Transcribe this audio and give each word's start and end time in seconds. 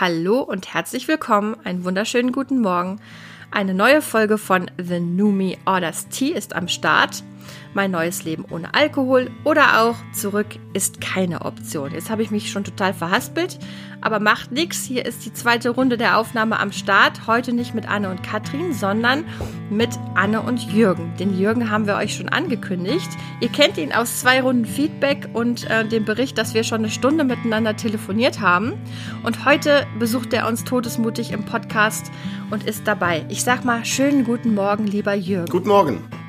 Hallo 0.00 0.40
und 0.40 0.72
herzlich 0.72 1.08
willkommen. 1.08 1.54
Einen 1.62 1.84
wunderschönen 1.84 2.32
guten 2.32 2.62
Morgen. 2.62 3.02
Eine 3.50 3.74
neue 3.74 4.00
Folge 4.00 4.38
von 4.38 4.70
The 4.82 4.98
Numi 4.98 5.58
Orders 5.66 6.08
Tea 6.08 6.30
ist 6.30 6.56
am 6.56 6.68
Start. 6.68 7.22
Mein 7.74 7.90
neues 7.90 8.24
Leben 8.24 8.44
ohne 8.50 8.74
Alkohol 8.74 9.30
oder 9.44 9.82
auch 9.82 9.96
zurück 10.12 10.46
ist 10.72 11.00
keine 11.00 11.42
Option. 11.42 11.92
Jetzt 11.92 12.10
habe 12.10 12.22
ich 12.22 12.30
mich 12.30 12.50
schon 12.50 12.64
total 12.64 12.92
verhaspelt, 12.94 13.58
aber 14.00 14.20
macht 14.20 14.52
nichts. 14.52 14.84
Hier 14.84 15.04
ist 15.06 15.24
die 15.24 15.32
zweite 15.32 15.70
Runde 15.70 15.96
der 15.96 16.18
Aufnahme 16.18 16.58
am 16.58 16.72
Start. 16.72 17.26
Heute 17.26 17.52
nicht 17.52 17.74
mit 17.74 17.88
Anne 17.88 18.10
und 18.10 18.22
Katrin, 18.22 18.72
sondern 18.72 19.24
mit 19.70 19.90
Anne 20.14 20.42
und 20.42 20.72
Jürgen. 20.72 21.14
Den 21.18 21.38
Jürgen 21.38 21.70
haben 21.70 21.86
wir 21.86 21.96
euch 21.96 22.16
schon 22.16 22.28
angekündigt. 22.28 23.08
Ihr 23.40 23.48
kennt 23.48 23.78
ihn 23.78 23.92
aus 23.92 24.20
zwei 24.20 24.40
Runden 24.40 24.64
Feedback 24.64 25.28
und 25.32 25.68
äh, 25.70 25.86
dem 25.86 26.04
Bericht, 26.04 26.38
dass 26.38 26.54
wir 26.54 26.64
schon 26.64 26.78
eine 26.78 26.90
Stunde 26.90 27.24
miteinander 27.24 27.76
telefoniert 27.76 28.40
haben. 28.40 28.74
Und 29.22 29.44
heute 29.44 29.86
besucht 29.98 30.32
er 30.32 30.48
uns 30.48 30.64
todesmutig 30.64 31.32
im 31.32 31.44
Podcast 31.44 32.10
und 32.50 32.64
ist 32.64 32.86
dabei. 32.86 33.24
Ich 33.28 33.44
sag 33.44 33.64
mal, 33.64 33.84
schönen 33.84 34.24
guten 34.24 34.54
Morgen, 34.54 34.86
lieber 34.86 35.14
Jürgen. 35.14 35.50
Guten 35.50 35.68
Morgen. 35.68 36.19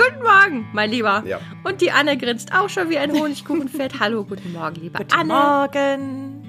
Guten 0.00 0.22
Morgen, 0.22 0.66
mein 0.72 0.90
Lieber. 0.90 1.22
Ja. 1.26 1.40
Und 1.62 1.82
die 1.82 1.90
Anne 1.90 2.16
grinst 2.16 2.54
auch 2.54 2.70
schon 2.70 2.88
wie 2.88 2.96
ein 2.96 3.12
Honigkuchenpferd. 3.12 4.00
Hallo, 4.00 4.24
guten 4.24 4.50
Morgen, 4.52 4.76
liebe 4.76 4.96
Guten 4.96 5.12
Anne. 5.12 5.32
Morgen. 5.34 6.42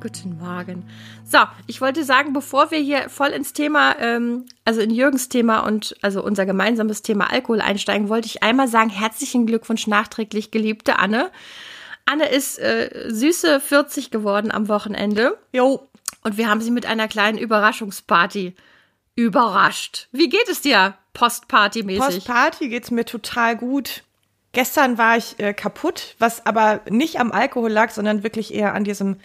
Guten 0.00 0.36
Morgen. 0.36 0.88
So, 1.24 1.38
ich 1.68 1.80
wollte 1.80 2.02
sagen, 2.02 2.32
bevor 2.32 2.72
wir 2.72 2.78
hier 2.78 3.08
voll 3.08 3.28
ins 3.28 3.52
Thema, 3.52 3.94
ähm, 4.00 4.46
also 4.64 4.80
in 4.80 4.90
Jürgens 4.90 5.28
Thema 5.28 5.60
und 5.60 5.94
also 6.02 6.20
unser 6.24 6.44
gemeinsames 6.44 7.02
Thema 7.02 7.30
Alkohol 7.30 7.60
einsteigen, 7.60 8.08
wollte 8.08 8.26
ich 8.26 8.42
einmal 8.42 8.66
sagen, 8.66 8.90
herzlichen 8.90 9.46
Glückwunsch 9.46 9.86
nachträglich, 9.86 10.50
geliebte 10.50 10.98
Anne. 10.98 11.30
Anne 12.04 12.28
ist 12.28 12.58
äh, 12.58 13.10
süße 13.10 13.60
40 13.60 14.10
geworden 14.10 14.50
am 14.50 14.66
Wochenende 14.66 15.38
Jo, 15.52 15.88
und 16.24 16.36
wir 16.36 16.50
haben 16.50 16.62
sie 16.62 16.72
mit 16.72 16.84
einer 16.84 17.06
kleinen 17.06 17.38
Überraschungsparty 17.38 18.56
überrascht. 19.14 20.08
Wie 20.10 20.28
geht 20.28 20.48
es 20.48 20.60
dir 20.60 20.94
postpartymäßig? 21.18 22.24
Postparty 22.24 22.68
geht's 22.68 22.90
mir 22.90 23.04
total 23.04 23.56
gut. 23.56 24.04
Gestern 24.52 24.98
war 24.98 25.16
ich 25.16 25.38
äh, 25.38 25.52
kaputt, 25.52 26.14
was 26.18 26.46
aber 26.46 26.80
nicht 26.88 27.20
am 27.20 27.32
Alkohol 27.32 27.70
lag, 27.70 27.90
sondern 27.90 28.22
wirklich 28.22 28.54
eher 28.54 28.74
an 28.74 28.84
diesem 28.84 29.16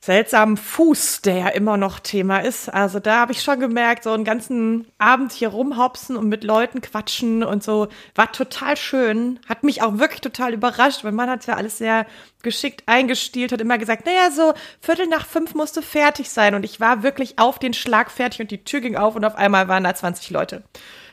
seltsamen 0.00 0.56
Fuß, 0.56 1.22
der 1.22 1.36
ja 1.36 1.48
immer 1.48 1.76
noch 1.76 1.98
Thema 1.98 2.38
ist. 2.38 2.72
Also 2.72 3.00
da 3.00 3.18
habe 3.18 3.32
ich 3.32 3.42
schon 3.42 3.58
gemerkt, 3.58 4.04
so 4.04 4.12
einen 4.12 4.24
ganzen 4.24 4.86
Abend 4.98 5.32
hier 5.32 5.48
rumhopsen 5.48 6.16
und 6.16 6.28
mit 6.28 6.44
Leuten 6.44 6.80
quatschen 6.80 7.42
und 7.42 7.64
so 7.64 7.88
war 8.14 8.30
total 8.30 8.76
schön. 8.76 9.40
Hat 9.48 9.64
mich 9.64 9.82
auch 9.82 9.98
wirklich 9.98 10.20
total 10.20 10.54
überrascht. 10.54 11.02
Mein 11.02 11.14
Mann 11.14 11.30
hat 11.30 11.46
ja 11.46 11.54
alles 11.54 11.78
sehr 11.78 12.06
geschickt 12.42 12.84
eingestielt, 12.86 13.52
hat 13.52 13.60
immer 13.60 13.78
gesagt, 13.78 14.06
naja, 14.06 14.30
so 14.30 14.54
Viertel 14.80 15.08
nach 15.08 15.26
fünf 15.26 15.54
musste 15.54 15.82
fertig 15.82 16.30
sein. 16.30 16.54
Und 16.54 16.64
ich 16.64 16.78
war 16.78 17.02
wirklich 17.02 17.38
auf 17.38 17.58
den 17.58 17.74
Schlag 17.74 18.10
fertig 18.10 18.40
und 18.40 18.50
die 18.52 18.62
Tür 18.62 18.80
ging 18.80 18.96
auf 18.96 19.16
und 19.16 19.24
auf 19.24 19.34
einmal 19.34 19.66
waren 19.66 19.84
da 19.84 19.94
20 19.94 20.30
Leute. 20.30 20.62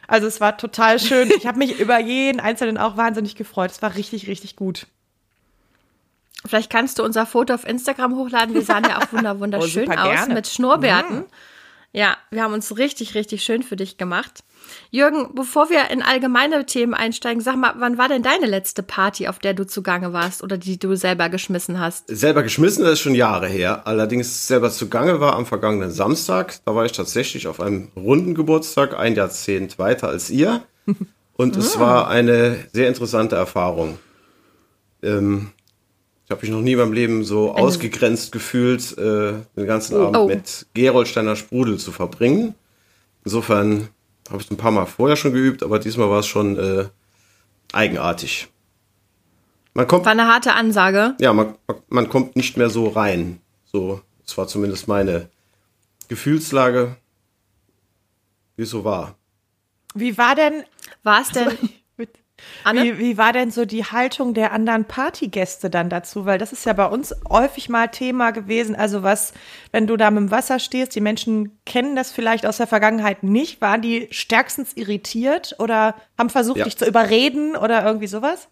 Also 0.08 0.28
es 0.28 0.42
war 0.42 0.58
total 0.58 1.00
schön. 1.00 1.32
Ich 1.38 1.48
habe 1.48 1.58
mich 1.58 1.80
über 1.80 2.00
jeden 2.00 2.40
Einzelnen 2.40 2.78
auch 2.78 2.98
wahnsinnig 2.98 3.36
gefreut. 3.36 3.72
Es 3.72 3.82
war 3.82 3.96
richtig, 3.96 4.28
richtig 4.28 4.56
gut. 4.56 4.88
Vielleicht 6.46 6.70
kannst 6.70 7.00
du 7.00 7.04
unser 7.04 7.26
Foto 7.26 7.54
auf 7.54 7.66
Instagram 7.66 8.16
hochladen. 8.16 8.54
Wir 8.54 8.64
sahen 8.64 8.84
ja 8.84 9.00
auch 9.02 9.12
wunder 9.14 9.40
wunderschön 9.40 9.90
Oh, 9.90 9.94
aus 9.94 10.28
mit 10.28 10.48
Schnurrbärten. 10.48 11.26
Ja, 11.96 12.18
wir 12.32 12.42
haben 12.42 12.54
uns 12.54 12.76
richtig, 12.76 13.14
richtig 13.14 13.44
schön 13.44 13.62
für 13.62 13.76
dich 13.76 13.98
gemacht. 13.98 14.44
Jürgen, 14.90 15.36
bevor 15.36 15.70
wir 15.70 15.92
in 15.92 16.02
allgemeine 16.02 16.66
Themen 16.66 16.96
einsteigen, 16.96 17.40
sag 17.40 17.56
mal, 17.56 17.76
wann 17.78 18.00
war 18.00 18.10
denn 18.10 18.24
deine 18.24 18.48
letzte 18.48 18.82
Party, 18.82 19.28
auf 19.28 19.38
der 19.38 19.54
du 19.54 19.68
zugange 19.68 20.12
warst 20.12 20.42
oder 20.42 20.58
die 20.58 20.80
du 20.80 20.96
selber 20.96 21.30
geschmissen 21.30 21.80
hast? 21.80 22.06
Selber 22.08 22.42
geschmissen, 22.42 22.84
das 22.84 22.94
ist 22.94 23.02
schon 23.02 23.14
Jahre 23.14 23.48
her. 23.48 23.86
Allerdings 23.86 24.48
selber 24.48 24.72
zugange 24.72 25.20
war 25.20 25.36
am 25.36 25.46
vergangenen 25.46 25.92
Samstag. 25.92 26.56
Da 26.66 26.74
war 26.74 26.86
ich 26.86 26.94
tatsächlich 26.94 27.46
auf 27.46 27.60
einem 27.60 27.90
runden 27.96 28.34
Geburtstag, 28.34 28.98
ein 28.98 29.14
Jahrzehnt 29.14 29.78
weiter 29.78 30.08
als 30.08 30.32
ihr. 30.32 30.64
Und 31.36 31.56
es 31.56 31.80
war 31.80 32.08
eine 32.08 32.58
sehr 32.74 32.88
interessante 32.88 33.36
Erfahrung. 33.36 34.00
Ähm, 35.04 35.52
ich 36.26 36.32
habe 36.32 36.42
mich 36.42 36.52
noch 36.52 36.62
nie 36.62 36.74
in 36.74 36.80
meinem 36.80 36.94
Leben 36.94 37.24
so 37.24 37.54
ausgegrenzt 37.54 38.32
gefühlt, 38.32 38.98
äh, 38.98 39.34
den 39.58 39.66
ganzen 39.68 39.98
Abend 39.98 40.18
Oh. 40.18 40.28
mit 40.28 40.66
Gerolsteiner 40.74 41.36
Sprudel 41.36 41.78
zu 41.78 41.92
verbringen. 41.92 42.56
Insofern 43.26 43.90
habe 44.30 44.40
ich 44.40 44.46
es 44.46 44.52
ein 44.52 44.58
paar 44.58 44.72
Mal 44.72 44.86
vorher 44.86 45.16
schon 45.18 45.34
geübt, 45.34 45.64
aber 45.64 45.80
diesmal 45.80 46.10
war 46.10 46.20
es 46.20 46.28
schon 46.28 46.58
äh, 46.58 46.86
eigenartig. 47.74 48.48
Man 49.74 49.88
kommt 49.88 50.06
War 50.06 50.12
eine 50.12 50.28
harte 50.28 50.54
Ansage. 50.54 51.16
ja, 51.20 51.34
man, 51.34 51.56
man 51.90 52.08
kommt 52.10 52.36
nicht 52.36 52.58
mehr 52.58 52.70
so 52.70 52.88
rein. 52.90 53.40
So, 53.66 54.02
das 54.26 54.38
war 54.38 54.48
zumindest 54.48 54.88
meine 54.88 55.30
Gefühlslage, 56.10 56.96
wie 58.56 58.64
es 58.64 58.70
so 58.70 58.84
war. 58.86 59.16
Wie 59.96 60.18
war 60.18 60.36
denn, 60.36 60.64
War 61.04 61.22
es 61.22 61.30
denn, 61.30 61.58
Anne? 62.64 62.84
wie, 62.84 62.98
wie 62.98 63.18
war 63.18 63.34
denn 63.34 63.52
so 63.52 63.66
die 63.66 63.84
Haltung 63.86 64.34
der 64.34 64.52
anderen 64.52 64.86
Partygäste 64.86 65.70
dann 65.70 65.90
dazu? 65.90 66.26
Weil 66.26 66.38
das 66.38 66.54
ist 66.54 66.66
ja 66.66 66.74
bei 66.74 66.86
uns 66.86 67.16
häufig 67.30 67.70
mal 67.70 67.88
Thema 67.88 68.32
gewesen. 68.32 68.76
Also 68.76 69.04
was, 69.04 69.34
wenn 69.72 69.88
du 69.88 69.98
da 69.98 70.12
mit 70.12 70.20
dem 70.22 70.32
Wasser 70.32 70.60
stehst, 70.60 70.96
die 70.96 71.02
Menschen 71.02 71.58
kennen 71.66 71.96
das 71.96 72.12
vielleicht 72.12 72.46
aus 72.46 72.58
der 72.58 72.68
Vergangenheit 72.68 73.24
nicht. 73.24 73.62
Waren 73.62 73.82
die 73.82 74.08
stärkstens 74.12 74.74
irritiert 74.76 75.56
oder 75.60 75.96
haben 76.18 76.30
versucht, 76.30 76.58
Ja. 76.58 76.64
dich 76.66 76.78
zu 76.78 76.86
überreden 76.86 77.56
oder 77.56 77.86
irgendwie 77.86 78.08
sowas? 78.08 78.48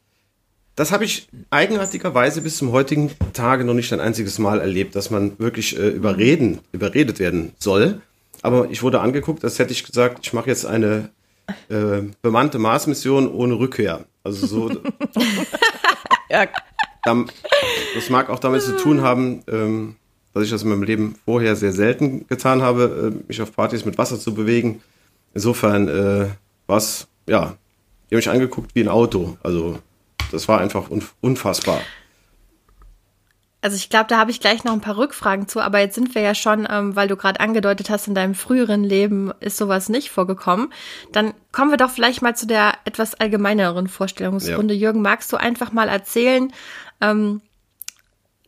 Das 0.76 0.92
habe 0.92 1.04
ich 1.04 1.28
eigenartigerweise 1.50 2.42
bis 2.42 2.58
zum 2.58 2.72
heutigen 2.72 3.12
Tage 3.34 3.66
noch 3.66 3.74
nicht 3.74 3.92
ein 3.94 4.00
einziges 4.00 4.40
Mal 4.40 4.62
erlebt, 4.62 4.96
dass 4.96 5.10
man 5.10 5.38
wirklich 5.38 5.78
äh, 5.78 5.90
überreden, 5.90 6.60
überredet 6.72 7.20
werden 7.20 7.54
soll. 7.60 8.02
Aber 8.42 8.70
ich 8.72 8.82
wurde 8.82 9.02
angeguckt, 9.02 9.44
als 9.44 9.60
hätte 9.60 9.74
ich 9.74 9.84
gesagt, 9.84 10.20
ich 10.24 10.34
mache 10.34 10.50
jetzt 10.50 10.66
eine 10.66 11.10
äh, 11.70 12.02
bemannte 12.22 12.60
Mars-Mission 12.60 13.32
ohne 13.32 13.60
Rückkehr. 13.60 14.06
Also 14.24 14.46
so, 14.48 14.72
Ja, 16.30 16.48
Das 17.96 18.10
mag 18.10 18.30
auch 18.30 18.40
damit 18.40 18.62
zu 18.62 18.78
tun 18.78 19.02
haben, 19.02 19.44
ähm, 19.48 19.96
dass 20.34 20.44
ich 20.44 20.50
das 20.50 20.64
in 20.64 20.70
meinem 20.70 20.84
Leben 20.84 21.16
vorher 21.26 21.56
sehr 21.56 21.74
selten 21.74 22.28
getan 22.28 22.62
habe, 22.62 23.12
äh, 23.14 23.28
mich 23.28 23.42
auf 23.42 23.54
Partys 23.54 23.86
mit 23.86 23.98
Wasser 23.98 24.20
zu 24.20 24.34
bewegen. 24.34 24.82
Insofern 25.34 25.88
äh, 25.88 26.28
war 26.68 26.78
es, 26.78 27.08
ja, 27.28 27.56
die 28.10 28.16
haben 28.16 28.20
mich 28.20 28.30
angeguckt 28.30 28.72
wie 28.76 28.82
ein 28.82 28.88
Auto. 28.88 29.38
Also 29.44 29.80
das 30.32 30.48
war 30.48 30.60
einfach 30.60 30.90
unf 30.90 31.14
unfassbar. 31.22 31.82
Also 33.62 33.76
ich 33.76 33.90
glaube, 33.90 34.08
da 34.08 34.18
habe 34.18 34.32
ich 34.32 34.40
gleich 34.40 34.64
noch 34.64 34.74
ein 34.74 34.82
paar 34.82 34.98
Rückfragen 34.98 35.48
zu, 35.48 35.60
aber 35.60 35.80
jetzt 35.80 35.94
sind 35.94 36.16
wir 36.16 36.22
ja 36.24 36.34
schon, 36.34 36.68
ähm, 36.70 36.96
weil 36.96 37.08
du 37.08 37.16
gerade 37.16 37.40
angedeutet 37.40 37.92
hast, 37.92 38.08
in 38.08 38.16
deinem 38.16 38.34
früheren 38.34 38.84
Leben 38.84 39.32
ist 39.40 39.58
sowas 39.58 39.88
nicht 39.88 40.10
vorgekommen. 40.10 40.74
Dann 41.12 41.34
kommen 41.52 41.70
wir 41.70 41.78
doch 41.78 41.92
vielleicht 41.92 42.24
mal 42.24 42.36
zu 42.36 42.48
der 42.48 42.74
etwas 42.86 43.14
allgemeineren 43.14 43.88
Vorstellungsrunde. 43.88 44.74
Jürgen, 44.74 45.04
magst 45.04 45.32
du 45.32 45.38
einfach 45.38 45.72
mal 45.72 45.90
erzählen, 45.90 46.52
ähm, 47.02 47.42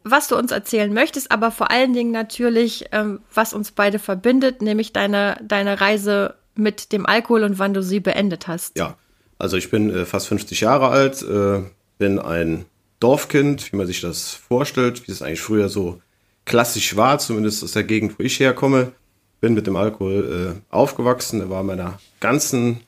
was 0.03 0.27
du 0.27 0.35
uns 0.35 0.51
erzählen 0.51 0.91
möchtest, 0.91 1.31
aber 1.31 1.51
vor 1.51 1.69
allen 1.69 1.93
Dingen 1.93 2.11
natürlich, 2.11 2.85
ähm, 2.91 3.21
was 3.33 3.53
uns 3.53 3.71
beide 3.71 3.99
verbindet, 3.99 4.61
nämlich 4.63 4.93
deine, 4.93 5.37
deine 5.43 5.79
Reise 5.79 6.35
mit 6.55 6.91
dem 6.91 7.05
Alkohol 7.05 7.43
und 7.43 7.59
wann 7.59 7.73
du 7.73 7.83
sie 7.83 7.99
beendet 7.99 8.47
hast. 8.47 8.77
Ja, 8.77 8.97
also 9.37 9.57
ich 9.57 9.69
bin 9.69 9.93
äh, 9.93 10.05
fast 10.05 10.27
50 10.27 10.59
Jahre 10.61 10.87
alt, 10.87 11.21
äh, 11.21 11.61
bin 11.99 12.19
ein 12.19 12.65
Dorfkind, 13.03 13.71
wie 13.71 13.75
man 13.75 13.85
sich 13.85 14.01
das 14.01 14.31
vorstellt, 14.31 15.07
wie 15.07 15.11
es 15.11 15.21
eigentlich 15.21 15.41
früher 15.41 15.67
so 15.67 16.01
klassisch 16.45 16.95
war, 16.95 17.19
zumindest 17.19 17.63
aus 17.63 17.73
der 17.73 17.83
Gegend, 17.83 18.17
wo 18.17 18.23
ich 18.23 18.39
herkomme. 18.39 18.93
Bin 19.41 19.53
mit 19.53 19.67
dem 19.67 19.75
Alkohol 19.75 20.55
äh, 20.55 20.73
aufgewachsen, 20.73 21.41
er 21.41 21.49
war 21.49 21.61
in 21.61 21.67
meiner 21.67 21.99
ganzen 22.21 22.79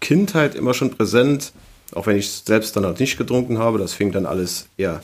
Kindheit 0.00 0.54
immer 0.54 0.72
schon 0.72 0.90
präsent, 0.90 1.52
auch 1.94 2.06
wenn 2.06 2.16
ich 2.16 2.30
selbst 2.30 2.76
dann 2.76 2.86
auch 2.86 2.98
nicht 2.98 3.18
getrunken 3.18 3.58
habe. 3.58 3.78
Das 3.78 3.92
fing 3.92 4.10
dann 4.10 4.24
alles 4.24 4.68
eher 4.78 5.02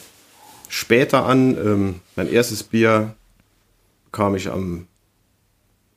später 0.68 1.26
an. 1.26 1.58
Ähm, 1.58 2.00
mein 2.16 2.32
erstes 2.32 2.62
Bier 2.62 3.14
bekam 4.06 4.34
ich 4.34 4.48
am 4.48 4.86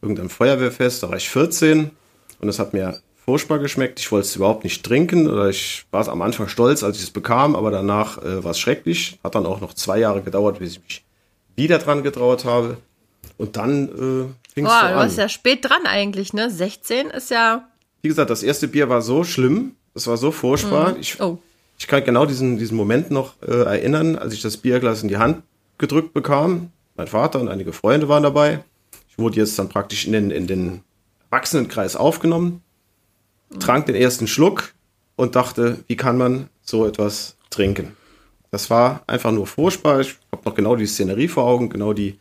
irgendeinem 0.02 0.30
Feuerwehrfest, 0.30 1.04
da 1.04 1.10
war 1.10 1.18
ich 1.18 1.30
14 1.30 1.92
und 2.40 2.50
es 2.50 2.60
hat 2.60 2.74
mir 2.74 3.00
furchtbar 3.28 3.60
geschmeckt. 3.60 4.00
Ich 4.00 4.12
wollte 4.12 4.26
es 4.28 4.36
überhaupt 4.36 4.64
nicht 4.64 4.86
trinken 4.86 5.28
oder 5.30 5.50
ich 5.50 5.86
war 5.92 6.08
am 6.08 6.22
Anfang 6.22 6.48
stolz, 6.48 6.82
als 6.84 6.98
ich 6.98 7.04
es 7.04 7.12
bekam, 7.12 7.56
aber 7.56 7.72
danach 7.72 8.18
äh, 8.24 8.44
war 8.44 8.52
es 8.52 8.60
schrecklich. 8.60 9.20
Hat 9.24 9.36
dann 9.36 9.46
auch 9.46 9.60
noch 9.60 9.74
zwei 9.74 10.00
Jahre 10.00 10.22
gedauert, 10.22 10.60
bis 10.60 10.74
ich 10.74 10.82
mich 10.84 11.04
wieder 11.56 11.78
dran 11.80 12.04
getraut 12.04 12.46
habe. 12.46 12.78
Und 13.38 13.58
dann 13.58 13.90
äh, 13.90 14.52
fing 14.54 14.66
es 14.66 14.72
so 14.72 14.80
du 14.80 14.86
an. 14.86 14.96
warst 14.96 15.18
ja 15.18 15.28
spät 15.30 15.66
dran 15.66 15.86
eigentlich, 15.86 16.34
ne? 16.34 16.50
16 16.50 17.08
ist 17.08 17.30
ja. 17.30 17.68
Wie 18.02 18.08
gesagt, 18.08 18.30
das 18.30 18.44
erste 18.44 18.68
Bier 18.70 18.88
war 18.90 19.02
so 19.02 19.24
schlimm, 19.24 19.74
das 19.94 20.08
war 20.08 20.16
so 20.18 20.32
furchtbar. 20.32 20.96
Ich, 21.00 21.20
Oh. 21.20 21.38
ich 21.78 21.88
kann 21.88 22.04
genau 22.06 22.26
diesen, 22.26 22.58
diesen 22.58 22.78
Moment 22.78 23.12
noch 23.12 23.34
äh, 23.42 23.52
erinnern, 23.64 24.16
als 24.16 24.34
ich 24.34 24.42
das 24.42 24.56
Bierglas 24.58 25.04
in 25.04 25.10
die 25.10 25.18
Hand 25.18 25.44
gedrückt 25.78 26.14
bekam. 26.14 26.72
Mein 26.96 27.08
Vater 27.08 27.42
und 27.42 27.50
einige 27.50 27.74
Freunde 27.74 28.08
waren 28.08 28.24
dabei. 28.24 28.64
Ich 29.10 29.20
wurde 29.20 29.36
jetzt 29.36 29.60
dann 29.60 29.68
praktisch 29.68 30.06
in 30.06 30.14
den, 30.14 30.32
in 30.32 30.48
den 30.48 30.82
Erwachsenenkreis 31.30 31.96
aufgenommen, 31.96 32.62
trank 33.60 33.86
den 33.86 33.96
ersten 33.96 34.28
Schluck 34.28 34.74
und 35.16 35.36
dachte, 35.36 35.84
wie 35.88 35.96
kann 35.96 36.18
man 36.18 36.50
so 36.62 36.86
etwas 36.86 37.36
trinken? 37.50 37.96
Das 38.52 38.70
war 38.70 39.04
einfach 39.08 39.32
nur 39.32 39.48
furchtbar. 39.48 40.00
Ich 40.00 40.16
habe 40.32 40.44
noch 40.46 40.56
genau 40.56 40.76
die 40.76 40.86
Szenerie 40.88 41.28
vor 41.28 41.44
Augen, 41.46 41.70
genau 41.70 41.94
die, 41.94 42.18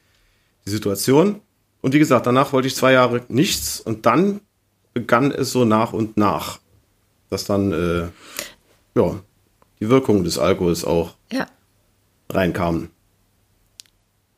die 0.64 0.70
Situation. 0.70 1.40
Und 1.82 1.94
wie 1.94 1.98
gesagt, 1.98 2.26
danach 2.26 2.52
wollte 2.52 2.68
ich 2.68 2.74
zwei 2.74 2.92
Jahre 2.92 3.22
nichts 3.28 3.80
und 3.80 4.06
dann 4.06 4.40
begann 4.92 5.30
es 5.30 5.52
so 5.52 5.64
nach 5.64 5.92
und 5.92 6.16
nach, 6.16 6.58
dass 7.30 7.44
dann 7.44 7.72
äh, 7.72 8.08
ja, 8.98 9.20
die 9.78 9.88
Wirkung 9.88 10.24
des 10.24 10.38
Alkohols 10.38 10.84
auch 10.84 11.14
Ja. 11.30 11.46
reinkamen. 12.30 12.90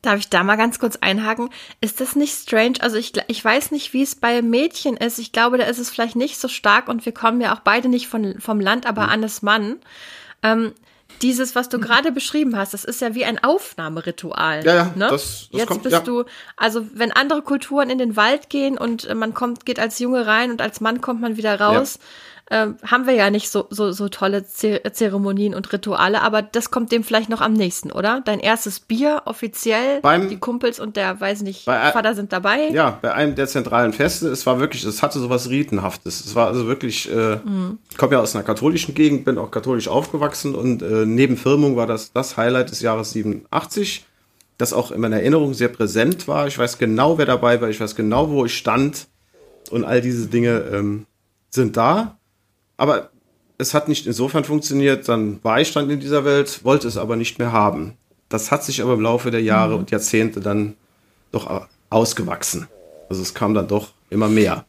Darf 0.01 0.19
ich 0.19 0.29
da 0.29 0.43
mal 0.43 0.55
ganz 0.55 0.79
kurz 0.79 0.95
einhaken? 1.01 1.49
Ist 1.81 1.99
das 1.99 2.15
nicht 2.15 2.33
strange? 2.33 2.75
Also 2.79 2.95
ich, 2.95 3.11
ich 3.27 3.43
weiß 3.43 3.71
nicht, 3.71 3.91
wie 3.93 4.01
es 4.01 4.15
bei 4.15 4.41
Mädchen 4.41 4.95
ist. 4.95 5.19
Ich 5.19 5.33
glaube, 5.33 5.57
da 5.57 5.65
ist 5.65 5.77
es 5.77 5.89
vielleicht 5.89 6.15
nicht 6.15 6.39
so 6.39 6.47
stark 6.47 6.87
und 6.87 7.05
wir 7.05 7.13
kommen 7.13 7.41
ja 7.41 7.53
auch 7.53 7.59
beide 7.59 7.89
nicht 7.89 8.07
von, 8.07 8.39
vom 8.39 8.61
Land, 8.61 8.85
aber 8.85 9.03
Mhm. 9.03 9.09
Annes 9.09 9.41
Mann. 9.41 9.75
Ähm, 10.41 10.73
dieses, 11.21 11.53
was 11.53 11.67
du 11.67 11.79
gerade 11.79 12.13
beschrieben 12.13 12.55
hast, 12.55 12.73
das 12.73 12.85
ist 12.85 13.01
ja 13.01 13.13
wie 13.13 13.25
ein 13.25 13.43
Aufnahmeritual. 13.43 14.63
Ja, 14.65 14.73
ja, 14.75 14.83
ne? 14.95 15.07
das- 15.09 15.49
das 15.51 15.59
Jetzt 15.59 15.67
kommt- 15.67 15.83
bist 15.83 15.93
ja. 15.93 15.99
du, 15.99 16.23
also 16.55 16.87
wenn 16.93 17.11
andere 17.11 17.41
Kulturen 17.41 17.89
in 17.89 17.97
den 17.97 18.15
Wald 18.15 18.49
gehen 18.49 18.77
und 18.77 19.05
äh, 19.05 19.15
man 19.15 19.33
kommt, 19.33 19.65
geht 19.65 19.79
als 19.79 19.99
Junge 19.99 20.27
rein 20.27 20.51
und 20.51 20.61
als 20.61 20.79
Mann 20.79 21.01
kommt 21.01 21.19
man 21.19 21.35
wieder 21.35 21.59
raus, 21.59 21.99
ähm, 22.51 22.77
haben 22.85 23.05
wir 23.07 23.13
ja 23.13 23.29
nicht 23.29 23.49
so, 23.49 23.67
so, 23.69 23.91
so 23.91 24.09
tolle 24.09 24.45
Ze 24.45 24.81
Zeremonien 24.91 25.53
und 25.53 25.71
Rituale, 25.71 26.21
aber 26.21 26.41
das 26.41 26.71
kommt 26.71 26.91
dem 26.91 27.03
vielleicht 27.03 27.29
noch 27.29 27.41
am 27.41 27.53
nächsten, 27.53 27.91
oder? 27.91 28.21
Dein 28.25 28.39
erstes 28.39 28.79
Bier 28.79 29.21
offiziell, 29.25 30.01
Beim- 30.01 30.29
die 30.29 30.37
Kumpels 30.37 30.79
und 30.79 30.95
der, 30.95 31.19
weiß 31.21 31.41
nicht, 31.43 31.65
Bei- 31.65 31.91
Vater 31.91 32.15
sind 32.15 32.33
dabei. 32.33 32.69
Ja, 32.69 32.97
bei 33.01 33.13
einem 33.13 33.35
der 33.35 33.47
zentralen 33.47 33.93
Feste, 33.93 34.29
es 34.29 34.45
war 34.45 34.59
wirklich, 34.59 34.83
es 34.83 35.03
hatte 35.03 35.19
sowas 35.19 35.49
Ritenhaftes. 35.49 36.25
Es 36.25 36.35
war 36.35 36.47
also 36.47 36.65
wirklich, 36.67 37.11
äh, 37.11 37.39
ich 37.91 37.97
komme 37.97 38.13
ja 38.13 38.19
aus 38.19 38.35
einer 38.35 38.43
katholischen 38.43 38.95
Gegend, 38.95 39.25
bin 39.25 39.37
auch 39.37 39.51
katholisch 39.51 39.87
aufgewachsen 39.87 40.55
und 40.55 40.81
äh, 40.81 41.05
neben 41.05 41.37
Firmung 41.37 41.75
war 41.75 41.87
das 41.87 42.13
das 42.13 42.35
Highlight 42.37 42.71
des 42.71 42.81
Jahres 42.81 43.11
87, 43.11 44.05
das 44.57 44.73
auch 44.73 44.91
in 44.91 44.99
meiner 45.01 45.17
Erinnerung 45.17 45.53
sehr 45.53 45.69
präsent 45.69 46.27
war. 46.27 46.47
Ich 46.47 46.57
weiß 46.57 46.77
genau, 46.79 47.17
wer 47.17 47.25
dabei 47.25 47.61
war, 47.61 47.69
ich 47.69 47.79
weiß 47.79 47.95
genau, 47.95 48.29
wo 48.29 48.45
ich 48.45 48.57
stand 48.57 49.07
und 49.71 49.83
all 49.85 50.01
diese 50.01 50.27
Dinge 50.27 50.63
ähm, 50.73 51.05
sind 51.49 51.77
da. 51.77 52.17
Aber 52.79 53.09
es 53.57 53.73
hat 53.73 53.89
nicht 53.89 54.07
insofern 54.07 54.45
funktioniert, 54.45 55.09
dann 55.09 55.43
war 55.43 55.59
ich 55.59 55.73
dann 55.73 55.89
in 55.89 55.99
dieser 55.99 56.23
Welt, 56.23 56.63
wollte 56.63 56.87
es 56.87 56.95
aber 56.95 57.17
nicht 57.17 57.37
mehr 57.37 57.51
haben. 57.51 57.97
Das 58.29 58.51
hat 58.51 58.63
sich 58.63 58.81
aber 58.81 58.93
im 58.93 59.01
Laufe 59.01 59.31
der 59.31 59.41
Jahre 59.41 59.75
und 59.75 59.91
Jahrzehnte 59.91 60.39
dann 60.39 60.75
doch 61.33 61.47
au- 61.47 61.65
ausgewachsen. 61.89 62.69
Also 63.09 63.21
es 63.21 63.33
kam 63.33 63.53
dann 63.53 63.67
doch 63.67 63.89
immer 64.09 64.29
mehr. 64.29 64.65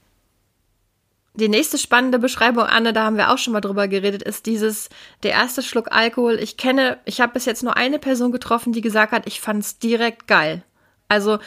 Die 1.35 1.49
nächste 1.49 1.79
spannende 1.79 2.19
Beschreibung, 2.19 2.65
Anne, 2.65 2.93
da 2.93 3.05
haben 3.05 3.17
wir 3.17 3.31
auch 3.31 3.39
schon 3.39 3.53
mal 3.53 3.61
drüber 3.61 3.87
geredet, 3.87 4.25
ist 4.25 4.47
dieses, 4.47 4.89
der 5.23 5.31
erste 5.31 5.63
Schluck 5.63 5.93
Alkohol. 5.93 6.41
Ich 6.41 6.57
kenne, 6.57 6.99
ich 7.05 7.21
habe 7.21 7.35
bis 7.35 7.45
jetzt 7.45 7.63
nur 7.63 7.77
eine 7.77 8.01
Person 8.01 8.33
getroffen, 8.33 8.73
die 8.73 8.81
gesagt 8.81 9.13
hat, 9.13 9.29
ich 9.29 9.41
fand's 9.41 9.79
direkt 9.79 10.27
geil. 10.27 10.65
Also 11.09 11.39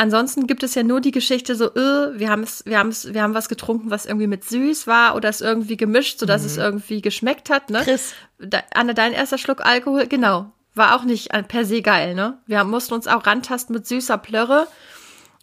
ansonsten 0.00 0.46
gibt 0.46 0.62
es 0.62 0.74
ja 0.74 0.82
nur 0.82 1.00
die 1.00 1.10
Geschichte 1.10 1.54
so, 1.54 1.66
äh, 1.74 2.18
wir 2.18 2.30
haben 2.30 2.42
es, 2.42 2.64
wir 2.64 2.78
haben 2.78 2.88
es, 2.88 3.12
wir 3.12 3.22
haben 3.22 3.34
was 3.34 3.48
getrunken, 3.48 3.90
was 3.90 4.06
irgendwie 4.06 4.26
mit 4.26 4.44
süß 4.44 4.86
war 4.86 5.14
oder 5.14 5.28
es 5.28 5.40
irgendwie 5.40 5.76
gemischt, 5.76 6.18
sodass 6.18 6.44
es 6.44 6.56
irgendwie 6.56 7.02
geschmeckt 7.02 7.50
hat, 7.50 7.70
ne? 7.70 7.80
Chris. 7.84 8.14
Da, 8.38 8.62
Anne, 8.72 8.94
dein 8.94 9.12
erster 9.12 9.38
Schluck 9.38 9.64
Alkohol, 9.64 10.06
genau, 10.06 10.50
war 10.74 10.96
auch 10.96 11.04
nicht 11.04 11.32
äh, 11.34 11.42
per 11.42 11.64
se 11.64 11.82
geil, 11.82 12.14
ne? 12.14 12.38
Wir 12.46 12.64
mussten 12.64 12.94
uns 12.94 13.06
auch 13.06 13.26
rantasten 13.26 13.74
mit 13.74 13.86
süßer 13.86 14.18
Plörre. 14.18 14.66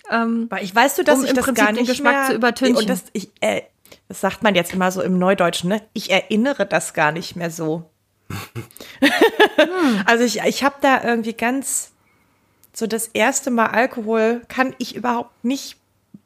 Aber 0.10 0.62
ich 0.62 0.74
weißt 0.74 0.98
du, 0.98 1.04
dass 1.04 1.20
Um 1.20 1.26
ich 1.26 1.32
im 1.32 1.36
das 1.36 1.46
Prinzip 1.46 1.66
gar 1.66 1.74
den 1.74 1.82
nicht 1.82 1.90
Geschmack 1.90 2.16
mehr, 2.16 2.28
zu 2.28 2.34
übertünchen. 2.34 2.78
Und 2.78 2.90
das, 2.90 3.04
ich, 3.12 3.30
äh, 3.42 3.64
das 4.08 4.22
sagt 4.22 4.42
man 4.42 4.56
jetzt 4.56 4.74
immer 4.74 4.90
so 4.90 5.02
im 5.02 5.20
Neudeutschen, 5.20 5.70
ne? 5.70 5.82
Ich 5.92 6.10
erinnere 6.10 6.66
das 6.66 6.94
gar 6.94 7.12
nicht 7.12 7.36
mehr 7.36 7.52
so. 7.52 7.90
Also 10.06 10.24
ich, 10.24 10.42
ich 10.42 10.64
habe 10.64 10.76
da 10.82 11.04
irgendwie 11.04 11.34
ganz 11.34 11.92
so 12.78 12.86
das 12.86 13.08
erste 13.08 13.50
Mal 13.50 13.68
Alkohol 13.68 14.42
kann 14.50 14.76
ich 14.78 14.96
überhaupt 14.96 15.44
nicht 15.44 15.78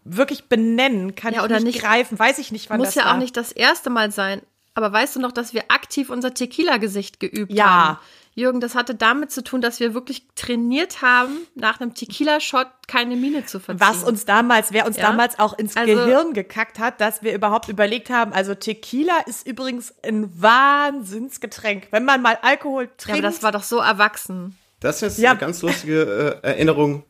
wirklich 0.03 0.45
benennen, 0.49 1.15
kann 1.15 1.33
Ja, 1.33 1.39
ich 1.39 1.45
oder 1.45 1.55
nicht, 1.59 1.75
nicht- 1.75 1.81
greifen, 1.81 2.19
weiß 2.19 2.39
ich 2.39 2.51
nicht, 2.51 2.69
wann 2.69 2.79
Muss 2.79 2.87
das 2.89 2.95
ja 2.95 3.05
war. 3.05 3.13
auch 3.13 3.17
nicht 3.19 3.37
das 3.37 3.51
erste 3.53 3.89
Mal 3.89 4.11
sein. 4.11 4.41
Aber 4.73 4.91
weißt 4.91 5.15
du 5.15 5.19
noch, 5.21 5.31
dass 5.31 5.53
wir 5.53 5.65
aktiv 5.69 6.09
unser 6.09 6.33
Tequila-Gesicht 6.33 7.19
geübt 7.19 7.53
Ja. 7.53 7.65
haben? 7.65 7.97
Jürgen, 8.33 8.61
das 8.61 8.75
hatte 8.75 8.95
damit 8.95 9.29
zu 9.31 9.43
tun, 9.43 9.59
dass 9.61 9.79
wir 9.81 9.93
wirklich 9.93 10.25
trainiert 10.35 11.01
haben, 11.01 11.37
nach 11.55 11.79
einem 11.81 11.93
Tequila-Shot 11.93 12.67
keine 12.87 13.15
Miene 13.17 13.45
zu 13.45 13.59
verziehen. 13.59 13.85
was 13.85 14.03
uns 14.03 14.25
damals, 14.25 14.71
wer 14.73 14.85
uns 14.87 14.95
Ja. 14.97 15.03
damals 15.07 15.37
auch 15.39 15.57
ins 15.57 15.75
Also- 15.77 15.93
Gehirn 15.93 16.33
gekackt 16.33 16.79
hat, 16.79 16.99
dass 17.01 17.23
wir 17.23 17.33
überhaupt 17.33 17.67
überlegt 17.69 18.09
haben, 18.09 18.31
also 18.33 18.55
Tequila 18.55 19.19
ist 19.25 19.45
übrigens 19.47 19.93
ein 20.05 20.31
Wahnsinnsgetränk. 20.41 21.87
Wenn 21.91 22.05
man 22.05 22.21
mal 22.21 22.37
Alkohol 22.41 22.85
ja, 22.85 22.89
trinkt, 22.97 23.19
aber 23.19 23.29
das 23.33 23.43
war 23.43 23.51
doch 23.51 23.63
so 23.63 23.77
erwachsen. 23.79 24.57
Das 24.81 24.97
ist 24.97 25.01
jetzt 25.01 25.17
Ja. 25.19 25.31
eine 25.31 25.39
ganz 25.39 25.61
lustige 25.61 26.39
äh, 26.43 26.47
Erinnerung. 26.47 27.03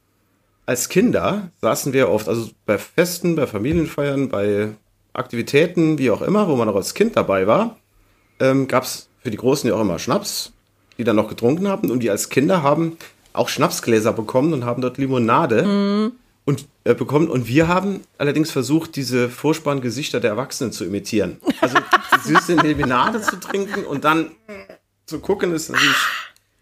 Als 0.67 0.87
Kinder 0.89 1.49
saßen 1.61 1.91
wir 1.93 2.09
oft, 2.09 2.27
also 2.29 2.49
bei 2.65 2.77
Festen, 2.77 3.35
bei 3.35 3.47
Familienfeiern, 3.47 4.29
bei 4.29 4.69
Aktivitäten, 5.13 5.97
wie 5.97 6.11
auch 6.11 6.21
immer, 6.21 6.47
wo 6.47 6.55
man 6.55 6.69
auch 6.69 6.75
als 6.75 6.93
Kind 6.93 7.17
dabei 7.17 7.47
war, 7.47 7.77
ähm, 8.39 8.67
gab 8.67 8.83
es 8.83 9.09
für 9.23 9.31
die 9.31 9.37
Großen 9.37 9.67
ja 9.69 9.75
auch 9.75 9.81
immer 9.81 9.99
Schnaps, 9.99 10.53
die 10.97 11.03
dann 11.03 11.15
noch 11.15 11.27
getrunken 11.27 11.67
haben. 11.67 11.89
Und 11.91 12.01
die 12.01 12.09
als 12.09 12.29
Kinder 12.29 12.61
haben 12.61 12.97
auch 13.33 13.49
Schnapsgläser 13.49 14.13
bekommen 14.13 14.53
und 14.53 14.65
haben 14.65 14.81
dort 14.81 14.97
Limonade 14.97 16.11
und 16.45 16.65
äh, 16.83 16.93
bekommen. 16.93 17.29
Und 17.29 17.47
wir 17.47 17.67
haben 17.67 18.01
allerdings 18.17 18.51
versucht, 18.51 18.95
diese 18.95 19.29
furchtbaren 19.29 19.81
Gesichter 19.81 20.19
der 20.19 20.31
Erwachsenen 20.31 20.71
zu 20.71 20.85
imitieren. 20.85 21.37
Also 21.61 21.77
die 21.77 22.27
süße 22.33 22.55
Limonade 22.63 23.21
zu 23.21 23.39
trinken 23.39 23.85
und 23.85 24.03
dann 24.03 24.31
zu 25.05 25.19
gucken, 25.19 25.53
ist 25.53 25.69
natürlich 25.69 25.95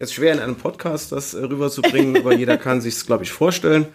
jetzt 0.00 0.14
schwer 0.14 0.32
in 0.32 0.40
einem 0.40 0.56
Podcast 0.56 1.12
das 1.12 1.34
äh, 1.34 1.44
rüberzubringen, 1.44 2.16
aber 2.18 2.34
jeder 2.34 2.56
kann 2.58 2.80
sich 2.80 3.06
glaube 3.06 3.22
ich, 3.24 3.30
vorstellen. 3.32 3.86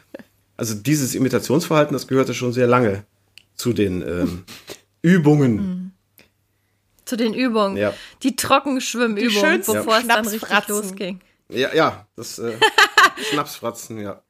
Also 0.57 0.73
dieses 0.75 1.15
Imitationsverhalten, 1.15 1.93
das 1.93 2.07
gehörte 2.07 2.33
schon 2.33 2.53
sehr 2.53 2.67
lange 2.67 3.03
zu 3.55 3.73
den 3.73 4.01
ähm, 4.01 4.43
Übungen. 5.01 5.93
Zu 7.03 7.17
den 7.17 7.33
Übungen. 7.33 7.77
Ja. 7.77 7.93
Die 8.23 8.35
Trockenschwimmübungen, 8.35 9.61
bevor 9.65 9.97
es 9.97 10.07
dann 10.07 10.25
richtig 10.27 10.67
losging. 10.67 11.19
Ja, 11.49 11.73
ja, 11.75 12.07
das 12.15 12.39
äh, 12.39 12.53
Schnapsfratzen, 13.31 13.99
ja. 13.99 14.21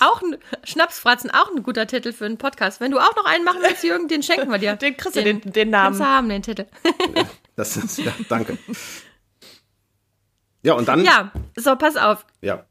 Auch 0.00 0.22
ein 0.22 0.36
Schnapsfratzen, 0.64 1.30
auch 1.30 1.50
ein 1.54 1.62
guter 1.62 1.86
Titel 1.86 2.12
für 2.12 2.24
einen 2.24 2.38
Podcast. 2.38 2.80
Wenn 2.80 2.90
du 2.90 2.98
auch 2.98 3.14
noch 3.16 3.24
einen 3.26 3.44
machen 3.44 3.60
willst, 3.62 3.84
Jürgen, 3.84 4.08
den 4.08 4.22
schenken 4.22 4.50
wir 4.50 4.58
dir. 4.58 4.76
Den 4.76 4.96
kriegst 4.96 5.16
du, 5.16 5.22
den- 5.22 5.40
den 5.40 5.70
Namen. 5.70 5.98
Kannst 5.98 6.00
du 6.00 6.04
haben, 6.04 6.28
den 6.30 6.42
Titel. 6.42 6.66
Das 7.56 7.76
ist, 7.76 7.98
ja, 7.98 8.12
danke. 8.28 8.56
Ja, 10.62 10.74
und 10.74 10.88
dann, 10.88 11.04
Ja, 11.04 11.32
so, 11.56 11.76
pass 11.76 11.96
auf. 11.96 12.24
ja. 12.42 12.64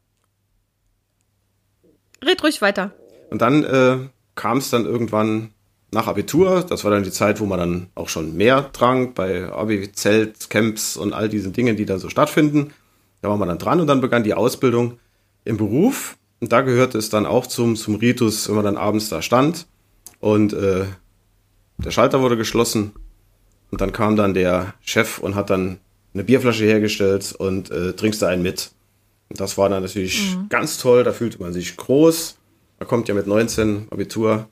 Red 2.26 2.44
ruhig 2.44 2.62
weiter. 2.62 2.92
Und 3.30 3.42
dann 3.42 3.64
äh, 3.64 3.98
kam 4.36 4.58
es 4.58 4.70
dann 4.70 4.86
irgendwann 4.86 5.52
nach 5.92 6.08
Abitur. 6.08 6.64
Das 6.68 6.84
war 6.84 6.92
dann 6.92 7.04
die 7.04 7.12
Zeit, 7.12 7.40
wo 7.40 7.46
man 7.46 7.60
dann 7.60 7.88
auch 7.96 8.10
schon 8.10 8.36
mehr 8.36 8.72
trank, 8.72 9.16
bei 9.16 9.52
Abi-Zelt, 9.52 10.50
Camps 10.50 10.98
und 10.98 11.14
all 11.14 11.30
diesen 11.30 11.54
Dingen, 11.54 11.78
die 11.78 11.86
da 11.86 12.00
so 12.00 12.10
stattfinden. 12.10 12.74
Da 13.22 13.30
war 13.30 13.38
man 13.38 13.48
dann 13.48 13.60
dran 13.60 13.80
und 13.80 13.88
dann 13.88 14.02
begann 14.02 14.24
die 14.24 14.34
Ausbildung 14.34 15.00
im 15.46 15.58
Beruf. 15.58 16.18
Und 16.40 16.52
da 16.52 16.62
gehörte 16.62 16.98
es 16.98 17.10
dann 17.10 17.26
auch 17.26 17.48
zum, 17.48 17.76
zum 17.76 17.96
Ritus, 17.96 18.48
wenn 18.48 18.56
man 18.56 18.66
dann 18.66 18.78
abends 18.78 19.10
da 19.10 19.22
stand 19.22 19.66
und 20.20 20.54
äh, 20.54 20.86
der 21.78 21.92
Schalter 21.92 22.22
wurde 22.22 22.38
geschlossen. 22.38 22.94
Und 23.72 23.82
dann 23.82 23.92
kam 23.92 24.16
dann 24.16 24.34
der 24.34 24.74
Chef 24.82 25.20
und 25.20 25.36
hat 25.36 25.50
dann 25.50 25.80
eine 26.18 26.24
Bierflasche 26.24 26.66
hergestellt 26.66 27.36
und 27.38 27.70
äh, 27.70 27.94
trinkst 27.94 28.22
da 28.22 28.28
einen 28.28 28.42
mit. 28.42 28.72
Und 29.30 29.40
das 29.40 29.58
war 29.58 29.70
dann 29.70 29.84
natürlich 29.84 30.36
ganz 30.50 30.78
toll, 30.80 31.04
da 31.04 31.12
fühlte 31.12 31.40
man 31.42 31.54
sich 31.54 31.78
groß. 31.78 32.38
Man 32.80 32.88
kommt 32.88 33.08
ja 33.08 33.14
mit 33.14 33.28
19 33.28 33.88
Abitur 33.92 34.48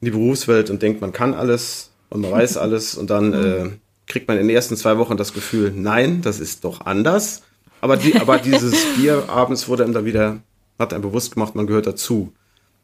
in 0.00 0.06
die 0.06 0.10
Berufswelt 0.10 0.68
und 0.70 0.82
denkt, 0.82 1.00
man 1.00 1.12
kann 1.12 1.34
alles 1.34 1.90
und 2.10 2.22
man 2.22 2.32
weiß 2.32 2.56
alles 2.56 2.96
und 2.96 3.10
dann 3.10 3.32
äh, 3.32 3.70
kriegt 4.06 4.26
man 4.26 4.38
in 4.38 4.48
den 4.48 4.54
ersten 4.54 4.76
zwei 4.76 4.98
Wochen 4.98 5.16
das 5.16 5.32
Gefühl, 5.32 5.72
nein, 5.74 6.22
das 6.22 6.40
ist 6.40 6.64
doch 6.64 6.80
anders. 6.86 7.42
Aber, 7.80 7.96
die, 7.96 8.16
aber 8.16 8.38
dieses 8.38 8.74
Bier 8.96 9.28
abends 9.28 9.68
wurde 9.68 9.84
einem 9.84 9.92
dann 9.92 10.04
wieder, 10.04 10.38
hat 10.78 10.92
einem 10.92 11.02
bewusst 11.02 11.34
gemacht, 11.34 11.54
man 11.54 11.66
gehört 11.66 11.86
dazu. 11.86 12.32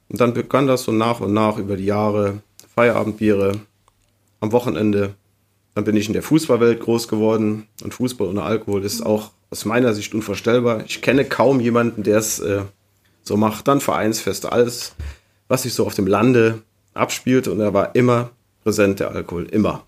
Und 0.08 0.20
dann 0.20 0.34
begann 0.34 0.66
das 0.66 0.84
so 0.84 0.92
nach 0.92 1.20
und 1.20 1.32
nach 1.32 1.58
über 1.58 1.76
die 1.76 1.86
Jahre, 1.86 2.40
Feierabendbiere 2.74 3.60
am 4.40 4.52
Wochenende. 4.52 5.14
Dann 5.74 5.84
bin 5.84 5.96
ich 5.96 6.06
in 6.06 6.12
der 6.12 6.22
Fußballwelt 6.22 6.80
groß 6.80 7.08
geworden 7.08 7.66
und 7.82 7.94
Fußball 7.94 8.28
ohne 8.28 8.42
Alkohol 8.42 8.84
ist 8.84 9.00
auch 9.04 9.30
aus 9.50 9.64
meiner 9.64 9.94
Sicht 9.94 10.14
unvorstellbar. 10.14 10.84
Ich 10.86 11.00
kenne 11.02 11.24
kaum 11.24 11.60
jemanden, 11.60 12.02
der 12.02 12.18
es 12.18 12.40
äh, 12.40 12.62
so 13.22 13.36
macht. 13.36 13.68
Dann 13.68 13.80
Vereinsfeste, 13.80 14.52
alles, 14.52 14.94
was 15.48 15.62
sich 15.62 15.72
so 15.74 15.86
auf 15.86 15.94
dem 15.94 16.06
Lande 16.06 16.62
abspielte 16.94 17.52
und 17.52 17.60
er 17.60 17.72
war 17.72 17.94
immer 17.94 18.30
präsent, 18.64 19.00
der 19.00 19.10
Alkohol, 19.12 19.44
immer. 19.46 19.86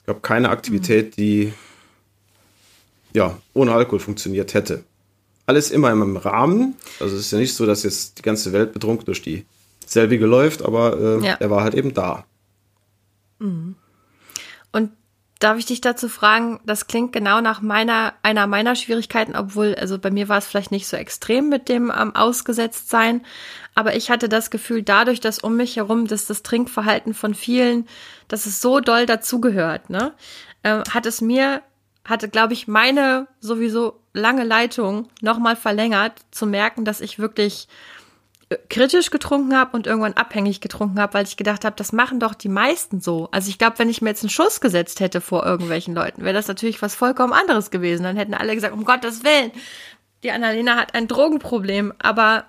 Es 0.00 0.06
gab 0.06 0.22
keine 0.22 0.48
Aktivität, 0.50 1.16
die 1.16 1.52
ja 3.12 3.36
ohne 3.52 3.72
Alkohol 3.72 3.98
funktioniert 3.98 4.54
hätte. 4.54 4.84
Alles 5.46 5.70
immer 5.70 5.90
im 5.90 6.16
Rahmen. 6.16 6.74
Also 7.00 7.14
es 7.16 7.22
ist 7.22 7.30
ja 7.32 7.38
nicht 7.38 7.54
so, 7.54 7.66
dass 7.66 7.82
jetzt 7.82 8.18
die 8.18 8.22
ganze 8.22 8.52
Welt 8.52 8.72
betrunken 8.72 9.06
durch 9.06 9.22
die 9.22 9.44
selbige 9.84 10.26
läuft, 10.26 10.62
aber 10.64 10.98
äh, 11.20 11.24
Ja. 11.26 11.34
er 11.34 11.50
war 11.50 11.62
halt 11.62 11.74
eben 11.74 11.94
da. 11.94 12.24
Und 13.40 13.76
Darf 15.38 15.58
ich 15.58 15.66
dich 15.66 15.82
dazu 15.82 16.08
fragen, 16.08 16.60
das 16.64 16.86
klingt 16.86 17.12
genau 17.12 17.42
nach 17.42 17.60
meiner, 17.60 18.14
einer 18.22 18.46
meiner 18.46 18.74
Schwierigkeiten, 18.74 19.36
obwohl, 19.36 19.74
also 19.74 19.98
bei 19.98 20.10
mir 20.10 20.30
war 20.30 20.38
es 20.38 20.46
vielleicht 20.46 20.70
nicht 20.70 20.86
so 20.86 20.96
extrem 20.96 21.50
mit 21.50 21.68
dem 21.68 21.92
ähm, 21.94 22.16
Ausgesetztsein, 22.16 23.22
aber 23.74 23.94
ich 23.94 24.10
hatte 24.10 24.30
das 24.30 24.50
Gefühl, 24.50 24.82
dadurch, 24.82 25.20
dass 25.20 25.38
um 25.38 25.56
mich 25.56 25.76
herum, 25.76 26.06
dass 26.06 26.26
das 26.26 26.42
Trinkverhalten 26.42 27.12
von 27.12 27.34
vielen, 27.34 27.86
dass 28.28 28.46
es 28.46 28.62
so 28.62 28.80
doll 28.80 29.04
dazugehört, 29.04 29.90
ne, 29.90 30.14
äh, 30.62 30.82
hat 30.90 31.04
es 31.04 31.20
mir, 31.20 31.60
hatte, 32.06 32.30
glaube 32.30 32.54
ich, 32.54 32.66
meine 32.66 33.28
sowieso 33.40 34.00
lange 34.14 34.44
Leitung 34.44 35.10
nochmal 35.20 35.56
verlängert, 35.56 36.14
zu 36.30 36.46
merken, 36.46 36.86
dass 36.86 37.02
ich 37.02 37.18
wirklich 37.18 37.68
kritisch 38.68 39.10
getrunken 39.10 39.56
habe 39.56 39.76
und 39.76 39.86
irgendwann 39.86 40.12
abhängig 40.12 40.60
getrunken 40.60 41.00
habe, 41.00 41.14
weil 41.14 41.24
ich 41.24 41.36
gedacht 41.36 41.64
habe, 41.64 41.74
das 41.76 41.92
machen 41.92 42.20
doch 42.20 42.34
die 42.34 42.48
meisten 42.48 43.00
so. 43.00 43.28
Also 43.32 43.48
ich 43.48 43.58
glaube, 43.58 43.78
wenn 43.78 43.88
ich 43.88 44.02
mir 44.02 44.10
jetzt 44.10 44.22
einen 44.22 44.30
Schuss 44.30 44.60
gesetzt 44.60 45.00
hätte 45.00 45.20
vor 45.20 45.44
irgendwelchen 45.44 45.94
Leuten, 45.94 46.22
wäre 46.22 46.34
das 46.34 46.46
natürlich 46.46 46.80
was 46.80 46.94
vollkommen 46.94 47.32
anderes 47.32 47.70
gewesen. 47.70 48.04
Dann 48.04 48.16
hätten 48.16 48.34
alle 48.34 48.54
gesagt, 48.54 48.72
um 48.72 48.84
Gottes 48.84 49.24
Willen, 49.24 49.50
die 50.22 50.30
Annalena 50.30 50.76
hat 50.76 50.94
ein 50.94 51.08
Drogenproblem, 51.08 51.92
aber 51.98 52.44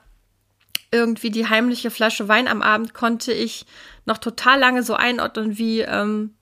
irgendwie 0.91 1.31
die 1.31 1.47
heimliche 1.47 1.89
Flasche 1.89 2.27
Wein 2.27 2.47
am 2.47 2.61
Abend 2.61 2.93
konnte 2.93 3.33
ich 3.33 3.65
noch 4.05 4.19
total 4.19 4.59
lange 4.59 4.83
so 4.83 4.93
einordnen 4.93 5.57
wie 5.57 5.81
ähm, 5.81 6.35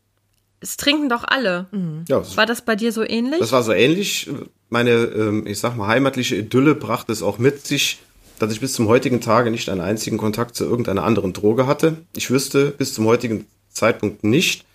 es 0.59 0.77
trinken 0.77 1.09
doch 1.09 1.24
alle. 1.24 1.67
Mhm. 1.71 2.05
Ja, 2.09 2.21
war 2.35 2.45
das 2.45 2.63
bei 2.63 2.75
dir 2.75 2.91
so 2.91 3.03
ähnlich? 3.03 3.39
Das 3.39 3.51
war 3.51 3.63
so 3.63 3.71
ähnlich. 3.71 4.29
Meine, 4.69 4.91
ähm, 4.91 5.47
ich 5.47 5.59
sag 5.59 5.75
mal, 5.75 5.88
heimatliche 5.88 6.35
Idylle 6.35 6.75
brachte 6.75 7.12
es 7.12 7.24
auch 7.24 7.38
mit 7.38 7.65
sich, 7.65 8.00
dass 8.39 8.51
ich 8.51 8.60
bis 8.60 8.74
zum 8.74 8.88
heutigen 8.88 9.22
Tage 9.22 9.51
nicht 9.51 9.70
einen 9.70 9.82
einzigen 9.82 10.18
Kontakt 10.18 10.56
zu 10.56 10.65
irgendeiner 10.65 11.04
anderen 11.04 11.34
Droge 11.34 11.68
hatte. 11.68 11.98
Ich 12.15 12.30
wüsste 12.30 12.72
bis 12.72 12.94
zum 12.94 13.06
heutigen 13.06 13.48
Zeitpunkt 13.70 14.24
nicht, 14.24 14.65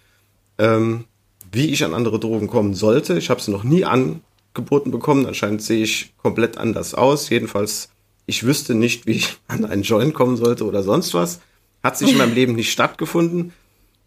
ähm, 0.58 1.04
wie 1.52 1.70
ich 1.70 1.84
an 1.84 1.94
andere 1.94 2.18
Drogen 2.18 2.46
kommen 2.46 2.74
sollte. 2.74 3.18
Ich 3.18 3.30
habe 3.30 3.40
sie 3.40 3.50
noch 3.50 3.64
nie 3.64 3.84
angeboten 3.84 4.90
bekommen. 4.90 5.26
Anscheinend 5.26 5.62
sehe 5.62 5.82
ich 5.82 6.12
komplett 6.16 6.58
anders 6.58 6.94
aus. 6.94 7.28
Jedenfalls, 7.28 7.90
ich 8.26 8.44
wüsste 8.44 8.74
nicht, 8.74 9.06
wie 9.06 9.12
ich 9.12 9.38
an 9.48 9.64
einen 9.64 9.82
Joint 9.82 10.14
kommen 10.14 10.36
sollte 10.36 10.64
oder 10.64 10.82
sonst 10.82 11.14
was. 11.14 11.40
Hat 11.82 11.98
sich 11.98 12.12
in 12.12 12.18
meinem 12.18 12.34
Leben 12.34 12.54
nicht 12.54 12.70
stattgefunden. 12.70 13.52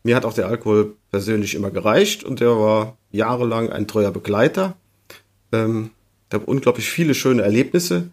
Mir 0.04 0.16
hat 0.16 0.26
auch 0.26 0.34
der 0.34 0.48
Alkohol 0.48 0.96
persönlich 1.12 1.56
immer 1.56 1.72
gereicht 1.72 2.24
und 2.24 2.40
der 2.40 2.58
war 2.58 2.98
jahrelang 3.12 3.70
ein 3.72 3.88
treuer 3.88 4.12
Begleiter. 4.12 4.76
Ähm, 5.52 5.92
ich 6.30 6.36
habe 6.36 6.46
unglaublich 6.46 6.90
viele 6.90 7.16
schöne 7.16 7.42
Erlebnisse 7.42 8.10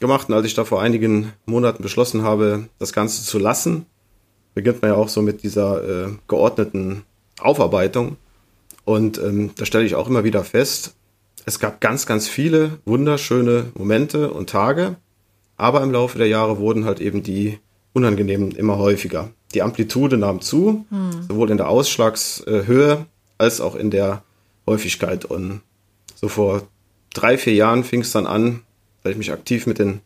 gemacht. 0.00 0.28
Und 0.28 0.34
als 0.34 0.46
ich 0.46 0.54
da 0.54 0.64
vor 0.64 0.80
einigen 0.80 1.32
Monaten 1.46 1.82
beschlossen 1.82 2.22
habe, 2.22 2.68
das 2.78 2.92
Ganze 2.92 3.24
zu 3.24 3.38
lassen, 3.38 3.86
beginnt 4.54 4.82
man 4.82 4.92
ja 4.92 4.96
auch 4.96 5.08
so 5.08 5.22
mit 5.22 5.42
dieser 5.42 6.06
äh, 6.06 6.08
geordneten 6.28 7.04
Aufarbeitung. 7.40 8.16
Und 8.84 9.18
ähm, 9.18 9.50
da 9.56 9.66
stelle 9.66 9.84
ich 9.84 9.94
auch 9.94 10.08
immer 10.08 10.24
wieder 10.24 10.44
fest, 10.44 10.94
es 11.44 11.60
gab 11.60 11.80
ganz, 11.80 12.06
ganz 12.06 12.28
viele 12.28 12.80
wunderschöne 12.84 13.70
Momente 13.74 14.32
und 14.32 14.50
Tage, 14.50 14.96
aber 15.56 15.80
im 15.82 15.92
Laufe 15.92 16.18
der 16.18 16.26
Jahre 16.26 16.58
wurden 16.58 16.84
halt 16.84 17.00
eben 17.00 17.22
die 17.22 17.58
unangenehmen 17.92 18.50
immer 18.50 18.78
häufiger. 18.78 19.30
Die 19.54 19.62
Amplitude 19.62 20.18
nahm 20.18 20.40
zu, 20.40 20.84
hm. 20.90 21.22
sowohl 21.28 21.50
in 21.50 21.56
der 21.56 21.68
Ausschlagshöhe 21.68 23.06
als 23.38 23.60
auch 23.60 23.76
in 23.76 23.90
der 23.90 24.22
Häufigkeit. 24.66 25.24
Und 25.24 25.60
so 26.14 26.28
vor 26.28 26.62
drei, 27.14 27.38
vier 27.38 27.54
Jahren 27.54 27.84
fing 27.84 28.00
es 28.00 28.10
dann 28.10 28.26
an, 28.26 28.62
weil 29.06 29.12
ich 29.12 29.18
mich 29.18 29.32
aktiv 29.32 29.68
mit 29.68 29.78
dem 29.78 30.00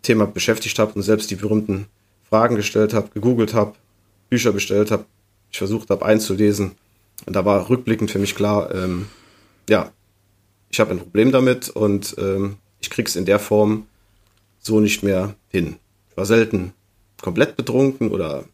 Thema 0.00 0.26
beschäftigt 0.26 0.78
habe 0.78 0.94
und 0.94 1.02
selbst 1.02 1.30
die 1.30 1.34
berühmten 1.34 1.88
Fragen 2.26 2.56
gestellt 2.56 2.94
habe, 2.94 3.10
gegoogelt 3.12 3.52
habe, 3.52 3.74
Bücher 4.30 4.50
bestellt 4.50 4.90
habe, 4.90 5.04
ich 5.52 5.58
versucht 5.58 5.90
habe 5.90 6.06
einzulesen. 6.06 6.70
Und 7.26 7.36
da 7.36 7.44
war 7.44 7.68
rückblickend 7.68 8.10
für 8.10 8.18
mich 8.18 8.34
klar, 8.34 8.74
ähm, 8.74 9.08
ja, 9.68 9.92
ich 10.70 10.80
habe 10.80 10.92
ein 10.92 11.00
Problem 11.00 11.32
damit 11.32 11.68
und 11.68 12.14
ähm, 12.16 12.56
ich 12.80 12.88
krieg's 12.88 13.14
in 13.14 13.26
der 13.26 13.38
Form 13.38 13.88
so 14.58 14.80
nicht 14.80 15.02
mehr 15.02 15.34
hin. 15.50 15.76
Ich 16.08 16.16
war 16.16 16.24
selten 16.24 16.72
komplett 17.20 17.58
betrunken 17.58 18.10
oder 18.10 18.44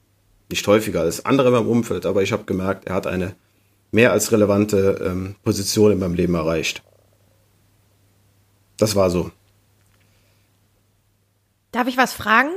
nicht 0.51 0.67
häufiger 0.67 1.03
als 1.03 1.25
andere 1.25 1.47
in 1.47 1.55
meinem 1.55 1.69
Umfeld, 1.69 2.07
aber 2.07 2.25
ich 2.25 2.33
habe 2.33 2.43
gemerkt, 2.43 2.89
er 2.89 2.97
hat 2.97 3.07
eine 3.07 3.37
mehr 3.93 4.11
als 4.11 4.33
relevante 4.33 5.01
ähm, 5.07 5.37
Position 5.45 5.93
in 5.93 6.01
meinem 6.01 6.15
Leben 6.15 6.35
erreicht. 6.35 6.83
Das 8.77 8.97
war 8.97 9.11
so. 9.11 9.31
Darf 11.73 11.89
ich 11.89 11.97
was 11.97 12.13
fragen? 12.13 12.51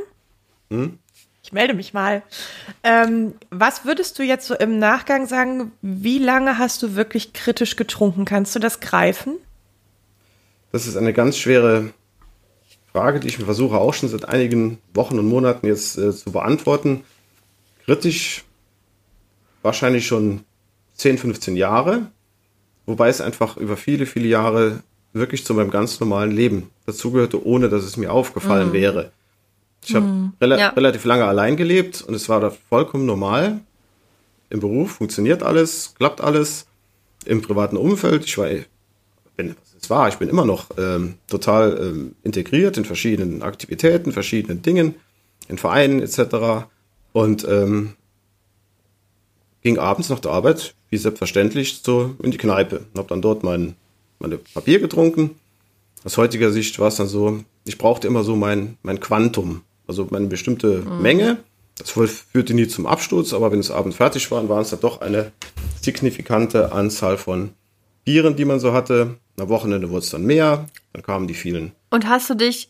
Hm? 0.70 1.00
Ich 1.44 1.52
melde 1.52 1.74
mich 1.74 1.94
mal. 1.94 2.24
Ähm, 2.84 3.34
was 3.50 3.86
würdest 3.86 4.18
du 4.18 4.24
jetzt 4.24 4.48
so 4.48 4.56
im 4.56 4.80
Nachgang 4.80 5.28
sagen, 5.28 5.74
wie 5.82 6.18
lange 6.18 6.58
hast 6.58 6.82
du 6.82 6.96
wirklich 6.96 7.34
kritisch 7.34 7.76
getrunken? 7.76 8.24
Kannst 8.24 8.56
du 8.56 8.60
das 8.60 8.80
greifen? 8.80 9.38
Das 10.72 10.88
ist 10.88 10.96
eine 10.96 11.14
ganz 11.14 11.38
schwere 11.38 11.94
Frage, 12.94 13.20
die 13.20 13.28
ich 13.28 13.40
mir 13.40 13.46
versuche 13.46 13.78
auch 13.78 13.94
schon 13.94 14.10
seit 14.10 14.30
einigen 14.30 14.80
Wochen 14.94 15.20
und 15.20 15.28
Monaten 15.28 15.68
jetzt 15.68 15.98
äh, 15.98 16.14
zu 16.14 16.32
beantworten. 16.32 17.04
Kritisch 17.86 18.46
wahrscheinlich 19.62 20.08
schon 20.08 20.46
10, 20.96 21.18
15 21.18 21.56
Jahre, 21.56 22.12
wobei 22.86 23.10
es 23.10 23.20
einfach 23.20 23.58
über 23.58 23.78
viele, 23.78 24.06
viele 24.06 24.28
Jahre 24.28 24.84
wirklich 25.14 25.46
zu 25.46 25.54
meinem 25.54 25.70
ganz 25.70 26.00
normalen 26.00 26.32
Leben 26.32 26.70
dazugehörte, 26.86 27.46
ohne 27.46 27.70
dass 27.70 27.84
es 27.84 27.98
mir 27.98 28.12
aufgefallen 28.12 28.70
mhm. 28.70 28.74
wäre. 28.74 29.12
Ich 29.86 29.96
habe 29.96 30.06
mhm. 30.06 30.34
rela 30.42 30.58
ja. 30.58 30.70
relativ 30.70 31.06
lange 31.06 31.26
allein 31.26 31.58
gelebt 31.58 32.02
und 32.02 32.14
es 32.14 32.30
war 32.30 32.40
da 32.40 32.52
vollkommen 32.70 33.06
normal. 33.06 33.60
Im 34.50 34.60
Beruf 34.60 34.94
funktioniert 34.94 35.44
alles, 35.44 35.94
klappt 35.98 36.22
alles. 36.22 36.68
Im 37.26 37.42
privaten 37.42 37.78
Umfeld, 37.78 38.26
ich 38.26 38.38
war, 38.38 38.50
bin, 39.38 39.56
es 39.80 39.90
war, 39.90 40.10
ich 40.10 40.16
bin 40.16 40.30
immer 40.30 40.46
noch 40.46 40.68
ähm, 40.78 41.16
total 41.28 41.78
ähm, 41.80 42.16
integriert 42.24 42.78
in 42.78 42.86
verschiedenen 42.86 43.42
Aktivitäten, 43.42 44.12
verschiedenen 44.12 44.62
Dingen, 44.62 44.96
in 45.48 45.58
Vereinen 45.58 46.02
etc. 46.02 46.68
Und 47.14 47.48
ähm, 47.48 47.94
ging 49.62 49.78
abends 49.78 50.10
nach 50.10 50.20
der 50.20 50.32
Arbeit, 50.32 50.76
wie 50.90 50.98
selbstverständlich, 50.98 51.82
so 51.84 52.16
in 52.22 52.32
die 52.32 52.38
Kneipe. 52.38 52.82
Habe 52.96 53.08
dann 53.08 53.22
dort 53.22 53.44
mein 53.44 53.76
meine 54.24 54.38
Papier 54.38 54.80
getrunken. 54.80 55.36
Aus 56.04 56.18
heutiger 56.18 56.52
Sicht 56.52 56.80
war 56.80 56.88
es 56.88 56.96
dann 56.96 57.08
so, 57.08 57.44
ich 57.66 57.78
brauchte 57.78 58.08
immer 58.08 58.24
so 58.24 58.36
mein, 58.36 58.78
mein 58.82 59.00
Quantum, 59.00 59.62
also 59.88 60.08
meine 60.10 60.28
bestimmte 60.28 60.80
mhm. 60.80 61.02
Menge. 61.02 61.38
Das 61.78 61.92
führte 61.92 62.54
nie 62.54 62.68
zum 62.68 62.86
Absturz, 62.86 63.34
aber 63.34 63.52
wenn 63.52 63.60
es 63.60 63.72
abends 63.72 63.98
fertig 63.98 64.30
war, 64.32 64.48
waren 64.50 64.62
es 64.62 64.70
dann 64.70 64.80
doch 64.80 65.02
eine 65.02 65.32
signifikante 65.82 66.72
Anzahl 66.72 67.18
von 67.18 67.52
Bieren, 68.06 68.36
die 68.36 68.46
man 68.46 68.60
so 68.60 68.74
hatte. 68.74 69.18
Am 69.38 69.50
Wochenende 69.50 69.90
wurde 69.90 70.04
es 70.04 70.10
dann 70.10 70.26
mehr, 70.26 70.68
dann 70.94 71.04
kamen 71.04 71.28
die 71.28 71.34
vielen. 71.34 71.72
Und 71.90 72.08
hast 72.08 72.30
du 72.30 72.36
dich, 72.36 72.70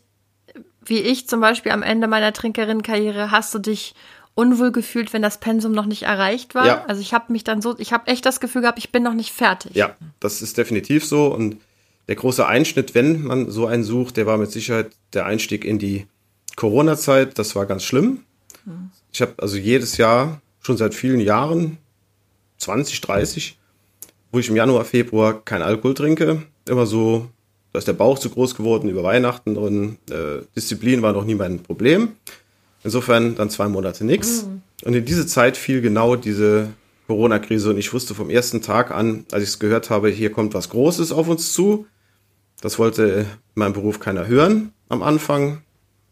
wie 0.85 0.99
ich 0.99 1.27
zum 1.27 1.41
Beispiel 1.41 1.71
am 1.71 1.83
Ende 1.83 2.07
meiner 2.07 2.33
Trinkerinnenkarriere, 2.33 3.31
hast 3.31 3.53
du 3.53 3.59
dich 3.59 3.93
unwohl 4.35 4.71
gefühlt, 4.71 5.13
wenn 5.13 5.21
das 5.21 5.39
Pensum 5.39 5.71
noch 5.73 5.85
nicht 5.85 6.03
erreicht 6.03 6.55
war. 6.55 6.65
Ja. 6.65 6.85
Also 6.85 7.01
ich 7.01 7.13
habe 7.13 7.31
mich 7.31 7.43
dann 7.43 7.61
so, 7.61 7.75
ich 7.77 7.93
habe 7.93 8.07
echt 8.07 8.25
das 8.25 8.39
Gefühl 8.39 8.61
gehabt, 8.61 8.79
ich 8.79 8.91
bin 8.91 9.03
noch 9.03 9.13
nicht 9.13 9.31
fertig. 9.31 9.75
Ja, 9.75 9.95
das 10.19 10.41
ist 10.41 10.57
definitiv 10.57 11.05
so. 11.05 11.27
Und 11.27 11.57
der 12.07 12.15
große 12.15 12.45
Einschnitt, 12.45 12.95
wenn 12.95 13.23
man 13.23 13.49
so 13.49 13.67
einen 13.67 13.83
sucht, 13.83 14.17
der 14.17 14.25
war 14.25 14.37
mit 14.37 14.51
Sicherheit 14.51 14.91
der 15.13 15.25
Einstieg 15.25 15.63
in 15.63 15.79
die 15.79 16.07
Corona-Zeit. 16.55 17.37
Das 17.37 17.55
war 17.55 17.65
ganz 17.65 17.83
schlimm. 17.83 18.23
Hm. 18.65 18.89
Ich 19.11 19.21
habe 19.21 19.33
also 19.37 19.57
jedes 19.57 19.97
Jahr, 19.97 20.41
schon 20.61 20.77
seit 20.77 20.95
vielen 20.95 21.19
Jahren, 21.19 21.77
20, 22.57 23.01
30, 23.01 23.57
wo 24.31 24.39
ich 24.39 24.49
im 24.49 24.55
Januar, 24.55 24.85
Februar 24.85 25.43
kein 25.43 25.61
Alkohol 25.61 25.93
trinke, 25.93 26.43
immer 26.67 26.85
so, 26.85 27.29
da 27.71 27.79
ist 27.79 27.87
der 27.87 27.93
Bauch 27.93 28.17
zu 28.17 28.29
groß 28.29 28.55
geworden 28.55 28.89
über 28.89 29.03
Weihnachten 29.03 29.57
und 29.57 29.97
äh, 30.09 30.41
Disziplin 30.55 31.01
war 31.01 31.13
noch 31.13 31.25
nie 31.25 31.35
mein 31.35 31.61
Problem. 31.61 32.13
Insofern 32.83 33.35
dann 33.35 33.49
zwei 33.49 33.67
Monate 33.67 34.05
nichts. 34.05 34.45
Mhm. 34.45 34.61
Und 34.83 34.93
in 34.93 35.05
diese 35.05 35.25
Zeit 35.25 35.57
fiel 35.57 35.81
genau 35.81 36.15
diese 36.15 36.69
Corona-Krise 37.07 37.69
und 37.69 37.77
ich 37.77 37.93
wusste 37.93 38.15
vom 38.15 38.29
ersten 38.29 38.61
Tag 38.61 38.91
an, 38.91 39.25
als 39.31 39.43
ich 39.43 39.49
es 39.49 39.59
gehört 39.59 39.89
habe, 39.89 40.09
hier 40.09 40.31
kommt 40.31 40.53
was 40.53 40.69
Großes 40.69 41.11
auf 41.11 41.27
uns 41.27 41.53
zu. 41.53 41.85
Das 42.61 42.79
wollte 42.79 43.03
in 43.03 43.25
meinem 43.55 43.73
Beruf 43.73 43.99
keiner 43.99 44.27
hören 44.27 44.71
am 44.89 45.03
Anfang. 45.03 45.61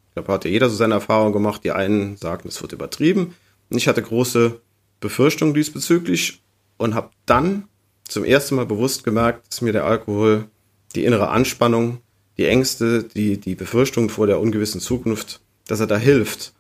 Ich 0.09 0.15
glaube, 0.15 0.33
hatte 0.33 0.49
jeder 0.49 0.69
so 0.69 0.75
seine 0.75 0.95
Erfahrung 0.95 1.31
gemacht. 1.31 1.63
Die 1.63 1.71
einen 1.71 2.17
sagten, 2.17 2.49
es 2.49 2.61
wird 2.61 2.73
übertrieben. 2.73 3.35
Und 3.69 3.77
ich 3.77 3.87
hatte 3.87 4.01
große 4.01 4.59
Befürchtungen 4.99 5.53
diesbezüglich 5.53 6.41
und 6.77 6.93
habe 6.93 7.11
dann 7.25 7.63
zum 8.07 8.25
ersten 8.25 8.55
Mal 8.55 8.65
bewusst 8.65 9.05
gemerkt, 9.05 9.47
dass 9.47 9.61
mir 9.61 9.71
der 9.71 9.85
Alkohol 9.85 10.45
die 10.95 11.05
innere 11.05 11.29
Anspannung, 11.29 11.99
die 12.37 12.45
Ängste, 12.45 13.03
die, 13.03 13.37
die 13.37 13.55
Befürchtungen 13.55 14.09
vor 14.09 14.27
der 14.27 14.39
ungewissen 14.39 14.81
Zukunft, 14.81 15.39
dass 15.67 15.79
er 15.79 15.87
da 15.87 15.97
hilft. 15.97 16.53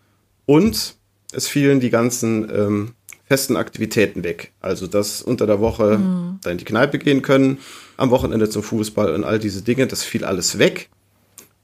Und 0.45 0.95
es 1.31 1.47
fielen 1.47 1.79
die 1.79 1.89
ganzen 1.89 2.49
ähm, 2.49 2.93
festen 3.25 3.55
Aktivitäten 3.55 4.23
weg. 4.23 4.51
Also 4.59 4.87
das 4.87 5.21
unter 5.21 5.47
der 5.47 5.59
Woche 5.59 5.97
mhm. 5.97 6.39
da 6.43 6.51
in 6.51 6.57
die 6.57 6.65
Kneipe 6.65 6.99
gehen 6.99 7.21
können, 7.21 7.59
am 7.97 8.09
Wochenende 8.09 8.49
zum 8.49 8.63
Fußball 8.63 9.13
und 9.13 9.23
all 9.23 9.39
diese 9.39 9.61
Dinge, 9.61 9.87
das 9.87 10.03
fiel 10.03 10.25
alles 10.25 10.57
weg. 10.57 10.89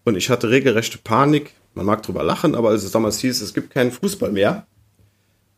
Und 0.05 0.15
ich 0.15 0.29
hatte 0.29 0.50
regelrechte 0.50 0.98
Panik. 0.98 1.51
Man 1.74 1.86
mag 1.86 2.03
drüber 2.03 2.24
lachen, 2.24 2.55
aber 2.55 2.69
als 2.69 2.84
es 2.84 2.91
damals 2.91 3.19
hieß, 3.19 3.41
es 3.41 3.53
gibt 3.53 3.72
keinen 3.72 3.91
Fußball 3.91 4.31
mehr, 4.31 4.65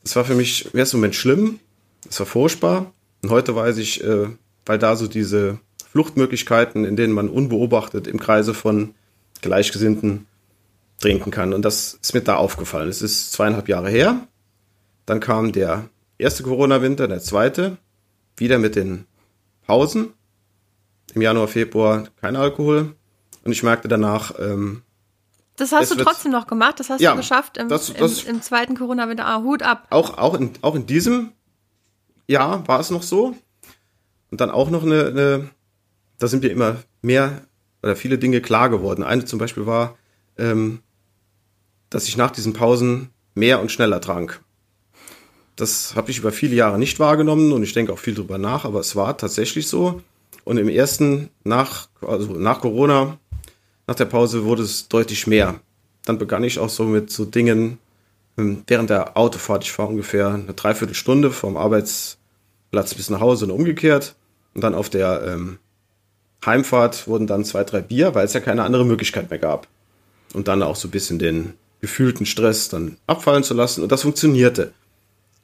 das 0.04 0.16
war 0.16 0.26
für 0.26 0.36
mich 0.36 0.74
im 0.74 0.80
ersten 0.80 0.98
Moment 0.98 1.16
schlimm. 1.16 1.60
Das 2.06 2.20
war 2.20 2.26
furchtbar. 2.26 2.92
Und 3.22 3.30
heute 3.30 3.56
weiß 3.56 3.78
ich, 3.78 4.04
äh, 4.04 4.28
weil 4.66 4.80
da 4.80 4.96
so 4.96 5.08
diese 5.08 5.60
Fluchtmöglichkeiten, 5.92 6.86
in 6.86 6.96
denen 6.96 7.14
man 7.14 7.30
unbeobachtet 7.30 8.08
im 8.08 8.20
Kreise 8.20 8.54
von 8.54 8.94
Gleichgesinnten 9.42 10.26
trinken 11.00 11.32
kann. 11.32 11.53
Und 11.53 11.63
das 11.63 11.98
ist 12.01 12.13
mir 12.13 12.22
da 12.22 12.36
aufgefallen. 12.36 12.89
Es 12.89 13.01
ist 13.01 13.32
zweieinhalb 13.32 13.68
Jahre 13.70 13.89
her. 13.89 14.27
Dann 15.06 15.20
kam 15.20 15.51
der 15.51 15.89
erste 16.18 16.44
Corona-Winter, 16.44 17.08
der 17.08 17.20
zweite, 17.20 17.77
wieder 18.38 18.60
mit 18.60 18.75
den 18.75 19.06
Pausen. 19.65 20.13
Im 21.13 21.22
Januar, 21.22 21.48
Februar 21.48 22.08
kein 22.22 22.36
Alkohol. 22.36 22.96
Und 23.44 23.51
ich 23.51 23.63
merkte 23.63 23.88
danach, 23.88 24.34
ähm, 24.39 24.84
das 25.56 25.74
hast 25.74 25.91
du 25.91 25.96
trotzdem 25.96 26.32
noch 26.32 26.48
gemacht, 26.48 26.79
das 26.79 26.89
hast 26.89 27.01
ja, 27.01 27.12
du 27.12 27.18
geschafft 27.18 27.58
im, 27.58 27.68
das, 27.68 27.94
das, 27.94 28.24
im, 28.24 28.36
im 28.36 28.41
zweiten 28.41 28.77
Corona-Winter. 28.77 29.25
Ah, 29.25 29.41
Hut 29.41 29.62
ab. 29.62 29.88
Auch, 29.89 30.18
auch, 30.18 30.36
in, 30.36 30.53
auch 30.62 30.75
in 30.75 30.86
diesem 30.86 31.32
Jahr 32.27 32.65
war 32.68 32.79
es 32.79 32.91
noch 32.91 33.03
so. 33.03 33.36
Und 34.32 34.39
dann 34.39 34.51
auch 34.51 34.70
noch 34.70 34.84
eine, 34.84 35.08
eine 35.08 35.50
da 36.18 36.27
sind 36.27 36.44
mir 36.44 36.50
immer 36.50 36.77
mehr 37.01 37.41
oder 37.82 37.96
viele 37.96 38.18
Dinge 38.18 38.41
klar 38.41 38.70
geworden. 38.70 39.03
Eine 39.03 39.25
zum 39.25 39.39
Beispiel 39.39 39.65
war, 39.65 39.98
ähm, 40.38 40.82
dass 41.89 42.08
ich 42.08 42.17
nach 42.17 42.31
diesen 42.31 42.53
Pausen 42.53 43.10
mehr 43.36 43.60
und 43.62 43.72
schneller 43.72 44.01
trank. 44.01 44.41
Das 45.55 45.96
habe 45.96 46.12
ich 46.12 46.19
über 46.19 46.31
viele 46.31 46.55
Jahre 46.55 46.79
nicht 46.79 47.00
wahrgenommen 47.00 47.51
und 47.51 47.63
ich 47.63 47.74
denke 47.74 47.91
auch 47.91 48.00
viel 48.00 48.15
drüber 48.15 48.38
nach, 48.38 48.65
aber 48.65 48.79
es 48.79 48.96
war 48.96 49.17
tatsächlich 49.17 49.67
so. 49.67 50.01
Und 50.46 50.58
im 50.58 50.69
ersten, 50.69 51.29
nach, 51.43 51.89
also 52.01 52.34
nach 52.34 52.62
Corona, 52.62 53.17
nach 53.88 53.96
der 53.96 54.05
Pause 54.05 54.46
wurde 54.46 54.63
es 54.63 54.88
deutlich 54.88 55.27
mehr. 55.27 55.60
Dann 56.05 56.17
begann 56.17 56.43
ich 56.43 56.60
auch 56.60 56.69
so 56.69 56.86
mit 56.86 57.12
so 57.12 57.25
Dingen, 57.25 57.77
ähm, 58.38 58.63
während 58.67 58.89
der 58.89 59.17
Autofahrt, 59.17 59.63
ich 59.63 59.77
war 59.77 59.89
ungefähr 59.89 60.29
eine 60.29 60.53
Dreiviertelstunde 60.53 61.31
vom 61.31 61.58
Arbeitsplatz 61.58 62.93
bis 62.96 63.10
nach 63.10 63.19
Hause 63.19 63.46
und 63.46 63.51
umgekehrt. 63.51 64.15
Und 64.55 64.63
dann 64.63 64.75
auf 64.75 64.89
der 64.89 65.24
ähm, 65.27 65.60
Heimfahrt 66.46 67.08
wurden 67.08 67.27
dann 67.27 67.43
zwei, 67.43 67.63
drei 67.63 67.81
Bier, 67.81 68.15
weil 68.15 68.25
es 68.25 68.34
ja 68.34 68.39
keine 68.39 68.63
andere 68.63 68.86
Möglichkeit 68.86 69.29
mehr 69.29 69.39
gab. 69.39 69.67
Und 70.34 70.48
dann 70.48 70.63
auch 70.63 70.75
so 70.75 70.88
ein 70.88 70.91
bisschen 70.91 71.19
den 71.19 71.53
gefühlten 71.82 72.26
Stress 72.26 72.70
dann 72.70 72.98
abfallen 73.08 73.44
zu 73.44 73.54
lassen. 73.54 73.84
Und 73.84 73.92
das 73.92 74.02
funktionierte. 74.02 74.74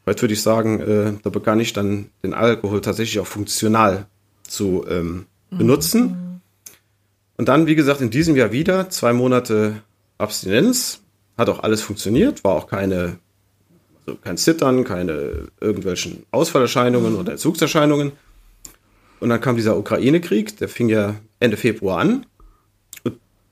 Heute 0.05 0.23
würde 0.23 0.33
ich 0.33 0.41
sagen, 0.41 0.79
äh, 0.81 1.13
da 1.23 1.29
begann 1.29 1.59
ich 1.59 1.73
dann 1.73 2.09
den 2.23 2.33
Alkohol 2.33 2.81
tatsächlich 2.81 3.19
auch 3.19 3.27
funktional 3.27 4.05
zu 4.43 4.85
ähm, 4.87 5.25
benutzen. 5.49 6.01
Mhm. 6.01 6.41
Und 7.37 7.47
dann, 7.49 7.67
wie 7.67 7.75
gesagt, 7.75 8.01
in 8.01 8.11
diesem 8.11 8.35
Jahr 8.35 8.51
wieder 8.51 8.89
zwei 8.89 9.13
Monate 9.13 9.81
Abstinenz. 10.17 11.01
Hat 11.37 11.49
auch 11.49 11.59
alles 11.59 11.81
funktioniert, 11.81 12.45
war 12.45 12.53
auch 12.53 12.67
keine, 12.67 13.17
also 14.05 14.17
kein 14.17 14.37
Zittern, 14.37 14.85
keine 14.85 15.49
irgendwelchen 15.59 16.25
Ausfallerscheinungen 16.31 17.13
mhm. 17.13 17.19
oder 17.19 17.33
Entzugserscheinungen. 17.33 18.13
Und 19.19 19.29
dann 19.29 19.41
kam 19.41 19.57
dieser 19.57 19.77
Ukraine-Krieg, 19.77 20.57
der 20.57 20.69
fing 20.69 20.87
ja 20.87 21.15
Ende 21.39 21.57
Februar 21.57 21.99
an. 21.99 22.25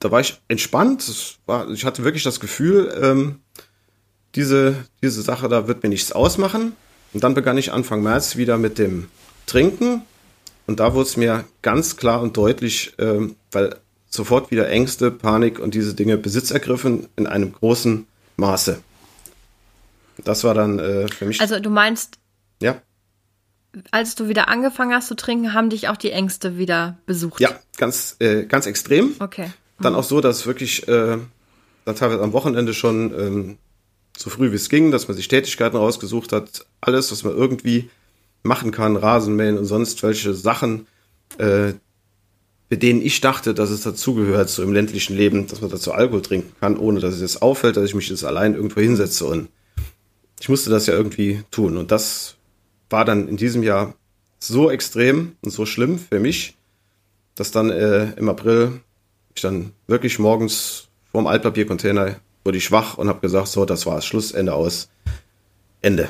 Da 0.03 0.11
war 0.11 0.19
ich 0.19 0.41
entspannt. 0.49 1.37
War, 1.45 1.69
ich 1.69 1.85
hatte 1.85 2.03
wirklich 2.03 2.23
das 2.23 2.41
Gefühl, 2.41 2.93
ähm, 3.01 3.39
diese, 4.35 4.75
diese 5.01 5.21
Sache, 5.21 5.47
da 5.47 5.67
wird 5.69 5.81
mir 5.81 5.87
nichts 5.87 6.11
ausmachen. 6.11 6.73
Und 7.13 7.23
dann 7.23 7.33
begann 7.33 7.57
ich 7.57 7.71
Anfang 7.71 8.03
März 8.03 8.35
wieder 8.35 8.57
mit 8.57 8.77
dem 8.79 9.07
Trinken. 9.45 10.01
Und 10.67 10.81
da 10.81 10.93
wurde 10.93 11.07
es 11.07 11.15
mir 11.15 11.45
ganz 11.61 11.95
klar 11.95 12.21
und 12.21 12.35
deutlich, 12.35 12.93
ähm, 12.97 13.37
weil 13.53 13.77
sofort 14.09 14.51
wieder 14.51 14.67
Ängste, 14.69 15.09
Panik 15.09 15.59
und 15.59 15.73
diese 15.73 15.93
Dinge 15.93 16.17
Besitz 16.17 16.51
ergriffen 16.51 17.07
in 17.15 17.25
einem 17.25 17.53
großen 17.53 18.05
Maße. 18.35 18.81
Das 20.25 20.43
war 20.43 20.53
dann 20.53 20.79
äh, 20.79 21.07
für 21.07 21.25
mich. 21.25 21.39
Also 21.39 21.61
du 21.61 21.69
meinst, 21.69 22.19
ja 22.61 22.81
als 23.91 24.15
du 24.15 24.27
wieder 24.27 24.49
angefangen 24.49 24.93
hast 24.93 25.07
zu 25.07 25.15
trinken, 25.15 25.53
haben 25.53 25.69
dich 25.69 25.89
auch 25.89 25.97
die 25.97 26.11
Ängste 26.11 26.57
wieder 26.57 26.99
besucht? 27.07 27.39
Ja, 27.39 27.49
ganz, 27.77 28.17
äh, 28.19 28.45
ganz 28.45 28.67
extrem. 28.67 29.15
Okay. 29.19 29.51
Dann 29.83 29.95
auch 29.95 30.03
so, 30.03 30.21
dass 30.21 30.47
wirklich 30.47 30.87
äh, 30.87 31.17
dann 31.85 31.95
teilweise 31.95 32.21
am 32.21 32.33
Wochenende 32.33 32.73
schon 32.73 33.13
ähm, 33.19 33.57
so 34.17 34.29
früh 34.29 34.51
wie 34.51 34.55
es 34.55 34.69
ging, 34.69 34.91
dass 34.91 35.07
man 35.07 35.17
sich 35.17 35.27
Tätigkeiten 35.27 35.77
rausgesucht 35.77 36.31
hat, 36.31 36.65
alles, 36.81 37.11
was 37.11 37.23
man 37.23 37.35
irgendwie 37.35 37.89
machen 38.43 38.71
kann, 38.71 38.95
Rasenmähen 38.95 39.57
und 39.57 39.65
sonst 39.65 40.03
welche 40.03 40.33
Sachen, 40.33 40.87
äh, 41.37 41.73
mit 42.69 42.83
denen 42.83 43.01
ich 43.01 43.21
dachte, 43.21 43.53
dass 43.53 43.69
es 43.69 43.81
dazugehört, 43.81 44.49
so 44.49 44.63
im 44.63 44.73
ländlichen 44.73 45.15
Leben, 45.15 45.47
dass 45.47 45.61
man 45.61 45.69
dazu 45.69 45.93
Alkohol 45.93 46.21
trinken 46.21 46.55
kann, 46.59 46.77
ohne 46.77 46.99
dass 46.99 47.15
es 47.15 47.21
jetzt 47.21 47.41
auffällt, 47.41 47.77
dass 47.77 47.85
ich 47.85 47.95
mich 47.95 48.09
jetzt 48.09 48.23
allein 48.23 48.55
irgendwo 48.55 48.81
hinsetze 48.81 49.25
und 49.25 49.49
ich 50.39 50.49
musste 50.49 50.69
das 50.69 50.87
ja 50.87 50.93
irgendwie 50.93 51.43
tun. 51.51 51.77
Und 51.77 51.91
das 51.91 52.35
war 52.89 53.05
dann 53.05 53.27
in 53.27 53.37
diesem 53.37 53.63
Jahr 53.63 53.95
so 54.39 54.69
extrem 54.69 55.37
und 55.41 55.51
so 55.51 55.65
schlimm 55.65 55.97
für 55.97 56.19
mich, 56.19 56.55
dass 57.35 57.51
dann 57.51 57.69
äh, 57.69 58.11
im 58.17 58.27
April 58.27 58.81
ich 59.35 59.41
dann 59.41 59.73
wirklich 59.87 60.19
morgens 60.19 60.87
vorm 61.11 61.27
Altpapiercontainer 61.27 62.15
wurde 62.43 62.57
ich 62.57 62.65
schwach 62.65 62.97
und 62.97 63.07
habe 63.07 63.19
gesagt, 63.19 63.47
so, 63.47 63.65
das 63.65 63.85
war's, 63.85 64.05
Schluss, 64.05 64.31
Ende 64.31 64.53
aus, 64.53 64.89
Ende. 65.81 66.09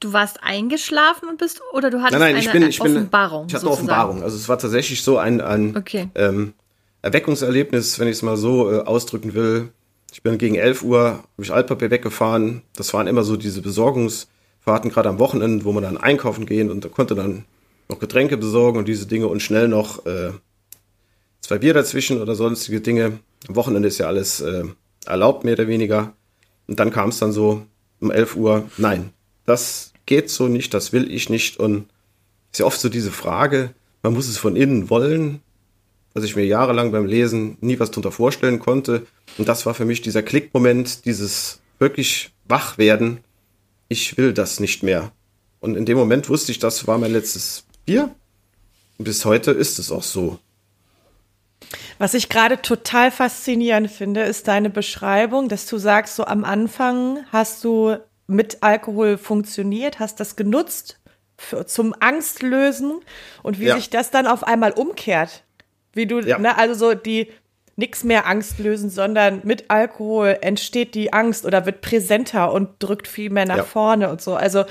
Du 0.00 0.12
warst 0.12 0.42
eingeschlafen 0.42 1.28
und 1.28 1.38
bist, 1.38 1.62
oder 1.72 1.88
du 1.88 2.02
hattest 2.02 2.18
nein, 2.18 2.32
nein, 2.32 2.42
ich 2.42 2.50
eine 2.50 2.60
bin, 2.60 2.68
ich 2.68 2.80
Offenbarung? 2.80 3.42
Bin, 3.42 3.48
ich 3.50 3.54
hatte 3.54 3.66
eine 3.66 3.72
Offenbarung. 3.72 4.22
Also 4.24 4.36
es 4.36 4.48
war 4.48 4.58
tatsächlich 4.58 5.02
so 5.02 5.16
ein, 5.16 5.40
ein 5.40 5.76
okay. 5.76 6.08
ähm, 6.16 6.54
Erweckungserlebnis, 7.02 8.00
wenn 8.00 8.08
ich 8.08 8.16
es 8.16 8.22
mal 8.22 8.36
so 8.36 8.72
äh, 8.72 8.80
ausdrücken 8.80 9.34
will. 9.34 9.70
Ich 10.12 10.22
bin 10.22 10.38
gegen 10.38 10.56
11 10.56 10.82
Uhr, 10.82 11.04
habe 11.04 11.24
ich 11.38 11.52
Altpapier 11.52 11.90
weggefahren. 11.90 12.62
Das 12.74 12.92
waren 12.94 13.06
immer 13.06 13.22
so 13.22 13.36
diese 13.36 13.62
Besorgungsfahrten, 13.62 14.90
gerade 14.90 15.08
am 15.08 15.20
Wochenende, 15.20 15.64
wo 15.64 15.72
man 15.72 15.84
dann 15.84 15.96
einkaufen 15.96 16.46
gehen 16.46 16.70
und 16.70 16.84
da 16.84 16.88
konnte 16.88 17.14
dann 17.14 17.44
noch 17.88 17.98
Getränke 17.98 18.36
besorgen 18.36 18.78
und 18.78 18.88
diese 18.88 19.06
Dinge 19.06 19.28
und 19.28 19.40
schnell 19.40 19.68
noch 19.68 20.06
äh, 20.06 20.32
zwei 21.40 21.58
Bier 21.58 21.74
dazwischen 21.74 22.20
oder 22.20 22.34
sonstige 22.34 22.80
Dinge. 22.80 23.18
Am 23.48 23.56
Wochenende 23.56 23.88
ist 23.88 23.98
ja 23.98 24.06
alles 24.06 24.40
äh, 24.40 24.64
erlaubt, 25.06 25.44
mehr 25.44 25.54
oder 25.54 25.68
weniger. 25.68 26.14
Und 26.66 26.80
dann 26.80 26.90
kam 26.90 27.10
es 27.10 27.18
dann 27.18 27.32
so 27.32 27.66
um 28.00 28.10
11 28.10 28.36
Uhr, 28.36 28.70
nein, 28.78 29.10
das 29.44 29.92
geht 30.06 30.30
so 30.30 30.48
nicht, 30.48 30.74
das 30.74 30.92
will 30.92 31.12
ich 31.12 31.28
nicht. 31.28 31.58
Und 31.58 31.86
ist 32.52 32.58
ja 32.58 32.66
oft 32.66 32.80
so 32.80 32.88
diese 32.88 33.10
Frage, 33.10 33.74
man 34.02 34.12
muss 34.12 34.28
es 34.28 34.38
von 34.38 34.56
innen 34.56 34.90
wollen, 34.90 35.40
dass 36.14 36.24
ich 36.24 36.36
mir 36.36 36.44
jahrelang 36.44 36.92
beim 36.92 37.06
Lesen 37.06 37.56
nie 37.60 37.78
was 37.78 37.90
drunter 37.90 38.12
vorstellen 38.12 38.58
konnte. 38.58 39.06
Und 39.38 39.48
das 39.48 39.64
war 39.64 39.74
für 39.74 39.84
mich 39.84 40.02
dieser 40.02 40.22
Klickmoment, 40.22 41.04
dieses 41.04 41.60
wirklich 41.78 42.32
Wachwerden. 42.46 43.20
Ich 43.88 44.16
will 44.18 44.32
das 44.32 44.60
nicht 44.60 44.82
mehr. 44.82 45.12
Und 45.60 45.76
in 45.76 45.86
dem 45.86 45.96
Moment 45.96 46.28
wusste 46.28 46.52
ich, 46.52 46.58
das 46.58 46.86
war 46.86 46.98
mein 46.98 47.12
letztes 47.12 47.64
Bier. 47.84 48.14
Bis 48.98 49.24
heute 49.24 49.50
ist 49.50 49.78
es 49.78 49.90
auch 49.90 50.02
so. 50.02 50.38
Was 51.98 52.14
ich 52.14 52.28
gerade 52.28 52.60
total 52.60 53.10
faszinierend 53.10 53.90
finde, 53.90 54.22
ist 54.22 54.48
deine 54.48 54.70
Beschreibung, 54.70 55.48
dass 55.48 55.66
du 55.66 55.78
sagst, 55.78 56.16
so 56.16 56.24
am 56.24 56.44
Anfang 56.44 57.24
hast 57.30 57.62
du 57.64 57.96
mit 58.26 58.62
Alkohol 58.62 59.18
funktioniert, 59.18 59.98
hast 59.98 60.20
das 60.20 60.36
genutzt 60.36 60.98
für, 61.36 61.66
zum 61.66 61.94
Angstlösen 62.00 63.00
und 63.42 63.60
wie 63.60 63.66
ja. 63.66 63.76
sich 63.76 63.90
das 63.90 64.10
dann 64.10 64.26
auf 64.26 64.44
einmal 64.44 64.72
umkehrt. 64.72 65.44
Wie 65.92 66.06
du, 66.06 66.20
ja. 66.20 66.38
ne, 66.38 66.56
also 66.56 66.74
so 66.74 66.94
die 66.94 67.30
nichts 67.76 68.04
mehr 68.04 68.26
Angst 68.26 68.58
lösen, 68.58 68.90
sondern 68.90 69.40
mit 69.44 69.70
Alkohol 69.70 70.38
entsteht 70.40 70.94
die 70.94 71.12
Angst 71.12 71.44
oder 71.44 71.66
wird 71.66 71.80
präsenter 71.80 72.52
und 72.52 72.70
drückt 72.78 73.08
viel 73.08 73.30
mehr 73.30 73.46
nach 73.46 73.56
ja. 73.58 73.64
vorne 73.64 74.10
und 74.10 74.20
so. 74.20 74.34
Also 74.34 74.64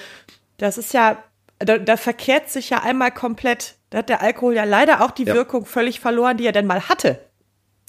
das 0.58 0.78
ist 0.78 0.94
ja, 0.94 1.24
da, 1.66 1.78
da, 1.78 1.98
verkehrt 1.98 2.50
sich 2.50 2.70
ja 2.70 2.84
einmal 2.84 3.12
komplett. 3.12 3.76
Da 3.90 4.00
hat 4.00 4.10
der 4.10 4.22
Alkohol 4.22 4.56
ja 4.56 4.64
leider 4.64 5.04
auch 5.04 5.12
die 5.12 5.26
ja. 5.26 5.34
Wirkung 5.34 5.66
völlig 5.66 6.00
verloren, 6.00 6.38
die 6.38 6.46
er 6.46 6.52
denn 6.52 6.68
mal 6.68 6.90
hatte. 6.90 7.20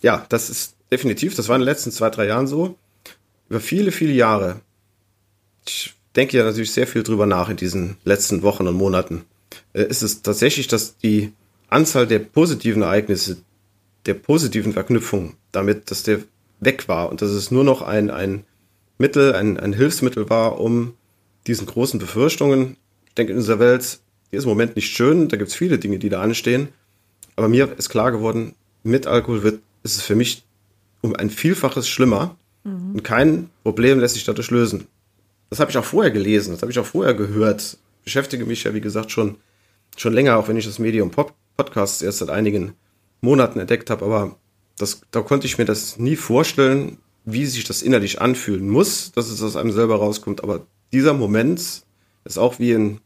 Ja, 0.03 0.27
das 0.29 0.51
ist 0.51 0.77
definitiv, 0.91 1.35
das 1.35 1.49
war 1.49 1.57
in 1.57 1.63
den 1.63 1.69
letzten 1.69 1.93
zwei, 1.93 2.11
drei 2.11 2.27
Jahren 2.27 2.47
so. 2.47 2.77
Über 3.49 3.61
viele, 3.61 3.93
viele 3.93 4.13
Jahre. 4.13 4.61
Ich 5.67 5.95
denke 6.17 6.37
ja 6.37 6.45
natürlich 6.45 6.73
sehr 6.73 6.87
viel 6.87 7.03
drüber 7.03 7.27
nach 7.27 7.49
in 7.49 7.57
diesen 7.57 7.97
letzten 8.05 8.43
Wochen 8.43 8.67
und 8.67 8.75
Monaten. 8.75 9.25
Äh, 9.73 9.85
ist 9.85 10.03
es 10.03 10.23
tatsächlich, 10.23 10.69
dass 10.69 10.97
die 10.99 11.33
Anzahl 11.69 12.07
der 12.07 12.19
positiven 12.19 12.83
Ereignisse, 12.83 13.39
der 14.07 14.15
positiven 14.15 14.73
Verknüpfung 14.73 15.35
damit, 15.53 15.91
dass 15.91 16.03
der 16.03 16.21
weg 16.61 16.89
war 16.89 17.11
und 17.11 17.23
dass 17.23 17.31
es 17.31 17.51
nur 17.51 17.65
noch 17.65 17.83
ein, 17.83 18.11
ein 18.11 18.45
Mittel, 18.99 19.35
ein, 19.35 19.59
ein 19.59 19.73
Hilfsmittel 19.73 20.29
war, 20.31 20.61
um 20.61 20.95
diesen 21.47 21.67
großen 21.67 21.99
Befürchtungen, 21.99 22.77
ich 23.13 23.17
denke 23.17 23.33
in 23.33 23.39
unserer 23.39 23.59
Welt, 23.59 23.99
die 24.31 24.37
ist 24.37 24.45
im 24.45 24.49
Moment 24.49 24.75
nicht 24.75 24.89
schön, 24.89 25.29
da 25.29 25.37
gibt 25.37 25.51
es 25.51 25.55
viele 25.55 25.79
Dinge, 25.79 25.99
die 25.99 26.09
da 26.09 26.23
anstehen, 26.23 26.69
aber 27.37 27.47
mir 27.47 27.71
ist 27.77 27.91
klar 27.91 28.11
geworden, 28.11 28.55
mit 28.85 29.07
Alkohol 29.07 29.43
wird, 29.43 29.61
ist 29.83 29.97
es 29.97 30.03
für 30.03 30.15
mich 30.15 30.45
um 31.03 31.15
ein 31.15 31.29
Vielfaches 31.29 31.87
schlimmer 31.87 32.37
mhm. 32.65 32.95
und 32.95 33.05
kein 33.05 33.51
Problem 33.65 34.01
lässt 34.01 34.15
sich 34.15 34.25
dadurch 34.25 34.51
lösen. 34.51 34.87
Das 35.51 35.61
habe 35.61 35.71
ich 35.71 35.77
auch 35.77 35.85
vorher 35.85 36.11
gelesen, 36.11 36.53
das 36.53 36.63
habe 36.63 36.73
ich 36.73 36.79
auch 36.79 36.87
vorher 36.87 37.13
gehört, 37.13 37.77
beschäftige 38.03 38.47
mich 38.47 38.65
ja, 38.65 38.73
wie 38.73 38.81
gesagt, 38.81 39.11
schon, 39.11 39.37
schon 39.99 40.15
länger, 40.15 40.39
auch 40.39 40.49
wenn 40.49 40.57
ich 40.57 40.65
das 40.65 40.79
Medium 40.79 41.11
Pop 41.11 41.35
Podcasts 41.59 42.01
erst 42.01 42.21
seit 42.21 42.31
einigen 42.31 42.73
Monaten 43.21 43.61
entdeckt 43.61 43.91
habe, 43.91 44.07
aber 44.07 44.37
das, 44.79 45.03
da 45.11 45.21
konnte 45.21 45.47
ich 45.47 45.59
mir 45.59 45.67
das 45.67 45.99
nie 45.99 46.17
vorstellen, 46.17 46.97
wie 47.27 47.45
sich 47.45 47.65
das 47.65 47.83
innerlich 47.83 48.23
anfühlen 48.23 48.71
muss, 48.71 49.13
dass 49.13 49.29
es 49.29 49.43
aus 49.43 49.57
einem 49.57 49.71
selber 49.71 49.97
rauskommt. 49.97 50.43
Aber 50.43 50.67
dieser 50.93 51.13
Moment 51.13 51.83
ist 52.25 52.39
auch 52.39 52.59
wie 52.59 52.73
ein, 52.73 53.01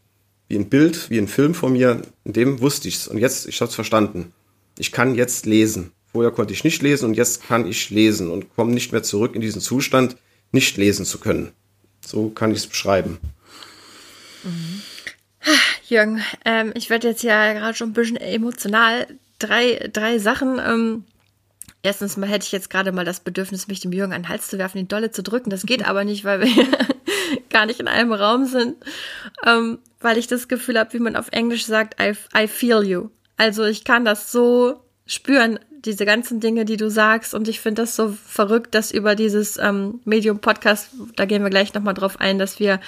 wie 0.49 0.57
ein 0.57 0.69
Bild, 0.69 1.11
wie 1.11 1.19
ein 1.19 1.29
Film 1.29 1.55
von 1.55 1.73
mir. 1.73 2.03
In 2.25 2.33
dem 2.33 2.61
wusste 2.61 2.89
ich's. 2.89 3.09
Und 3.09 3.19
jetzt, 3.19 3.47
ich 3.47 3.61
habe 3.61 3.69
es 3.69 3.75
verstanden. 3.75 4.33
Ich 4.79 4.93
kann 4.93 5.15
jetzt 5.15 5.47
lesen. 5.47 5.93
Vorher 6.13 6.31
konnte 6.33 6.53
ich 6.53 6.65
nicht 6.65 6.83
lesen 6.83 7.07
und 7.07 7.15
jetzt 7.15 7.47
kann 7.47 7.67
ich 7.67 7.91
lesen 7.91 8.31
und 8.31 8.55
komme 8.55 8.73
nicht 8.73 8.93
mehr 8.93 9.03
zurück 9.03 9.35
in 9.35 9.41
diesen 9.41 9.61
Zustand, 9.61 10.17
nicht 10.53 10.77
lesen 10.77 11.05
zu 11.05 11.19
können. 11.19 11.53
So 12.05 12.31
kann 12.31 12.53
ich 12.53 12.59
es 12.59 12.67
beschreiben. 12.67 13.19
Mhm. 14.45 14.83
Jürgen, 15.89 16.23
ähm, 16.45 16.73
ich 16.75 16.91
werde 16.91 17.09
jetzt 17.09 17.23
ja 17.23 17.53
gerade 17.53 17.77
schon 17.77 17.91
ein 17.91 17.93
bisschen 17.93 18.17
emotional. 18.17 19.07
Drei, 19.39 19.91
drei 19.93 20.19
Sachen. 20.19 20.59
Ähm, 20.59 21.05
erstens 21.83 22.17
mal 22.17 22.29
hätte 22.29 22.47
ich 22.47 22.53
jetzt 22.53 22.71
gerade 22.71 22.93
mal 22.93 23.05
das 23.05 23.21
Bedürfnis, 23.21 23.69
mich 23.69 23.81
dem 23.81 23.93
Jürgen 23.93 24.13
an 24.13 24.23
den 24.23 24.29
Hals 24.29 24.49
zu 24.49 24.59
werfen, 24.59 24.79
die 24.79 24.89
Dolle 24.89 25.11
zu 25.11 25.23
drücken. 25.23 25.51
Das 25.51 25.67
geht 25.67 25.87
aber 25.87 26.05
nicht, 26.05 26.25
weil 26.25 26.41
wir 26.41 26.67
gar 27.57 27.65
nicht 27.65 27.81
in 27.81 27.89
einem 27.89 28.13
Raum 28.13 28.45
sind. 28.45 28.77
Ähm, 29.47 29.79
weil 30.01 30.19
ich 30.19 30.27
das 30.27 30.47
Gefühl 30.47 30.79
habe, 30.79 30.93
wie 30.93 30.99
man 30.99 31.17
auf 31.17 31.29
Englisch 31.33 31.65
sagt, 31.65 31.99
I, 31.99 32.13
I 32.37 32.49
feel 32.49 32.83
you. 32.83 33.09
Also 33.39 33.65
ich 33.65 33.83
kann 33.85 34.05
das 34.05 34.31
so 34.31 34.83
spüren, 35.07 35.59
diese 35.71 36.05
ganzen 36.05 36.39
Dinge, 36.39 36.67
die 36.67 36.77
du 36.77 36.91
sagst. 36.91 37.33
Und 37.33 37.49
ich 37.49 37.61
finde 37.61 37.83
das 37.83 37.97
so 37.97 38.09
verrückt, 38.09 38.75
dass 38.75 38.93
über 38.93 39.15
dieses 39.15 39.57
ähm, 39.57 40.01
Medium-Podcast, 40.05 40.91
da 41.17 41.25
gehen 41.25 41.43
wir 41.43 41.51
gleich 41.51 41.73
nochmal 41.73 41.95
drauf 41.95 42.21
ein, 42.21 42.39
dass 42.39 42.61
wir 42.61 42.79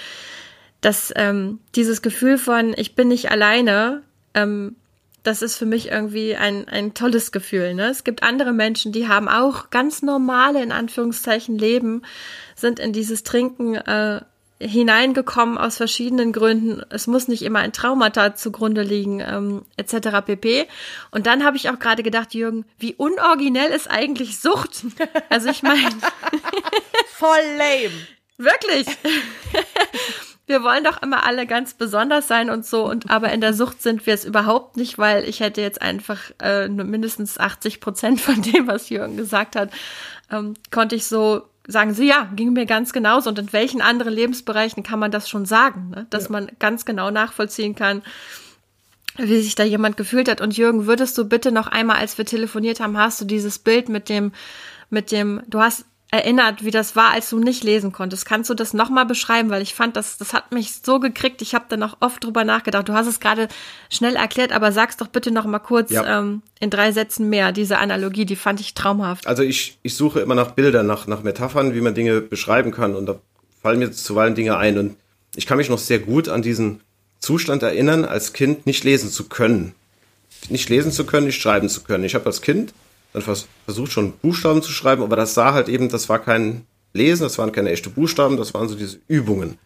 dass 0.81 1.13
ähm, 1.17 1.59
dieses 1.75 2.03
Gefühl 2.03 2.39
von, 2.39 2.75
ich 2.77 2.95
bin 2.95 3.09
nicht 3.09 3.31
alleine, 3.31 4.03
ähm, 4.35 4.77
das 5.23 5.43
ist 5.43 5.57
für 5.57 5.67
mich 5.67 5.91
irgendwie 5.91 6.37
ein, 6.37 6.69
ein 6.69 6.95
tolles 6.95 7.33
Gefühl. 7.33 7.75
Ne? 7.75 7.89
Es 7.89 8.05
gibt 8.05 8.23
andere 8.23 8.53
Menschen, 8.53 8.93
die 8.93 9.09
haben 9.09 9.29
auch 9.29 9.71
ganz 9.71 10.03
normale, 10.03 10.63
in 10.63 10.71
Anführungszeichen, 10.71 11.59
Leben, 11.59 12.03
sind 12.55 12.79
in 12.79 12.93
dieses 12.93 13.25
Trinken 13.25 13.75
äh, 13.75 14.21
hineingekommen 14.61 15.59
aus 15.59 15.77
verschiedenen 15.77 16.33
Gründen. 16.33 16.83
Es 16.91 17.07
muss 17.07 17.29
nicht 17.29 17.43
immer 17.43 17.61
ein 17.61 17.73
Traumata 17.73 18.35
zugrunde 18.35 18.83
liegen, 18.83 19.21
ähm, 19.21 19.63
etc. 19.77 20.25
pp. 20.25 20.67
Und 21.11 21.27
dann 21.27 21.45
habe 21.45 21.57
ich 21.57 21.71
auch 21.71 21.79
gerade 21.79 22.03
gedacht, 22.03 22.35
Jürgen, 22.35 22.65
wie 22.79 22.95
unoriginell 22.95 23.71
ist 23.71 23.91
eigentlich 23.91 24.41
Sucht? 24.41 24.85
Also 25.31 25.49
ich 25.49 25.63
meine. 25.63 25.89
Voll 27.09 27.39
lame. 27.57 27.95
Wirklich 28.37 28.87
wir 30.49 30.63
wollen 30.63 30.83
doch 30.83 31.03
immer 31.03 31.25
alle 31.25 31.47
ganz 31.47 31.75
besonders 31.75 32.27
sein 32.27 32.51
und 32.51 32.67
so 32.67 32.89
und 32.89 33.11
aber 33.11 33.31
in 33.33 33.41
der 33.41 33.53
Sucht 33.53 33.83
sind 33.83 34.07
wir 34.07 34.15
es 34.15 34.25
überhaupt 34.25 34.77
nicht, 34.77 34.99
weil 34.99 35.29
ich 35.29 35.41
hätte 35.41 35.61
jetzt 35.61 35.81
einfach 35.81 36.19
äh, 36.43 36.69
mindestens 36.69 37.39
80 37.39 37.81
Prozent 37.81 38.21
von 38.21 38.41
dem, 38.43 38.67
was 38.67 38.89
Jürgen 38.89 39.17
gesagt 39.17 39.55
hat, 39.55 39.71
ähm, 40.33 40.55
konnte 40.71 40.97
ich 40.97 41.07
so 41.07 41.43
sagen 41.69 41.93
sie 41.95 42.09
ja, 42.09 42.29
ging 42.35 42.55
mir 42.55 42.67
ganz 42.67 42.93
genauso. 42.93 43.29
Und 43.29 43.39
in 43.39 43.53
welchen 43.53 43.81
anderen 43.81 44.13
Lebensbereichen 44.13 44.83
kann 44.83 44.99
man 44.99 45.13
das 45.13 45.29
schon 45.29 45.45
sagen, 45.45 45.91
ne? 45.91 46.07
dass 46.11 46.25
ja. 46.25 46.31
man 46.33 46.49
ganz 46.59 46.85
genau 46.85 47.11
nachvollziehen 47.11 47.75
kann, 47.75 48.03
wie 49.19 49.41
sich 49.41 49.55
da 49.55 49.65
jemand 49.65 49.97
gefühlt 49.97 50.29
hat. 50.29 50.41
Und 50.41 50.57
Jürgen, 50.57 50.87
würdest 50.87 51.17
du 51.19 51.27
bitte 51.27 51.53
noch 51.53 51.67
einmal, 51.67 51.99
als 51.99 52.17
wir 52.17 52.25
telefoniert 52.25 52.81
haben, 52.81 52.97
hast 52.97 53.21
du 53.21 53.27
dieses 53.27 53.59
Bild 53.59 53.89
mit 53.89 54.09
dem, 54.09 54.33
mit 54.91 55.13
dem, 55.13 55.43
du 55.47 55.61
hast 55.61 55.85
erinnert, 56.11 56.65
wie 56.65 56.71
das 56.71 56.97
war, 56.97 57.13
als 57.13 57.29
du 57.29 57.39
nicht 57.39 57.63
lesen 57.65 57.93
konntest. 57.93 58.25
Kannst 58.25 58.49
du 58.49 58.55
das 58.55 58.73
nochmal 58.73 59.05
beschreiben? 59.05 59.51
Weil 59.51 59.61
ich 59.61 59.75
fand, 59.75 59.95
das, 59.95 60.17
das 60.17 60.33
hat 60.33 60.53
mich 60.53 60.73
so 60.83 61.01
gekriegt. 61.01 61.43
Ich 61.43 61.55
habe 61.55 61.67
da 61.69 61.77
noch 61.77 61.99
oft 62.01 62.25
drüber 62.25 62.45
nachgedacht. 62.45 62.89
Du 62.89 62.95
hast 62.95 63.07
es 63.07 63.21
gerade 63.21 63.49
schnell 63.91 64.17
erklärt, 64.17 64.53
aber 64.53 64.73
sag's 64.73 64.97
doch 64.97 65.09
bitte 65.09 65.31
nochmal 65.31 65.61
kurz 65.61 65.91
ja. 65.91 66.19
ähm, 66.19 66.43
in 66.61 66.71
drei 66.71 66.93
Sätzen 66.93 67.29
mehr. 67.29 67.53
Diese 67.53 67.79
Analogie, 67.79 68.25
die 68.25 68.37
fand 68.37 68.61
ich 68.61 68.73
traumhaft. 68.73 69.27
Also 69.27 69.43
ich, 69.43 69.79
ich 69.83 69.97
suche 69.97 70.21
immer 70.21 70.35
nach 70.35 70.53
Bildern, 70.53 70.87
nach, 70.87 71.07
nach 71.07 71.23
Metaphern, 71.23 71.75
wie 71.75 71.83
man 71.83 71.95
Dinge 71.95 72.23
beschreiben 72.23 72.71
kann. 72.71 72.97
Und 72.97 73.07
da 73.07 73.21
fallen 73.61 73.79
mir 73.79 73.91
zuweilen 73.93 74.35
Dinge 74.35 74.57
ein. 74.57 74.79
Und 74.79 74.97
ich 75.37 75.47
kann 75.47 75.59
mich 75.59 75.69
noch 75.69 75.79
sehr 75.79 75.99
gut 75.99 76.31
an 76.31 76.41
diesen 76.41 76.81
Zustand 77.21 77.63
erinnern, 77.63 78.07
als 78.07 78.33
Kind 78.33 78.65
nicht 78.65 78.83
lesen 78.83 79.11
zu 79.11 79.29
können. 79.29 79.75
Nicht 80.49 80.71
lesen 80.71 80.91
zu 80.91 81.05
können, 81.05 81.27
nicht 81.27 81.43
schreiben 81.43 81.69
zu 81.69 81.83
können. 81.83 82.05
Ich 82.05 82.15
habe 82.15 82.25
als 82.27 82.41
Kind 82.41 82.73
dann 83.13 83.23
versucht 83.23 83.93
schon 83.93 84.13
Buchstaben 84.13 84.63
zu 84.63 84.71
schreiben, 84.71 85.03
aber 85.03 85.17
das 85.17 85.35
sah 85.35 85.53
halt 85.53 85.69
eben, 85.69 85.89
das 85.89 86.09
war 86.09 86.19
kein 86.19 86.67
Lesen, 86.93 87.23
das 87.23 87.39
waren 87.39 87.53
keine 87.53 87.71
echten 87.71 87.93
Buchstaben, 87.93 88.37
das 88.37 88.55
waren 88.55 88.69
so 88.69 88.75
diese 88.75 88.99
Übungen. 89.09 89.59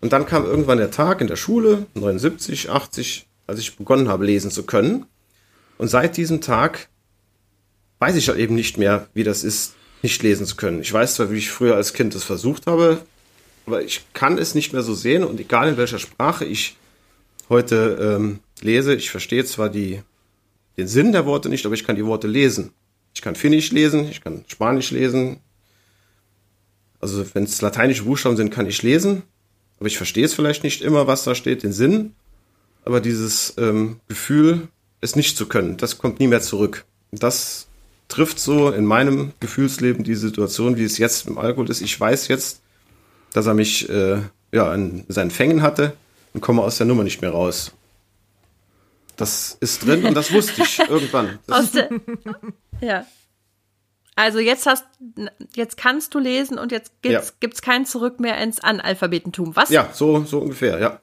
Und 0.00 0.12
dann 0.12 0.26
kam 0.26 0.44
irgendwann 0.44 0.78
der 0.78 0.90
Tag 0.90 1.20
in 1.20 1.26
der 1.26 1.36
Schule, 1.36 1.86
79, 1.94 2.70
80, 2.70 3.26
als 3.46 3.58
ich 3.58 3.76
begonnen 3.76 4.08
habe, 4.08 4.24
lesen 4.24 4.50
zu 4.50 4.64
können. 4.64 5.06
Und 5.76 5.88
seit 5.88 6.16
diesem 6.16 6.40
Tag 6.40 6.88
weiß 7.98 8.16
ich 8.16 8.28
halt 8.28 8.38
eben 8.38 8.54
nicht 8.54 8.78
mehr, 8.78 9.08
wie 9.14 9.24
das 9.24 9.44
ist, 9.44 9.74
nicht 10.02 10.22
lesen 10.22 10.46
zu 10.46 10.56
können. 10.56 10.80
Ich 10.80 10.92
weiß 10.92 11.14
zwar, 11.14 11.32
wie 11.32 11.38
ich 11.38 11.50
früher 11.50 11.74
als 11.74 11.92
Kind 11.92 12.14
das 12.14 12.22
versucht 12.22 12.66
habe, 12.66 13.00
aber 13.66 13.82
ich 13.82 14.06
kann 14.12 14.38
es 14.38 14.54
nicht 14.54 14.72
mehr 14.72 14.82
so 14.82 14.94
sehen 14.94 15.24
und 15.24 15.40
egal 15.40 15.68
in 15.68 15.76
welcher 15.76 15.98
Sprache 15.98 16.44
ich 16.44 16.76
heute 17.48 17.98
ähm, 18.00 18.38
lese, 18.60 18.94
ich 18.94 19.10
verstehe 19.10 19.44
zwar 19.44 19.68
die 19.68 20.02
den 20.78 20.86
Sinn 20.86 21.10
der 21.10 21.26
Worte 21.26 21.48
nicht, 21.48 21.66
aber 21.66 21.74
ich 21.74 21.84
kann 21.84 21.96
die 21.96 22.06
Worte 22.06 22.28
lesen. 22.28 22.70
Ich 23.18 23.22
kann 23.22 23.34
Finnisch 23.34 23.72
lesen, 23.72 24.08
ich 24.08 24.20
kann 24.20 24.44
Spanisch 24.46 24.92
lesen. 24.92 25.40
Also 27.00 27.26
wenn 27.34 27.42
es 27.42 27.60
lateinische 27.60 28.04
Buchstaben 28.04 28.36
sind, 28.36 28.52
kann 28.52 28.68
ich 28.68 28.84
lesen, 28.84 29.24
aber 29.80 29.88
ich 29.88 29.96
verstehe 29.96 30.24
es 30.24 30.34
vielleicht 30.34 30.62
nicht 30.62 30.82
immer, 30.82 31.08
was 31.08 31.24
da 31.24 31.34
steht, 31.34 31.64
den 31.64 31.72
Sinn. 31.72 32.14
Aber 32.84 33.00
dieses 33.00 33.54
ähm, 33.58 33.98
Gefühl, 34.06 34.68
es 35.00 35.16
nicht 35.16 35.36
zu 35.36 35.46
können, 35.48 35.76
das 35.78 35.98
kommt 35.98 36.20
nie 36.20 36.28
mehr 36.28 36.42
zurück. 36.42 36.84
Das 37.10 37.66
trifft 38.06 38.38
so 38.38 38.70
in 38.70 38.86
meinem 38.86 39.32
Gefühlsleben 39.40 40.04
die 40.04 40.14
Situation, 40.14 40.76
wie 40.76 40.84
es 40.84 40.98
jetzt 40.98 41.26
im 41.26 41.38
Alkohol 41.38 41.68
ist. 41.70 41.80
Ich 41.80 41.98
weiß 41.98 42.28
jetzt, 42.28 42.60
dass 43.32 43.46
er 43.46 43.54
mich 43.54 43.88
äh, 43.88 44.20
ja, 44.52 44.72
in 44.72 45.04
seinen 45.08 45.32
Fängen 45.32 45.62
hatte 45.62 45.94
und 46.34 46.40
komme 46.40 46.62
aus 46.62 46.76
der 46.78 46.86
Nummer 46.86 47.02
nicht 47.02 47.20
mehr 47.20 47.32
raus. 47.32 47.72
Das 49.16 49.56
ist 49.58 49.84
drin 49.84 50.04
und 50.04 50.14
das 50.14 50.32
wusste 50.32 50.62
ich 50.62 50.78
irgendwann. 50.88 51.40
Aus 51.48 51.72
der, 51.72 51.90
ja. 52.80 53.06
Also 54.16 54.40
jetzt 54.40 54.66
hast, 54.66 54.84
jetzt 55.54 55.76
kannst 55.76 56.12
du 56.12 56.18
lesen 56.18 56.58
und 56.58 56.72
jetzt 56.72 56.90
gibt's, 57.02 57.28
ja. 57.28 57.34
gibt's 57.38 57.62
kein 57.62 57.86
Zurück 57.86 58.18
mehr 58.18 58.36
ins 58.38 58.58
Analphabetentum. 58.58 59.54
Was? 59.54 59.70
Ja, 59.70 59.90
so, 59.92 60.24
so 60.24 60.40
ungefähr, 60.40 60.80
ja. 60.80 61.00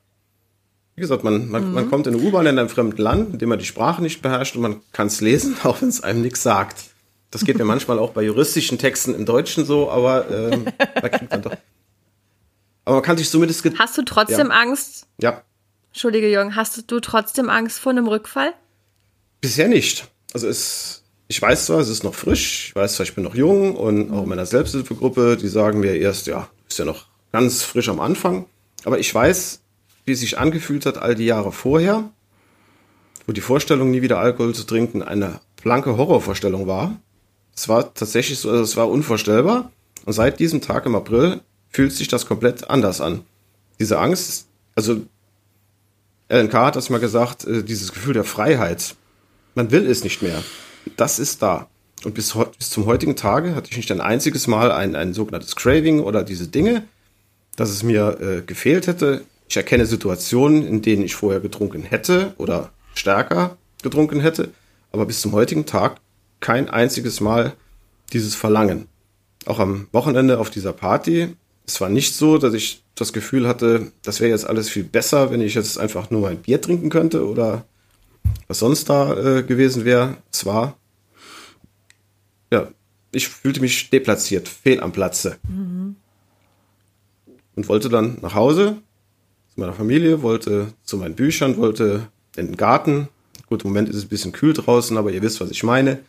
Wie 0.95 1.01
gesagt, 1.01 1.23
man, 1.23 1.49
man, 1.49 1.67
mhm. 1.67 1.73
man 1.73 1.89
kommt 1.89 2.07
in 2.07 2.15
eine 2.15 2.23
U-Bahn 2.23 2.45
in 2.45 2.59
einem 2.59 2.67
fremden 2.67 3.01
Land, 3.01 3.33
in 3.33 3.39
dem 3.39 3.49
man 3.49 3.59
die 3.59 3.65
Sprache 3.65 4.01
nicht 4.01 4.21
beherrscht 4.21 4.55
und 4.55 4.61
man 4.61 4.81
kann 4.91 5.07
es 5.07 5.21
lesen, 5.21 5.55
auch 5.63 5.81
wenn 5.81 5.89
es 5.89 6.03
einem 6.03 6.21
nichts 6.21 6.43
sagt. 6.43 6.83
Das 7.31 7.45
geht 7.45 7.57
mir 7.57 7.65
manchmal 7.65 7.99
auch 7.99 8.11
bei 8.11 8.21
juristischen 8.21 8.77
Texten 8.77 9.15
im 9.15 9.25
Deutschen 9.25 9.65
so, 9.65 9.89
aber 9.89 10.29
ähm, 10.29 10.65
da 10.77 11.07
kriegt 11.09 11.31
man 11.31 11.41
doch. 11.41 11.55
Aber 12.83 12.95
man 12.97 13.03
kann 13.03 13.17
sich 13.17 13.29
zumindest. 13.29 13.65
Hast 13.79 13.97
du 13.97 14.03
trotzdem 14.03 14.49
ja. 14.49 14.53
Angst? 14.53 15.07
Ja. 15.21 15.41
Entschuldige, 15.87 16.29
Jürgen, 16.29 16.57
hast 16.57 16.91
du 16.91 16.99
trotzdem 16.99 17.49
Angst 17.49 17.79
vor 17.79 17.93
einem 17.93 18.07
Rückfall? 18.07 18.53
Bisher 19.39 19.69
nicht. 19.69 20.09
Also 20.33 20.49
es, 20.49 21.04
ich 21.27 21.41
weiß 21.41 21.65
zwar, 21.65 21.79
es 21.79 21.89
ist 21.89 22.03
noch 22.03 22.13
frisch, 22.13 22.69
ich 22.69 22.75
weiß 22.75 22.95
zwar, 22.95 23.05
ich 23.05 23.15
bin 23.15 23.23
noch 23.23 23.35
jung 23.35 23.75
und 23.75 24.11
auch 24.11 24.23
in 24.23 24.29
meiner 24.29 24.45
Selbsthilfegruppe, 24.45 25.37
die 25.37 25.47
sagen 25.47 25.79
mir 25.79 25.95
erst, 25.95 26.27
ja, 26.27 26.41
du 26.41 26.65
bist 26.67 26.79
ja 26.79 26.85
noch 26.85 27.07
ganz 27.31 27.63
frisch 27.63 27.89
am 27.89 27.99
Anfang. 27.99 28.45
Aber 28.83 28.99
ich 28.99 29.13
weiß, 29.13 29.61
wie 30.05 30.11
es 30.11 30.19
sich 30.19 30.37
angefühlt 30.37 30.85
hat 30.85 30.97
all 30.99 31.15
die 31.15 31.25
Jahre 31.25 31.51
vorher, 31.51 32.11
wo 33.25 33.33
die 33.33 33.41
Vorstellung, 33.41 33.89
nie 33.89 34.03
wieder 34.03 34.19
Alkohol 34.19 34.53
zu 34.53 34.63
trinken, 34.63 35.01
eine 35.01 35.39
blanke 35.61 35.97
Horrorvorstellung 35.97 36.67
war. 36.67 36.99
Es 37.55 37.67
war 37.67 37.93
tatsächlich 37.93 38.37
so, 38.37 38.49
also 38.49 38.61
es 38.61 38.77
war 38.77 38.89
unvorstellbar. 38.89 39.71
Und 40.05 40.13
seit 40.13 40.39
diesem 40.39 40.61
Tag 40.61 40.85
im 40.85 40.93
April 40.93 41.41
fühlt 41.69 41.91
sich 41.91 42.07
das 42.07 42.27
komplett 42.27 42.69
anders 42.69 43.01
an. 43.01 43.21
Diese 43.79 43.97
Angst, 43.97 44.47
also 44.75 45.01
Carr 46.29 46.67
hat 46.67 46.75
das 46.75 46.89
mal 46.89 46.99
gesagt, 46.99 47.45
äh, 47.45 47.63
dieses 47.63 47.91
Gefühl 47.91 48.13
der 48.13 48.23
Freiheit. 48.23 48.95
Man 49.55 49.71
will 49.71 49.89
es 49.89 50.03
nicht 50.03 50.21
mehr. 50.21 50.43
Das 50.97 51.19
ist 51.19 51.41
da. 51.41 51.67
Und 52.03 52.13
bis, 52.13 52.37
bis 52.57 52.69
zum 52.69 52.85
heutigen 52.85 53.15
Tage 53.15 53.55
hatte 53.55 53.71
ich 53.71 53.77
nicht 53.77 53.91
ein 53.91 54.01
einziges 54.01 54.47
Mal 54.47 54.71
ein, 54.71 54.95
ein 54.95 55.13
sogenanntes 55.13 55.55
Craving 55.55 56.01
oder 56.01 56.23
diese 56.23 56.47
Dinge, 56.47 56.83
dass 57.55 57.69
es 57.69 57.83
mir 57.83 58.19
äh, 58.19 58.41
gefehlt 58.41 58.87
hätte. 58.87 59.23
Ich 59.47 59.57
erkenne 59.57 59.85
Situationen, 59.85 60.65
in 60.67 60.81
denen 60.81 61.03
ich 61.03 61.15
vorher 61.15 61.39
getrunken 61.39 61.83
hätte 61.83 62.33
oder 62.37 62.71
stärker 62.93 63.57
getrunken 63.81 64.19
hätte, 64.19 64.49
aber 64.91 65.05
bis 65.05 65.21
zum 65.21 65.31
heutigen 65.31 65.65
Tag 65.65 65.97
kein 66.39 66.69
einziges 66.69 67.21
Mal 67.21 67.53
dieses 68.13 68.35
Verlangen. 68.35 68.87
Auch 69.45 69.59
am 69.59 69.87
Wochenende 69.91 70.39
auf 70.39 70.49
dieser 70.49 70.73
Party 70.73 71.35
es 71.67 71.81
war 71.81 71.89
nicht 71.89 72.15
so, 72.15 72.37
dass 72.37 72.53
ich 72.53 72.83
das 72.95 73.11
Gefühl 73.11 73.47
hatte, 73.47 73.91
das 74.03 74.19
wäre 74.19 74.29
jetzt 74.29 74.47
alles 74.47 74.69
viel 74.69 74.83
besser, 74.83 75.31
wenn 75.31 75.41
ich 75.41 75.55
jetzt 75.55 75.77
einfach 75.79 76.09
nur 76.11 76.21
mein 76.21 76.37
Bier 76.37 76.61
trinken 76.61 76.89
könnte 76.89 77.27
oder 77.27 77.65
was 78.47 78.59
sonst 78.59 78.89
da 78.89 79.13
äh, 79.13 79.43
gewesen 79.43 79.85
wäre. 79.85 80.17
Es 80.31 80.45
war, 80.45 80.77
ja, 82.51 82.67
ich 83.11 83.27
fühlte 83.27 83.61
mich 83.61 83.89
deplatziert, 83.89 84.47
fehl 84.47 84.81
am 84.81 84.91
Platze. 84.91 85.37
Mhm. 85.47 85.95
Und 87.55 87.69
wollte 87.69 87.89
dann 87.89 88.17
nach 88.21 88.35
Hause 88.35 88.77
zu 89.53 89.59
meiner 89.59 89.73
Familie, 89.73 90.21
wollte 90.21 90.73
zu 90.83 90.97
meinen 90.97 91.15
Büchern, 91.15 91.57
wollte 91.57 92.09
in 92.35 92.47
den 92.47 92.57
Garten. 92.57 93.07
Gut, 93.47 93.63
im 93.63 93.69
Moment 93.69 93.89
ist 93.89 93.95
es 93.95 94.05
ein 94.05 94.09
bisschen 94.09 94.31
kühl 94.33 94.53
draußen, 94.53 94.97
aber 94.97 95.11
ihr 95.11 95.21
wisst, 95.21 95.39
was 95.39 95.51
ich 95.51 95.63
meine. 95.63 95.99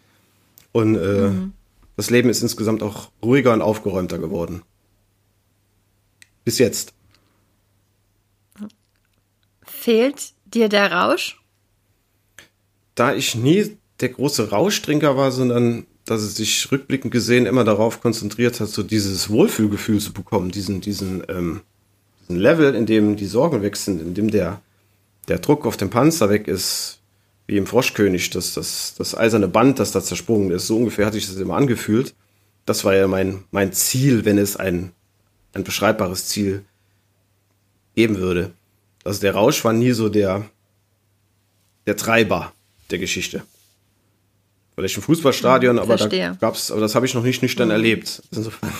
Und 0.72 0.96
äh, 0.96 1.28
mhm. 1.28 1.52
das 1.96 2.10
Leben 2.10 2.28
ist 2.28 2.42
insgesamt 2.42 2.82
auch 2.82 3.10
ruhiger 3.22 3.52
und 3.52 3.62
aufgeräumter 3.62 4.18
geworden. 4.18 4.62
Bis 6.44 6.58
jetzt. 6.58 6.92
fehlt 9.62 10.32
dir 10.46 10.68
der 10.68 10.92
Rausch? 10.92 11.40
Da 12.96 13.14
ich 13.14 13.36
nie 13.36 13.76
der 14.00 14.08
große 14.08 14.50
Rauschtrinker 14.50 15.16
war, 15.16 15.30
sondern 15.30 15.86
dass 16.04 16.22
es 16.22 16.36
sich 16.36 16.70
rückblickend 16.70 17.12
gesehen 17.12 17.46
immer 17.46 17.64
darauf 17.64 18.00
konzentriert 18.00 18.60
hat, 18.60 18.68
so 18.68 18.82
dieses 18.82 19.28
Wohlfühlgefühl 19.28 20.00
zu 20.00 20.12
bekommen, 20.12 20.50
diesen, 20.50 20.80
diesen, 20.80 21.22
ähm, 21.28 21.60
diesen 22.22 22.40
Level, 22.40 22.74
in 22.74 22.86
dem 22.86 23.16
die 23.16 23.26
Sorgen 23.26 23.62
weg 23.62 23.76
sind, 23.76 24.00
in 24.00 24.14
dem 24.14 24.30
der, 24.30 24.60
der 25.28 25.38
Druck 25.38 25.66
auf 25.66 25.76
dem 25.76 25.90
Panzer 25.90 26.30
weg 26.30 26.46
ist, 26.46 27.00
wie 27.46 27.56
im 27.56 27.66
Froschkönig, 27.66 28.30
das, 28.30 28.54
das, 28.54 28.94
das 28.96 29.16
eiserne 29.16 29.48
Band, 29.48 29.78
das 29.78 29.92
da 29.92 30.02
zersprungen 30.02 30.50
ist. 30.50 30.66
So 30.66 30.76
ungefähr 30.76 31.06
hatte 31.06 31.18
ich 31.18 31.26
das 31.26 31.36
immer 31.36 31.56
angefühlt. 31.56 32.14
Das 32.64 32.84
war 32.84 32.94
ja 32.94 33.06
mein, 33.08 33.44
mein 33.50 33.72
Ziel, 33.72 34.24
wenn 34.24 34.38
es 34.38 34.56
ein, 34.56 34.92
ein 35.52 35.64
beschreibbares 35.64 36.26
Ziel 36.26 36.64
geben 37.94 38.18
würde. 38.18 38.52
Also 39.04 39.20
der 39.20 39.34
Rausch 39.34 39.64
war 39.64 39.72
nie 39.72 39.92
so 39.92 40.08
der, 40.08 40.48
der 41.86 41.96
Treiber 41.96 42.52
der 42.90 42.98
Geschichte. 42.98 43.42
Vielleicht 44.74 44.96
im 44.96 45.02
Fußballstadion, 45.02 45.78
aber 45.78 45.96
Verstehe. 45.98 46.28
da 46.30 46.34
gab's, 46.34 46.70
aber 46.70 46.80
das 46.80 46.94
habe 46.94 47.06
ich 47.06 47.14
noch 47.14 47.22
nicht 47.22 47.40
nüchtern 47.42 47.70
erlebt. 47.70 48.22
Insofern 48.30 48.72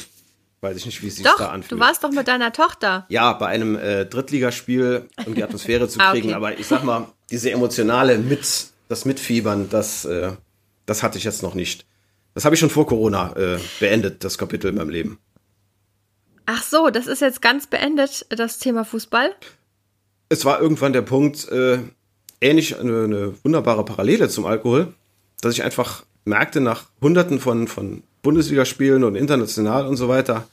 weiß 0.62 0.76
ich 0.78 0.86
nicht, 0.86 1.02
wie 1.02 1.08
es 1.08 1.16
sich 1.16 1.24
Doch, 1.24 1.36
da 1.36 1.48
anfühlt. 1.50 1.72
du 1.72 1.78
warst 1.78 2.02
doch 2.02 2.10
mit 2.10 2.26
deiner 2.28 2.52
Tochter. 2.52 3.04
ja, 3.10 3.32
bei 3.34 3.48
einem 3.48 3.76
äh, 3.76 4.06
Drittligaspiel, 4.06 5.08
um 5.26 5.34
die 5.34 5.44
Atmosphäre 5.44 5.88
zu 5.88 5.98
Ah, 6.02 6.12
kriegen, 6.12 6.28
okay. 6.28 6.34
aber 6.36 6.58
ich 6.58 6.66
sag 6.66 6.82
mal, 6.84 7.08
diese 7.30 7.50
emotionale 7.50 8.16
mit, 8.18 8.46
das 8.88 9.04
Mitfiebern, 9.04 9.68
das, 9.68 10.04
äh, 10.06 10.32
das 10.86 11.02
hatte 11.02 11.18
ich 11.18 11.24
jetzt 11.24 11.42
noch 11.42 11.54
nicht. 11.54 11.84
Das 12.32 12.44
habe 12.46 12.54
ich 12.54 12.60
schon 12.60 12.70
vor 12.70 12.86
Corona 12.86 13.36
äh, 13.36 13.58
beendet, 13.80 14.24
das 14.24 14.38
Kapitel 14.38 14.70
in 14.70 14.76
meinem 14.76 14.88
Leben. 14.90 15.18
Ach 16.46 16.62
so, 16.62 16.90
das 16.90 17.06
ist 17.06 17.20
jetzt 17.20 17.40
ganz 17.42 17.66
beendet, 17.66 18.26
das 18.30 18.58
Thema 18.58 18.84
Fußball. 18.84 19.34
es 20.30 20.44
war 20.44 20.60
irgendwann 20.60 20.92
der 20.92 21.02
Punkt, 21.02 21.48
äh, 21.48 21.78
ähnlich 22.44 22.78
eine, 22.78 23.04
eine 23.04 23.34
wunderbare 23.42 23.84
Parallele 23.84 24.28
zum 24.28 24.46
Alkohol, 24.46 24.92
dass 25.40 25.54
ich 25.54 25.62
einfach 25.64 26.04
merkte, 26.24 26.60
nach 26.60 26.84
hunderten 27.00 27.40
von, 27.40 27.68
von 27.68 28.02
Bundesligaspielen 28.22 29.04
und 29.04 29.16
international 29.16 29.86
und 29.86 29.96
so 29.96 30.08
weiter, 30.08 30.46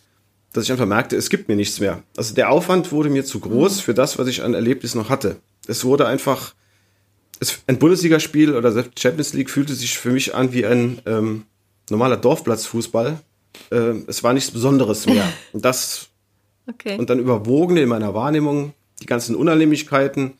dass 0.54 0.65
ich 0.65 0.71
einfach 0.71 0.86
merkte, 0.86 1.15
es 1.15 1.30
gibt 1.30 1.47
mir 1.47 1.56
nichts 1.56 1.80
mehr. 1.80 2.04
Also 2.17 2.34
der 2.36 2.49
Aufwand 2.51 2.91
wurde 2.91 3.10
mir 3.10 3.23
zu 3.23 3.39
groß 3.39 3.80
für 3.80 3.93
das, 3.93 4.17
was 4.19 4.27
ich 4.27 4.43
an 4.43 4.54
Erlebnis 4.54 4.95
noch 4.95 5.10
hatte. 5.10 5.38
Es 5.67 5.86
wurde 5.86 6.08
einfach, 6.08 6.54
es, 7.39 7.60
ein 7.67 7.80
Bundesligaspiel 7.80 8.56
oder 8.56 8.71
selbst 8.71 8.99
Champions 8.99 9.34
League 9.34 9.49
fühlte 9.49 9.73
sich 9.73 9.97
für 9.97 10.12
mich 10.12 10.36
an 10.36 10.51
wie 10.51 10.65
ein 10.65 10.99
ähm, 11.06 11.43
normaler 11.89 12.17
Dorfplatzfußball. 12.17 13.19
Ähm, 13.71 14.04
es 14.08 14.23
war 14.23 14.34
nichts 14.34 14.51
Besonderes 14.51 15.06
mehr. 15.06 15.32
Und 15.54 15.63
das 15.63 16.08
Okay. 16.67 16.97
und 16.97 17.10
dann 17.10 17.19
überwogen 17.19 17.75
in 17.75 17.89
meiner 17.89 18.13
Wahrnehmung 18.13 18.73
die 19.01 19.08
ganzen 19.08 19.36
Unannehmlichkeiten, 19.36 20.34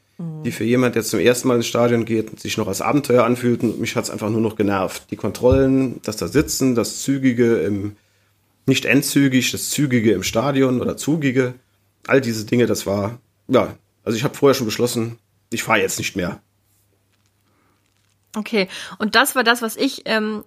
die 0.44 0.52
für 0.52 0.64
jemand, 0.64 0.96
der 0.96 1.04
zum 1.04 1.20
ersten 1.20 1.48
Mal 1.48 1.58
ins 1.58 1.68
Stadion 1.68 2.06
geht, 2.06 2.40
sich 2.40 2.58
noch 2.58 2.68
als 2.68 2.82
Abenteuer 2.82 3.24
anfühlten. 3.24 3.80
Mich 3.80 3.96
hat's 3.96 4.10
einfach 4.10 4.30
nur 4.30 4.42
noch 4.42 4.56
genervt. 4.56 5.12
Die 5.12 5.16
Kontrollen, 5.16 6.02
das 6.04 6.18
da 6.18 6.28
Sitzen, 6.28 6.76
das 6.76 7.02
Zügige 7.02 7.58
im, 7.60 7.96
nicht 8.66 8.86
endzügig, 8.86 9.52
das 9.52 9.70
Zügige 9.70 10.14
im 10.14 10.24
Stadion 10.24 10.82
oder 10.82 10.98
Zugige, 10.98 11.54
all 12.08 12.22
diese 12.22 12.46
Dinge, 12.46 12.66
das 12.66 12.86
war, 12.86 13.20
ja, 13.48 13.76
also 14.04 14.18
ich 14.18 14.24
habe 14.24 14.36
vorher 14.36 14.56
schon 14.56 14.66
beschlossen, 14.66 15.18
ich 15.52 15.64
fahre 15.64 15.82
jetzt 15.82 16.00
nicht 16.00 16.16
mehr. 16.16 16.42
Okay, 18.36 18.68
und 18.98 19.16
das 19.16 19.36
war 19.36 19.44
das, 19.44 19.62
was 19.62 19.76
ich 19.76 20.04
ähm, 20.06 20.44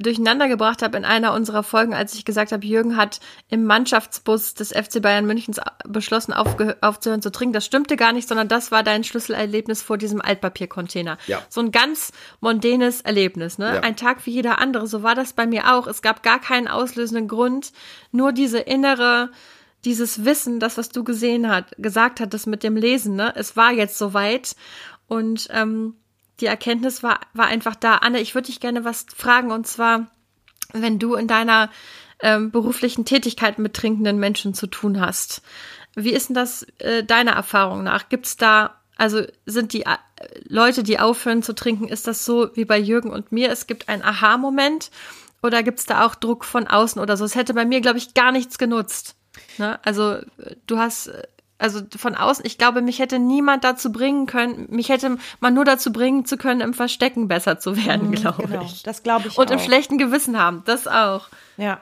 durcheinander 0.00 0.48
gebracht 0.48 0.82
habe 0.82 0.96
in 0.96 1.04
einer 1.04 1.32
unserer 1.32 1.62
Folgen, 1.62 1.94
als 1.94 2.14
ich 2.14 2.24
gesagt 2.24 2.50
habe, 2.50 2.66
Jürgen 2.66 2.96
hat 2.96 3.20
im 3.48 3.64
Mannschaftsbus 3.64 4.54
des 4.54 4.72
FC 4.72 5.00
Bayern 5.00 5.24
Münchens 5.24 5.60
beschlossen, 5.86 6.32
aufzuhören 6.32 7.22
zu 7.22 7.30
trinken. 7.30 7.52
Das 7.52 7.64
stimmte 7.64 7.96
gar 7.96 8.12
nicht, 8.12 8.28
sondern 8.28 8.48
das 8.48 8.72
war 8.72 8.82
dein 8.82 9.04
Schlüsselerlebnis 9.04 9.82
vor 9.82 9.96
diesem 9.96 10.20
Altpapiercontainer. 10.20 11.16
Ja. 11.26 11.42
So 11.48 11.60
ein 11.60 11.70
ganz 11.70 12.12
mondänes 12.40 13.02
Erlebnis, 13.02 13.58
ne? 13.58 13.76
Ja. 13.76 13.80
Ein 13.80 13.96
Tag 13.96 14.26
wie 14.26 14.32
jeder 14.32 14.58
andere. 14.58 14.88
So 14.88 15.02
war 15.02 15.14
das 15.14 15.32
bei 15.32 15.46
mir 15.46 15.72
auch. 15.74 15.86
Es 15.86 16.02
gab 16.02 16.22
gar 16.22 16.40
keinen 16.40 16.66
auslösenden 16.66 17.28
Grund, 17.28 17.72
nur 18.10 18.32
diese 18.32 18.58
innere 18.58 19.30
dieses 19.84 20.24
Wissen, 20.24 20.60
das, 20.60 20.78
was 20.78 20.88
du 20.88 21.04
gesehen 21.04 21.50
hat, 21.50 21.74
gesagt 21.76 22.18
hattest 22.18 22.46
mit 22.46 22.62
dem 22.62 22.74
Lesen, 22.74 23.16
ne? 23.16 23.34
Es 23.36 23.54
war 23.54 23.70
jetzt 23.70 23.98
soweit 23.98 24.56
und 25.08 25.48
ähm, 25.50 25.96
die 26.40 26.46
Erkenntnis 26.46 27.02
war, 27.02 27.20
war 27.32 27.46
einfach 27.46 27.76
da. 27.76 27.96
Anne, 27.96 28.20
ich 28.20 28.34
würde 28.34 28.46
dich 28.46 28.60
gerne 28.60 28.84
was 28.84 29.06
fragen 29.14 29.50
und 29.52 29.66
zwar, 29.66 30.08
wenn 30.72 30.98
du 30.98 31.14
in 31.14 31.28
deiner 31.28 31.70
ähm, 32.20 32.50
beruflichen 32.50 33.04
Tätigkeit 33.04 33.58
mit 33.58 33.74
trinkenden 33.74 34.18
Menschen 34.18 34.54
zu 34.54 34.66
tun 34.66 35.00
hast. 35.00 35.42
Wie 35.94 36.12
ist 36.12 36.28
denn 36.28 36.34
das 36.34 36.64
äh, 36.78 37.04
deiner 37.04 37.32
Erfahrung 37.32 37.84
nach? 37.84 38.08
Gibt 38.08 38.26
es 38.26 38.36
da, 38.36 38.80
also 38.96 39.22
sind 39.46 39.72
die 39.72 39.82
äh, 39.82 39.96
Leute, 40.48 40.82
die 40.82 40.98
aufhören 40.98 41.42
zu 41.42 41.54
trinken, 41.54 41.88
ist 41.88 42.06
das 42.06 42.24
so 42.24 42.50
wie 42.54 42.64
bei 42.64 42.78
Jürgen 42.78 43.10
und 43.10 43.30
mir? 43.30 43.50
Es 43.50 43.66
gibt 43.66 43.88
einen 43.88 44.02
Aha-Moment 44.02 44.90
oder 45.42 45.62
gibt 45.62 45.80
es 45.80 45.86
da 45.86 46.04
auch 46.04 46.14
Druck 46.14 46.44
von 46.44 46.66
außen 46.66 47.00
oder 47.00 47.16
so? 47.16 47.24
Es 47.24 47.34
hätte 47.34 47.54
bei 47.54 47.64
mir, 47.64 47.80
glaube 47.80 47.98
ich, 47.98 48.14
gar 48.14 48.32
nichts 48.32 48.58
genutzt. 48.58 49.16
Ne? 49.58 49.78
Also 49.84 50.18
du 50.66 50.78
hast, 50.78 51.08
äh, 51.08 51.22
also 51.64 51.80
von 51.96 52.14
außen, 52.14 52.44
ich 52.44 52.58
glaube, 52.58 52.82
mich 52.82 52.98
hätte 52.98 53.18
niemand 53.18 53.64
dazu 53.64 53.90
bringen 53.90 54.26
können, 54.26 54.66
mich 54.68 54.90
hätte 54.90 55.16
man 55.40 55.54
nur 55.54 55.64
dazu 55.64 55.92
bringen 55.92 56.26
zu 56.26 56.36
können, 56.36 56.60
im 56.60 56.74
Verstecken 56.74 57.26
besser 57.26 57.58
zu 57.58 57.74
werden, 57.86 58.12
glaube 58.12 58.46
genau, 58.46 58.62
ich. 58.62 58.82
das 58.82 59.02
glaube 59.02 59.28
ich 59.28 59.38
Und 59.38 59.50
im 59.50 59.58
auch. 59.58 59.64
schlechten 59.64 59.96
Gewissen 59.96 60.38
haben, 60.38 60.62
das 60.66 60.86
auch. 60.86 61.28
Ja. 61.56 61.80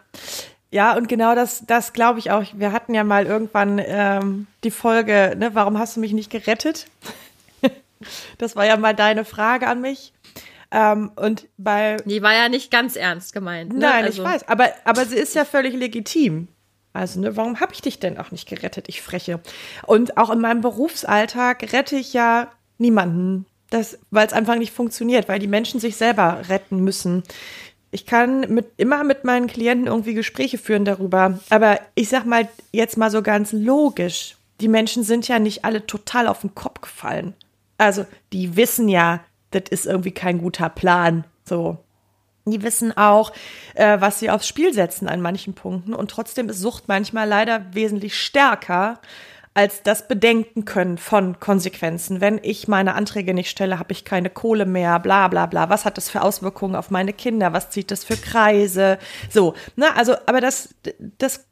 Ja, 0.71 0.97
und 0.97 1.09
genau 1.09 1.35
das, 1.35 1.67
das 1.67 1.93
glaube 1.93 2.21
ich 2.21 2.31
auch. 2.31 2.45
Wir 2.55 2.71
hatten 2.71 2.95
ja 2.95 3.03
mal 3.03 3.27
irgendwann 3.27 3.81
ähm, 3.85 4.47
die 4.63 4.71
Folge, 4.71 5.35
ne, 5.37 5.51
warum 5.53 5.79
hast 5.79 5.97
du 5.97 6.01
mich 6.01 6.13
nicht 6.13 6.31
gerettet? 6.31 6.87
das 8.39 8.55
war 8.55 8.65
ja 8.65 8.77
mal 8.77 8.95
deine 8.95 9.25
Frage 9.25 9.67
an 9.67 9.81
mich. 9.81 10.13
Ähm, 10.71 11.11
und 11.17 11.49
bei 11.59 11.97
Die 12.05 12.23
war 12.23 12.35
ja 12.35 12.49
nicht 12.49 12.71
ganz 12.71 12.95
ernst 12.95 13.33
gemeint. 13.35 13.73
Ne? 13.73 13.81
Nein, 13.81 14.05
also, 14.05 14.23
ich 14.23 14.29
weiß, 14.29 14.49
aber, 14.49 14.69
aber 14.85 15.05
sie 15.05 15.17
ist 15.17 15.35
ja 15.35 15.45
völlig 15.45 15.75
legitim. 15.75 16.47
Also, 16.93 17.21
ne, 17.21 17.37
warum 17.37 17.61
habe 17.61 17.73
ich 17.73 17.81
dich 17.81 17.99
denn 17.99 18.19
auch 18.19 18.31
nicht 18.31 18.49
gerettet, 18.49 18.89
ich 18.89 19.03
Freche? 19.03 19.41
Und 19.87 20.19
auch 20.19 20.31
in 20.31 20.41
meinem 20.41 20.61
Berufsalltag 20.61 21.73
rette 21.73 21.97
ich 21.97 22.13
ja 22.13 22.51
niemanden, 22.79 23.47
weil 24.11 24.27
es 24.27 24.33
einfach 24.33 24.57
nicht 24.57 24.73
funktioniert, 24.73 25.29
weil 25.29 25.39
die 25.39 25.47
Menschen 25.47 25.81
sich 25.81 25.97
selber 25.97 26.43
retten 26.49 26.81
müssen. 26.81 27.23
Ich 27.91 28.07
kann 28.07 28.41
mit, 28.41 28.67
immer 28.77 29.05
mit 29.05 29.25
meinen 29.25 29.47
Klienten 29.47 29.87
irgendwie 29.87 30.15
Gespräche 30.15 30.59
führen 30.59 30.85
darüber. 30.85 31.41
Aber 31.51 31.79
ich 31.95 32.09
sag 32.09 32.27
mal 32.27 32.49
jetzt 32.73 32.97
mal 32.97 33.11
so 33.11 33.23
ganz 33.23 33.53
logisch. 33.53 34.37
Die 34.61 34.69
Menschen 34.69 35.03
sind 35.03 35.29
ja 35.29 35.39
nicht 35.39 35.65
alle 35.65 35.87
total 35.87 36.29
auf 36.29 36.43
den 36.43 36.55
Kopf 36.55 36.83
gefallen. 36.83 37.35
Also, 37.79 38.07
die 38.33 38.57
wissen 38.57 38.89
ja, 38.89 39.25
das 39.51 39.65
ist 39.71 39.87
irgendwie 39.87 40.13
kein 40.13 40.39
guter 40.39 40.69
Plan. 40.69 41.25
So, 41.45 41.79
die 42.45 42.63
wissen 42.63 42.97
auch, 42.97 43.33
äh, 43.75 44.01
was 44.01 44.19
sie 44.19 44.31
aufs 44.31 44.49
Spiel 44.49 44.73
setzen 44.73 45.09
an 45.09 45.21
manchen 45.21 45.55
Punkten. 45.55 45.95
Und 45.95 46.11
trotzdem 46.11 46.49
ist 46.49 46.61
Sucht 46.61 46.89
manchmal 46.89 47.29
leider 47.29 47.67
wesentlich 47.73 48.21
stärker 48.21 49.01
als 49.55 49.83
das 49.83 50.09
Bedenken 50.09 50.65
können 50.65 50.97
von 50.97 51.39
Konsequenzen. 51.39 52.21
Wenn 52.21 52.41
ich 52.43 52.69
meine 52.69 52.95
Anträge 52.95 53.35
nicht 53.35 53.51
stelle, 53.51 53.79
habe 53.79 53.93
ich 53.93 54.05
keine 54.05 54.31
Kohle 54.31 54.65
mehr, 54.65 54.99
bla 54.99 55.29
bla 55.29 55.47
bla. 55.47 55.69
Was 55.69 55.85
hat 55.85 55.99
das 55.99 56.09
für 56.09 56.23
Auswirkungen 56.23 56.75
auf 56.75 56.91
meine 56.91 57.13
Kinder? 57.13 57.53
Was 57.53 57.71
zieht 57.71 57.91
das 57.91 58.03
für 58.03 58.17
Kreise? 58.17 58.99
So, 59.29 59.55
ne, 59.77 59.95
also, 59.95 60.15
aber 60.27 60.41
das, 60.41 60.75
das, 61.19 61.45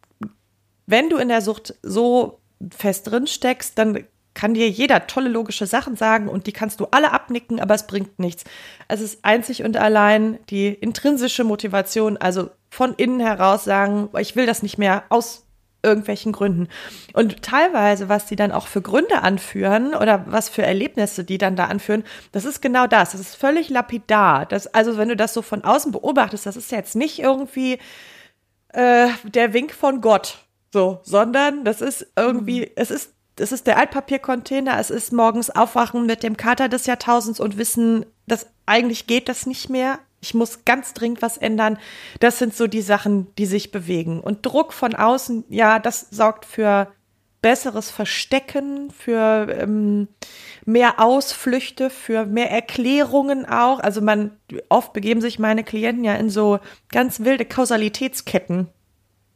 wenn 0.87 1.11
du 1.11 1.19
in 1.19 1.29
der 1.29 1.43
Sucht 1.43 1.75
so 1.83 2.41
fest 2.75 3.11
drin 3.11 3.27
steckst, 3.27 3.77
dann 3.79 4.05
kann 4.35 4.55
dir 4.55 4.69
jeder 4.69 5.07
tolle 5.07 5.29
logische 5.29 5.67
Sachen 5.67 5.97
sagen 5.97 6.29
und 6.29 6.47
die 6.47 6.53
kannst 6.53 6.81
du 6.81 6.87
alle 6.91 7.13
abnicken, 7.13 7.61
aber 7.61 7.75
es 7.75 7.87
bringt 7.87 8.19
nichts. 8.19 8.45
Es 8.89 9.01
ist 9.01 9.25
einzig 9.25 9.65
und 9.65 9.77
allein 9.77 10.39
die 10.51 10.69
intrinsische 10.69 11.45
Motivation, 11.45 12.17
also 12.17 12.51
von 12.71 12.95
innen 12.95 13.21
heraus 13.21 13.65
sagen, 13.65 14.09
ich 14.19 14.37
will 14.37 14.47
das 14.47 14.63
nicht 14.63 14.79
mehr 14.79 15.05
aus 15.09 15.47
irgendwelchen 15.83 16.33
Gründen. 16.33 16.69
Und 17.15 17.43
teilweise, 17.43 18.09
was 18.09 18.27
die 18.27 18.37
dann 18.37 18.53
auch 18.53 18.67
für 18.67 18.83
Gründe 18.83 19.23
anführen 19.23 19.95
oder 19.95 20.25
was 20.27 20.49
für 20.49 20.63
Erlebnisse 20.63 21.25
die 21.25 21.39
dann 21.39 21.57
da 21.57 21.67
anführen, 21.67 22.05
das 22.33 22.45
ist 22.45 22.61
genau 22.61 22.87
das. 22.87 23.13
Das 23.13 23.21
ist 23.21 23.35
völlig 23.35 23.71
lapidar. 23.71 24.47
Das, 24.47 24.67
also 24.67 24.99
wenn 24.99 25.09
du 25.09 25.17
das 25.17 25.35
so 25.35 25.43
von 25.43 25.65
außen 25.65 25.93
beobachtest, 25.93 26.47
das 26.47 26.57
ist 26.57 26.71
jetzt 26.71 26.97
nicht 26.97 27.19
irgendwie 27.19 27.79
äh, 28.73 29.09
der 29.25 29.53
Wink 29.53 29.73
von 29.73 30.01
Gott, 30.01 30.39
so, 30.73 31.01
sondern 31.03 31.65
das 31.65 31.81
ist 31.81 32.07
irgendwie, 32.15 32.71
es 32.77 32.91
ist 32.91 33.15
es 33.41 33.53
ist 33.53 33.67
der 33.67 33.79
Altpapiercontainer, 33.79 34.79
es 34.79 34.91
ist 34.91 35.13
morgens 35.13 35.51
aufwachen 35.51 36.07
mit 36.07 36.23
dem 36.23 36.37
Kater 36.37 36.69
des 36.69 36.87
Jahrtausends 36.87 37.41
und 37.41 37.59
wissen, 37.59 38.07
dass 38.27 38.47
eigentlich 38.67 39.07
geht 39.07 39.29
das 39.29 39.47
nicht 39.47 39.71
mehr. 39.71 39.99
Ich 40.21 40.35
muss 40.35 40.65
ganz 40.65 40.93
dringend 40.93 41.23
was 41.23 41.39
ändern. 41.39 41.79
Das 42.21 42.39
sind 42.39 42.55
so 42.55 42.67
die 42.67 42.83
Sachen, 42.83 43.35
die 43.37 43.47
sich 43.47 43.73
bewegen. 43.73 44.21
Und 44.21 44.45
Druck 44.45 44.73
von 44.73 44.95
außen, 44.95 45.45
ja, 45.49 45.79
das 45.79 46.09
sorgt 46.11 46.45
für 46.45 46.89
besseres 47.41 47.91
Verstecken, 47.91 48.91
für 48.91 49.49
ähm, 49.51 50.09
mehr 50.67 51.01
Ausflüchte, 51.01 51.89
für 51.89 52.27
mehr 52.27 52.51
Erklärungen 52.51 53.47
auch. 53.47 53.81
Also 53.81 54.03
man, 54.03 54.33
oft 54.69 54.93
begeben 54.93 55.23
sich 55.23 55.39
meine 55.39 55.65
Klienten 55.65 56.05
ja 56.05 56.15
in 56.17 56.29
so 56.29 56.59
ganz 56.91 57.21
wilde 57.21 57.47
Kausalitätsketten 57.47 58.69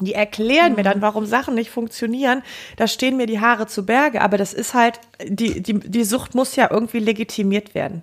Die 0.04 0.14
erklären 0.14 0.70
mhm. 0.70 0.76
mir 0.76 0.82
dann, 0.82 1.02
warum 1.02 1.26
Sachen 1.26 1.54
nicht 1.54 1.70
funktionieren. 1.70 2.42
Da 2.76 2.86
stehen 2.86 3.16
mir 3.16 3.26
die 3.26 3.40
Haare 3.40 3.66
zu 3.66 3.86
Berge. 3.86 4.20
Aber 4.20 4.38
das 4.38 4.52
ist 4.52 4.74
halt, 4.74 5.00
die, 5.26 5.62
die, 5.62 5.78
die 5.78 6.04
Sucht 6.04 6.34
muss 6.34 6.56
ja 6.56 6.68
irgendwie 6.70 6.98
legitimiert 6.98 7.74
werden. 7.74 8.02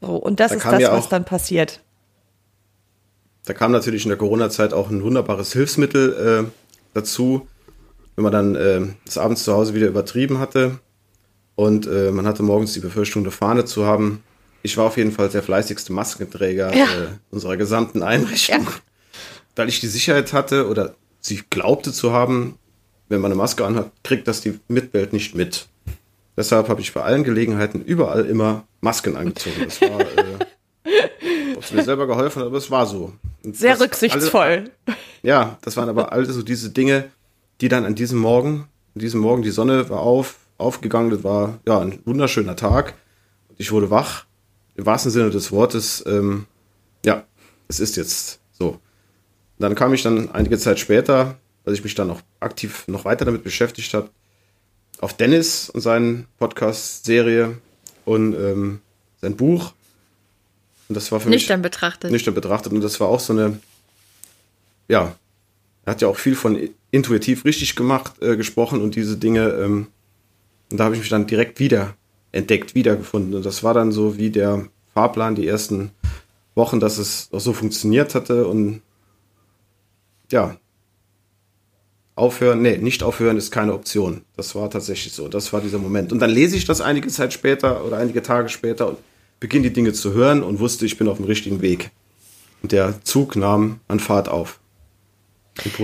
So, 0.00 0.16
und 0.16 0.40
das 0.40 0.50
da 0.50 0.56
ist 0.56 0.64
das, 0.64 0.80
ja 0.80 0.92
was 0.92 1.08
dann 1.08 1.24
passiert. 1.24 1.80
Da 3.44 3.54
kam 3.54 3.72
natürlich 3.72 4.04
in 4.04 4.10
der 4.10 4.18
Corona-Zeit 4.18 4.72
auch 4.72 4.90
ein 4.90 5.02
wunderbares 5.02 5.52
Hilfsmittel 5.52 6.46
äh, 6.46 6.50
dazu, 6.94 7.48
wenn 8.14 8.22
man 8.22 8.32
dann 8.32 8.54
äh, 8.56 8.80
das 9.04 9.16
abends 9.16 9.44
zu 9.44 9.54
Hause 9.54 9.74
wieder 9.74 9.86
übertrieben 9.86 10.38
hatte 10.38 10.80
und 11.58 11.88
äh, 11.88 12.12
man 12.12 12.24
hatte 12.24 12.44
morgens 12.44 12.74
die 12.74 12.80
Befürchtung, 12.80 13.22
eine 13.24 13.32
Fahne 13.32 13.64
zu 13.64 13.84
haben. 13.84 14.22
Ich 14.62 14.76
war 14.76 14.84
auf 14.84 14.96
jeden 14.96 15.10
Fall 15.10 15.28
der 15.28 15.42
fleißigste 15.42 15.92
Maskenträger 15.92 16.72
ja. 16.72 16.84
äh, 16.84 17.08
unserer 17.30 17.56
gesamten 17.56 18.02
Einrichtung, 18.02 18.64
ja. 18.64 18.72
weil 19.56 19.68
ich 19.68 19.80
die 19.80 19.88
Sicherheit 19.88 20.32
hatte 20.32 20.68
oder 20.68 20.94
sie 21.20 21.42
glaubte 21.50 21.92
zu 21.92 22.12
haben, 22.12 22.58
wenn 23.08 23.20
man 23.20 23.32
eine 23.32 23.38
Maske 23.38 23.64
anhat, 23.64 23.90
kriegt 24.04 24.28
das 24.28 24.40
die 24.40 24.58
Mitwelt 24.68 25.12
nicht 25.12 25.34
mit. 25.34 25.68
Deshalb 26.36 26.68
habe 26.68 26.80
ich 26.80 26.94
bei 26.94 27.02
allen 27.02 27.24
Gelegenheiten 27.24 27.82
überall 27.82 28.24
immer 28.26 28.64
Masken 28.80 29.16
angezogen. 29.16 29.56
Das 29.64 29.80
war, 29.80 30.00
äh, 30.00 30.38
ob 31.56 31.62
es 31.64 31.72
mir 31.72 31.82
selber 31.82 32.06
geholfen 32.06 32.40
hat, 32.40 32.46
aber 32.46 32.58
es 32.58 32.70
war 32.70 32.86
so. 32.86 33.12
Und 33.42 33.56
Sehr 33.56 33.80
rücksichtsvoll. 33.80 34.70
Alle, 34.86 34.96
ja, 35.22 35.58
das 35.62 35.76
waren 35.76 35.88
aber 35.88 36.12
all 36.12 36.24
so 36.26 36.42
diese 36.42 36.70
Dinge, 36.70 37.10
die 37.60 37.68
dann 37.68 37.84
an 37.84 37.94
diesem 37.94 38.18
Morgen, 38.18 38.68
an 38.94 39.00
diesem 39.00 39.20
Morgen 39.20 39.42
die 39.42 39.50
Sonne 39.50 39.88
war 39.90 40.00
auf, 40.00 40.36
aufgegangen, 40.58 41.10
das 41.10 41.24
war 41.24 41.58
ja 41.66 41.80
ein 41.80 42.00
wunderschöner 42.04 42.56
Tag. 42.56 42.94
Und 43.48 43.58
ich 43.58 43.72
wurde 43.72 43.90
wach, 43.90 44.24
im 44.76 44.86
wahrsten 44.86 45.10
Sinne 45.10 45.30
des 45.30 45.50
Wortes, 45.50 46.04
ähm, 46.06 46.46
ja, 47.04 47.24
es 47.66 47.80
ist 47.80 47.96
jetzt 47.96 48.40
so. 48.52 48.78
Dann 49.58 49.74
kam 49.74 49.92
ich 49.92 50.02
dann 50.02 50.30
einige 50.30 50.58
Zeit 50.58 50.78
später, 50.78 51.36
weil 51.64 51.74
ich 51.74 51.82
mich 51.82 51.94
dann 51.94 52.08
noch 52.08 52.22
aktiv 52.40 52.84
noch 52.86 53.04
weiter 53.04 53.24
damit 53.24 53.42
beschäftigt 53.42 53.92
habe, 53.94 54.10
auf 55.00 55.16
Dennis 55.16 55.70
und 55.70 55.80
seine 55.80 56.24
Podcast-Serie 56.38 57.58
und 58.04 58.34
ähm, 58.34 58.80
sein 59.20 59.36
Buch. 59.36 59.72
Und 60.88 60.94
das 60.94 61.12
war 61.12 61.20
für 61.20 61.28
nüchtern 61.28 61.60
mich 61.60 61.70
betrachtet. 61.70 62.10
Nüchtern 62.10 62.34
betrachtet. 62.34 62.72
Und 62.72 62.80
das 62.80 62.98
war 63.00 63.08
auch 63.08 63.20
so 63.20 63.32
eine, 63.32 63.58
ja, 64.88 65.14
er 65.84 65.90
hat 65.90 66.00
ja 66.00 66.08
auch 66.08 66.16
viel 66.16 66.34
von 66.34 66.58
intuitiv 66.90 67.44
richtig 67.44 67.76
gemacht, 67.76 68.20
äh, 68.22 68.36
gesprochen 68.36 68.80
und 68.80 68.94
diese 68.94 69.16
Dinge, 69.16 69.48
ähm, 69.50 69.88
und 70.70 70.78
da 70.78 70.84
habe 70.84 70.94
ich 70.94 71.00
mich 71.00 71.10
dann 71.10 71.26
direkt 71.26 71.60
wieder 71.60 71.94
entdeckt, 72.32 72.74
wiedergefunden. 72.74 73.34
Und 73.34 73.46
das 73.46 73.62
war 73.62 73.74
dann 73.74 73.92
so 73.92 74.18
wie 74.18 74.30
der 74.30 74.68
Fahrplan 74.94 75.34
die 75.34 75.46
ersten 75.46 75.90
Wochen, 76.54 76.80
dass 76.80 76.98
es 76.98 77.28
auch 77.32 77.40
so 77.40 77.52
funktioniert 77.52 78.14
hatte 78.14 78.46
und 78.46 78.82
ja, 80.30 80.56
aufhören, 82.18 82.62
nee, 82.62 82.76
nicht 82.76 83.02
aufhören 83.02 83.36
ist 83.36 83.50
keine 83.50 83.72
Option. 83.72 84.22
Das 84.36 84.54
war 84.54 84.68
tatsächlich 84.68 85.12
so. 85.12 85.28
Das 85.28 85.52
war 85.52 85.60
dieser 85.60 85.78
Moment. 85.78 86.12
Und 86.12 86.18
dann 86.18 86.30
lese 86.30 86.56
ich 86.56 86.64
das 86.64 86.80
einige 86.80 87.08
Zeit 87.08 87.32
später 87.32 87.84
oder 87.84 87.96
einige 87.96 88.22
Tage 88.22 88.48
später 88.48 88.88
und 88.88 88.98
beginne 89.40 89.68
die 89.68 89.72
Dinge 89.72 89.92
zu 89.92 90.12
hören 90.12 90.42
und 90.42 90.58
wusste, 90.58 90.84
ich 90.84 90.98
bin 90.98 91.08
auf 91.08 91.18
dem 91.18 91.26
richtigen 91.26 91.60
Weg. 91.60 91.90
Und 92.62 92.72
der 92.72 93.02
Zug 93.04 93.36
nahm 93.36 93.80
an 93.86 94.00
Fahrt 94.00 94.28
auf. 94.28 94.58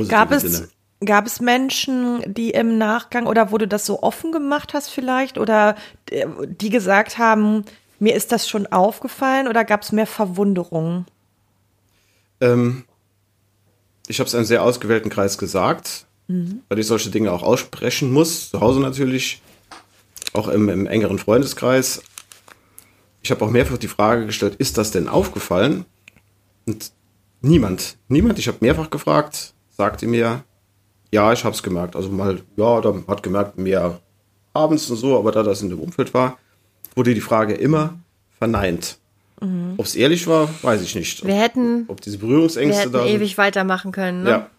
Gab 0.08 0.32
es, 0.32 0.42
Sinne. 0.42 0.68
gab 1.04 1.26
es 1.26 1.40
Menschen, 1.40 2.22
die 2.26 2.50
im 2.50 2.78
Nachgang 2.78 3.26
oder 3.26 3.52
wo 3.52 3.58
du 3.58 3.68
das 3.68 3.86
so 3.86 4.02
offen 4.02 4.32
gemacht 4.32 4.74
hast 4.74 4.88
vielleicht 4.88 5.38
oder 5.38 5.76
äh, 6.10 6.26
die 6.46 6.70
gesagt 6.70 7.18
haben, 7.18 7.64
mir 7.98 8.14
ist 8.14 8.32
das 8.32 8.48
schon 8.48 8.66
aufgefallen 8.66 9.48
oder 9.48 9.64
gab 9.64 9.82
es 9.82 9.92
mehr 9.92 10.06
Verwunderung? 10.06 11.06
Ähm, 12.40 12.84
ich 14.06 14.20
habe 14.20 14.28
es 14.28 14.34
einem 14.34 14.44
sehr 14.44 14.62
ausgewählten 14.62 15.10
Kreis 15.10 15.38
gesagt, 15.38 16.06
mhm. 16.28 16.60
weil 16.68 16.78
ich 16.78 16.86
solche 16.86 17.10
Dinge 17.10 17.32
auch 17.32 17.42
aussprechen 17.42 18.12
muss, 18.12 18.50
zu 18.50 18.60
Hause 18.60 18.80
natürlich, 18.80 19.42
auch 20.32 20.48
im, 20.48 20.68
im 20.68 20.86
engeren 20.86 21.18
Freundeskreis. 21.18 22.02
Ich 23.22 23.30
habe 23.30 23.44
auch 23.44 23.50
mehrfach 23.50 23.78
die 23.78 23.88
Frage 23.88 24.26
gestellt, 24.26 24.56
ist 24.56 24.76
das 24.76 24.90
denn 24.90 25.08
aufgefallen? 25.08 25.86
Und 26.66 26.92
niemand, 27.40 27.96
niemand, 28.08 28.38
ich 28.38 28.48
habe 28.48 28.58
mehrfach 28.60 28.90
gefragt, 28.90 29.54
sagte 29.70 30.06
mir, 30.06 30.44
ja, 31.12 31.32
ich 31.32 31.44
habe 31.44 31.54
es 31.54 31.62
gemerkt. 31.62 31.96
Also 31.96 32.10
mal, 32.10 32.40
ja, 32.56 32.80
da 32.80 32.94
hat 33.06 33.22
gemerkt, 33.22 33.56
mehr 33.56 34.00
abends 34.52 34.90
und 34.90 34.96
so, 34.96 35.18
aber 35.18 35.32
da 35.32 35.42
das 35.42 35.62
in 35.62 35.70
dem 35.70 35.80
Umfeld 35.80 36.12
war, 36.12 36.38
wurde 36.94 37.14
die 37.14 37.20
Frage 37.20 37.54
immer 37.54 37.98
verneint. 38.38 38.98
Mhm. 39.44 39.74
Ob 39.76 39.84
es 39.84 39.94
ehrlich 39.94 40.26
war, 40.26 40.48
weiß 40.62 40.82
ich 40.82 40.94
nicht. 40.94 41.24
Wir 41.24 41.34
hätten, 41.34 41.84
ob, 41.84 41.92
ob 41.92 42.00
diese 42.00 42.18
Berührungsängste 42.18 42.92
wir 42.92 43.00
hätten 43.00 43.06
da 43.06 43.06
ewig 43.06 43.38
weitermachen 43.38 43.92
können. 43.92 44.22
Ne? 44.22 44.30
Ja. 44.30 44.50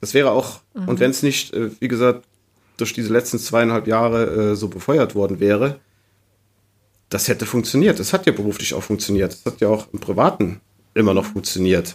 Das 0.00 0.14
wäre 0.14 0.30
auch, 0.30 0.60
mhm. 0.74 0.88
und 0.88 1.00
wenn 1.00 1.10
es 1.10 1.22
nicht, 1.22 1.52
äh, 1.54 1.70
wie 1.80 1.88
gesagt, 1.88 2.24
durch 2.76 2.92
diese 2.92 3.12
letzten 3.12 3.38
zweieinhalb 3.38 3.86
Jahre 3.86 4.52
äh, 4.52 4.54
so 4.56 4.68
befeuert 4.68 5.14
worden 5.14 5.40
wäre, 5.40 5.78
das 7.08 7.28
hätte 7.28 7.46
funktioniert. 7.46 8.00
Das 8.00 8.12
hat 8.12 8.26
ja 8.26 8.32
beruflich 8.32 8.74
auch 8.74 8.82
funktioniert. 8.82 9.32
Das 9.32 9.52
hat 9.52 9.60
ja 9.60 9.68
auch 9.68 9.86
im 9.92 10.00
Privaten 10.00 10.60
immer 10.94 11.14
noch 11.14 11.26
funktioniert. 11.26 11.94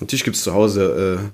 Natürlich 0.00 0.24
gibt 0.24 0.36
es 0.36 0.42
zu 0.42 0.52
Hause 0.52 1.20
äh, 1.20 1.28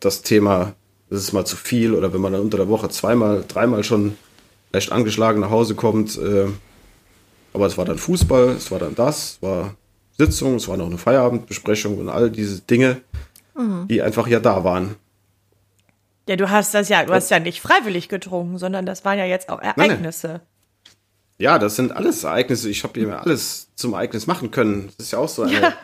das 0.00 0.22
Thema, 0.22 0.74
das 1.10 1.20
ist 1.20 1.32
mal 1.32 1.44
zu 1.44 1.56
viel 1.56 1.94
oder 1.94 2.12
wenn 2.12 2.20
man 2.20 2.32
dann 2.32 2.42
unter 2.42 2.56
der 2.56 2.68
Woche 2.68 2.88
zweimal, 2.88 3.44
dreimal 3.46 3.84
schon 3.84 4.16
leicht 4.72 4.92
angeschlagen 4.92 5.40
nach 5.40 5.50
Hause 5.50 5.74
kommt, 5.74 6.16
äh, 6.18 6.46
aber 7.52 7.66
es 7.66 7.78
war 7.78 7.84
dann 7.84 7.98
Fußball, 7.98 8.50
es 8.50 8.70
war 8.70 8.78
dann 8.78 8.94
das, 8.94 9.32
es 9.32 9.42
war 9.42 9.74
Sitzung, 10.16 10.56
es 10.56 10.68
war 10.68 10.76
noch 10.76 10.86
eine 10.86 10.98
Feierabendbesprechung 10.98 11.98
und 11.98 12.08
all 12.08 12.30
diese 12.30 12.60
Dinge, 12.62 13.00
mhm. 13.56 13.86
die 13.88 14.02
einfach 14.02 14.26
ja 14.26 14.40
da 14.40 14.64
waren. 14.64 14.96
Ja, 16.28 16.36
du 16.36 16.50
hast 16.50 16.74
das 16.74 16.88
ja, 16.88 17.04
du 17.04 17.14
hast 17.14 17.30
ja 17.30 17.38
nicht 17.38 17.60
freiwillig 17.60 18.08
getrunken, 18.08 18.58
sondern 18.58 18.84
das 18.84 19.04
waren 19.04 19.18
ja 19.18 19.24
jetzt 19.24 19.48
auch 19.48 19.62
Ereignisse. 19.62 20.28
Nein, 20.28 20.36
nein. 20.36 20.46
Ja, 21.38 21.58
das 21.58 21.76
sind 21.76 21.92
alles 21.92 22.24
Ereignisse. 22.24 22.68
Ich 22.68 22.82
habe 22.82 23.00
mir 23.00 23.20
alles 23.20 23.68
zum 23.76 23.92
Ereignis 23.92 24.26
machen 24.26 24.50
können. 24.50 24.90
Das 24.98 25.06
ist 25.06 25.12
ja 25.12 25.20
auch 25.20 25.28
so 25.28 25.42
eine, 25.42 25.74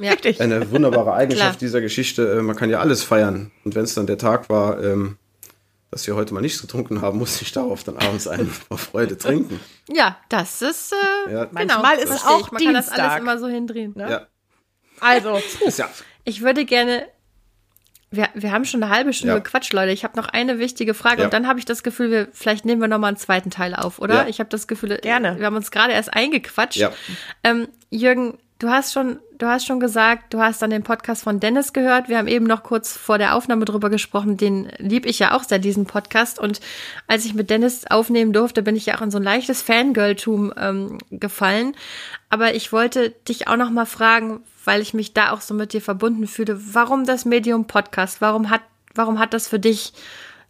ja, 0.00 0.14
eine 0.38 0.70
wunderbare 0.70 1.12
Eigenschaft 1.12 1.60
dieser 1.60 1.80
Geschichte. 1.80 2.38
Äh, 2.38 2.42
man 2.42 2.54
kann 2.54 2.70
ja 2.70 2.78
alles 2.78 3.02
feiern. 3.02 3.50
Und 3.64 3.74
wenn 3.74 3.84
es 3.84 3.94
dann 3.94 4.06
der 4.06 4.18
Tag 4.18 4.48
war, 4.48 4.82
ähm, 4.82 5.16
dass 5.90 6.06
wir 6.06 6.14
heute 6.14 6.32
mal 6.34 6.40
nichts 6.40 6.60
getrunken 6.60 7.02
haben, 7.02 7.18
musste 7.18 7.44
ich 7.44 7.52
darauf 7.52 7.82
dann 7.82 7.96
abends 7.96 8.28
einen 8.28 8.48
vor 8.48 8.78
Freude 8.78 9.18
trinken. 9.18 9.60
Ja, 9.88 10.18
das 10.28 10.62
ist 10.62 10.92
äh, 10.92 11.32
ja, 11.32 11.48
manchmal 11.50 11.96
genau, 11.96 12.14
ist 12.14 12.26
auch 12.26 12.52
Man 12.52 12.58
Dienstag. 12.60 12.64
kann 12.64 12.74
das 12.74 12.88
alles 12.90 13.20
immer 13.20 13.38
so 13.38 13.48
hindrehen. 13.48 13.92
Ne? 13.96 14.10
Ja. 14.10 14.26
Also, 15.00 15.40
ja. 15.76 15.90
ich 16.24 16.42
würde 16.42 16.64
gerne 16.64 17.06
wir, 18.12 18.28
wir 18.34 18.50
haben 18.50 18.64
schon 18.64 18.82
eine 18.82 18.92
halbe 18.92 19.12
Stunde 19.12 19.34
ja. 19.34 19.38
gequatscht, 19.38 19.72
Leute. 19.72 19.92
Ich 19.92 20.02
habe 20.02 20.16
noch 20.16 20.26
eine 20.26 20.58
wichtige 20.58 20.94
Frage 20.94 21.20
ja. 21.20 21.24
und 21.26 21.32
dann 21.32 21.46
habe 21.46 21.60
ich 21.60 21.64
das 21.64 21.84
Gefühl, 21.84 22.10
wir 22.10 22.28
vielleicht 22.32 22.64
nehmen 22.64 22.80
wir 22.80 22.88
noch 22.88 22.98
mal 22.98 23.08
einen 23.08 23.16
zweiten 23.16 23.50
Teil 23.50 23.74
auf, 23.74 24.00
oder? 24.00 24.22
Ja. 24.22 24.28
Ich 24.28 24.40
habe 24.40 24.50
das 24.50 24.66
Gefühl, 24.66 24.98
gerne. 24.98 25.38
Wir 25.38 25.46
haben 25.46 25.54
uns 25.54 25.70
gerade 25.70 25.92
erst 25.92 26.12
eingequatscht. 26.12 26.84
Ähm, 27.44 27.68
Jürgen, 27.88 28.38
du 28.60 28.68
hast 28.68 28.92
schon, 28.92 29.18
du 29.38 29.46
hast 29.46 29.66
schon 29.66 29.80
gesagt, 29.80 30.32
du 30.32 30.40
hast 30.40 30.62
dann 30.62 30.70
den 30.70 30.84
Podcast 30.84 31.24
von 31.24 31.40
Dennis 31.40 31.72
gehört. 31.72 32.08
Wir 32.08 32.18
haben 32.18 32.28
eben 32.28 32.46
noch 32.46 32.62
kurz 32.62 32.96
vor 32.96 33.18
der 33.18 33.34
Aufnahme 33.34 33.64
drüber 33.64 33.90
gesprochen. 33.90 34.36
Den 34.36 34.70
lieb 34.76 35.06
ich 35.06 35.18
ja 35.18 35.34
auch 35.34 35.42
sehr, 35.42 35.58
diesen 35.58 35.86
Podcast. 35.86 36.38
Und 36.38 36.60
als 37.08 37.24
ich 37.24 37.34
mit 37.34 37.50
Dennis 37.50 37.86
aufnehmen 37.86 38.32
durfte, 38.32 38.62
bin 38.62 38.76
ich 38.76 38.86
ja 38.86 38.96
auch 38.96 39.00
in 39.00 39.10
so 39.10 39.18
ein 39.18 39.24
leichtes 39.24 39.62
Fangirltum 39.62 40.52
ähm, 40.56 40.98
gefallen. 41.10 41.74
Aber 42.28 42.54
ich 42.54 42.70
wollte 42.72 43.10
dich 43.28 43.48
auch 43.48 43.56
noch 43.56 43.70
mal 43.70 43.86
fragen, 43.86 44.42
weil 44.64 44.82
ich 44.82 44.94
mich 44.94 45.14
da 45.14 45.32
auch 45.32 45.40
so 45.40 45.54
mit 45.54 45.72
dir 45.72 45.80
verbunden 45.80 46.26
fühle. 46.26 46.60
Warum 46.74 47.06
das 47.06 47.24
Medium 47.24 47.66
Podcast? 47.66 48.20
Warum 48.20 48.50
hat, 48.50 48.62
warum 48.94 49.18
hat 49.18 49.32
das 49.32 49.48
für 49.48 49.58
dich 49.58 49.94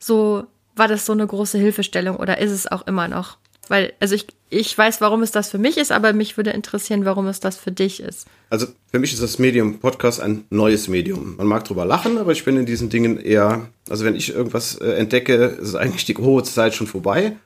so, 0.00 0.46
war 0.74 0.88
das 0.88 1.06
so 1.06 1.12
eine 1.12 1.26
große 1.26 1.58
Hilfestellung 1.58 2.16
oder 2.16 2.38
ist 2.38 2.50
es 2.50 2.66
auch 2.66 2.86
immer 2.88 3.06
noch? 3.06 3.38
Weil, 3.68 3.92
also 4.00 4.16
ich, 4.16 4.26
ich 4.50 4.76
weiß, 4.76 5.00
warum 5.00 5.22
es 5.22 5.30
das 5.30 5.48
für 5.48 5.58
mich 5.58 5.76
ist, 5.76 5.92
aber 5.92 6.12
mich 6.12 6.36
würde 6.36 6.50
interessieren, 6.50 7.04
warum 7.04 7.28
es 7.28 7.40
das 7.40 7.56
für 7.56 7.70
dich 7.70 8.00
ist. 8.00 8.26
Also 8.50 8.66
für 8.90 8.98
mich 8.98 9.12
ist 9.12 9.22
das 9.22 9.38
Medium 9.38 9.78
Podcast 9.78 10.20
ein 10.20 10.44
neues 10.50 10.88
Medium. 10.88 11.36
Man 11.36 11.46
mag 11.46 11.64
drüber 11.64 11.84
lachen, 11.84 12.18
aber 12.18 12.32
ich 12.32 12.44
bin 12.44 12.56
in 12.56 12.66
diesen 12.66 12.90
Dingen 12.90 13.18
eher, 13.18 13.68
also 13.88 14.04
wenn 14.04 14.16
ich 14.16 14.34
irgendwas 14.34 14.74
äh, 14.76 14.90
entdecke, 14.94 15.34
ist 15.34 15.76
eigentlich 15.76 16.04
die 16.04 16.16
hohe 16.16 16.42
Zeit 16.42 16.74
schon 16.74 16.88
vorbei. 16.88 17.36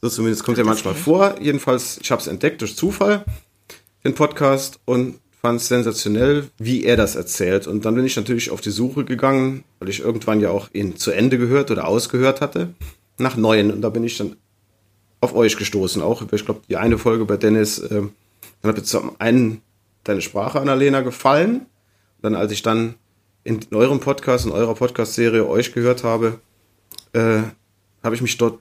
So 0.00 0.08
zumindest 0.08 0.44
kommt 0.44 0.58
ja 0.58 0.64
manchmal 0.64 0.94
vor. 0.94 1.34
Jedenfalls, 1.40 1.98
ich 2.00 2.10
habe 2.10 2.22
es 2.22 2.28
entdeckt 2.28 2.60
durch 2.60 2.76
Zufall, 2.76 3.24
den 4.04 4.14
Podcast, 4.14 4.78
und 4.84 5.18
fand 5.40 5.60
es 5.60 5.68
sensationell, 5.68 6.48
wie 6.58 6.84
er 6.84 6.96
das 6.96 7.16
erzählt. 7.16 7.66
Und 7.66 7.84
dann 7.84 7.94
bin 7.94 8.04
ich 8.04 8.16
natürlich 8.16 8.50
auf 8.50 8.60
die 8.60 8.70
Suche 8.70 9.04
gegangen, 9.04 9.64
weil 9.78 9.88
ich 9.88 10.00
irgendwann 10.00 10.40
ja 10.40 10.50
auch 10.50 10.68
ihn 10.72 10.96
zu 10.96 11.10
Ende 11.10 11.38
gehört 11.38 11.70
oder 11.70 11.88
ausgehört 11.88 12.40
hatte, 12.40 12.74
nach 13.18 13.36
neuen. 13.36 13.72
Und 13.72 13.80
da 13.82 13.88
bin 13.88 14.04
ich 14.04 14.16
dann 14.18 14.36
auf 15.20 15.34
euch 15.34 15.56
gestoßen. 15.56 16.02
Auch, 16.02 16.22
ich 16.32 16.44
glaube, 16.44 16.62
die 16.68 16.76
eine 16.76 16.98
Folge 16.98 17.24
bei 17.24 17.36
Dennis, 17.36 17.78
äh, 17.78 18.02
dann 18.62 18.68
hat 18.68 18.76
mir 18.76 18.82
zum 18.82 19.16
einen 19.18 19.62
deine 20.04 20.22
Sprache, 20.22 20.60
Annalena, 20.60 21.00
gefallen. 21.00 21.66
Dann, 22.22 22.34
als 22.34 22.52
ich 22.52 22.62
dann 22.62 22.94
in 23.44 23.60
eurem 23.72 24.00
Podcast, 24.00 24.46
in 24.46 24.52
eurer 24.52 24.74
Podcast-Serie 24.74 25.46
euch 25.46 25.72
gehört 25.72 26.04
habe, 26.04 26.40
äh, 27.12 27.42
habe 28.02 28.14
ich 28.14 28.22
mich 28.22 28.36
dort 28.36 28.60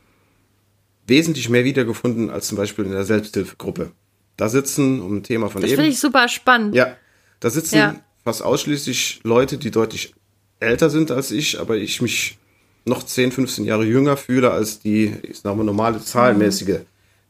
wesentlich 1.08 1.50
mehr 1.50 1.64
wiedergefunden 1.64 2.30
als 2.30 2.48
zum 2.48 2.58
Beispiel 2.58 2.86
in 2.86 2.92
der 2.92 3.04
Selbsthilfegruppe 3.04 3.92
da 4.38 4.48
sitzen, 4.48 5.02
um 5.02 5.18
ein 5.18 5.24
Thema 5.24 5.50
von 5.50 5.62
das 5.62 5.72
eben. 5.72 5.78
Das 5.78 5.84
finde 5.84 5.94
ich 5.94 6.00
super 6.00 6.28
spannend. 6.30 6.76
Ja, 6.76 6.96
da 7.40 7.50
sitzen 7.50 7.78
ja. 7.78 7.96
fast 8.24 8.42
ausschließlich 8.42 9.22
Leute, 9.24 9.58
die 9.58 9.72
deutlich 9.72 10.14
älter 10.60 10.90
sind 10.90 11.12
als 11.12 11.32
ich, 11.32 11.60
aber 11.60 11.78
ich 11.78 12.02
mich 12.02 12.38
noch 12.86 13.04
10, 13.04 13.32
15 13.32 13.66
Jahre 13.66 13.86
jünger 13.86 14.18
fühle 14.18 14.52
als 14.52 14.80
die, 14.80 15.14
ich 15.24 15.40
sag 15.40 15.56
mal, 15.56 15.64
normale 15.64 16.02
zahlenmäßige 16.02 16.80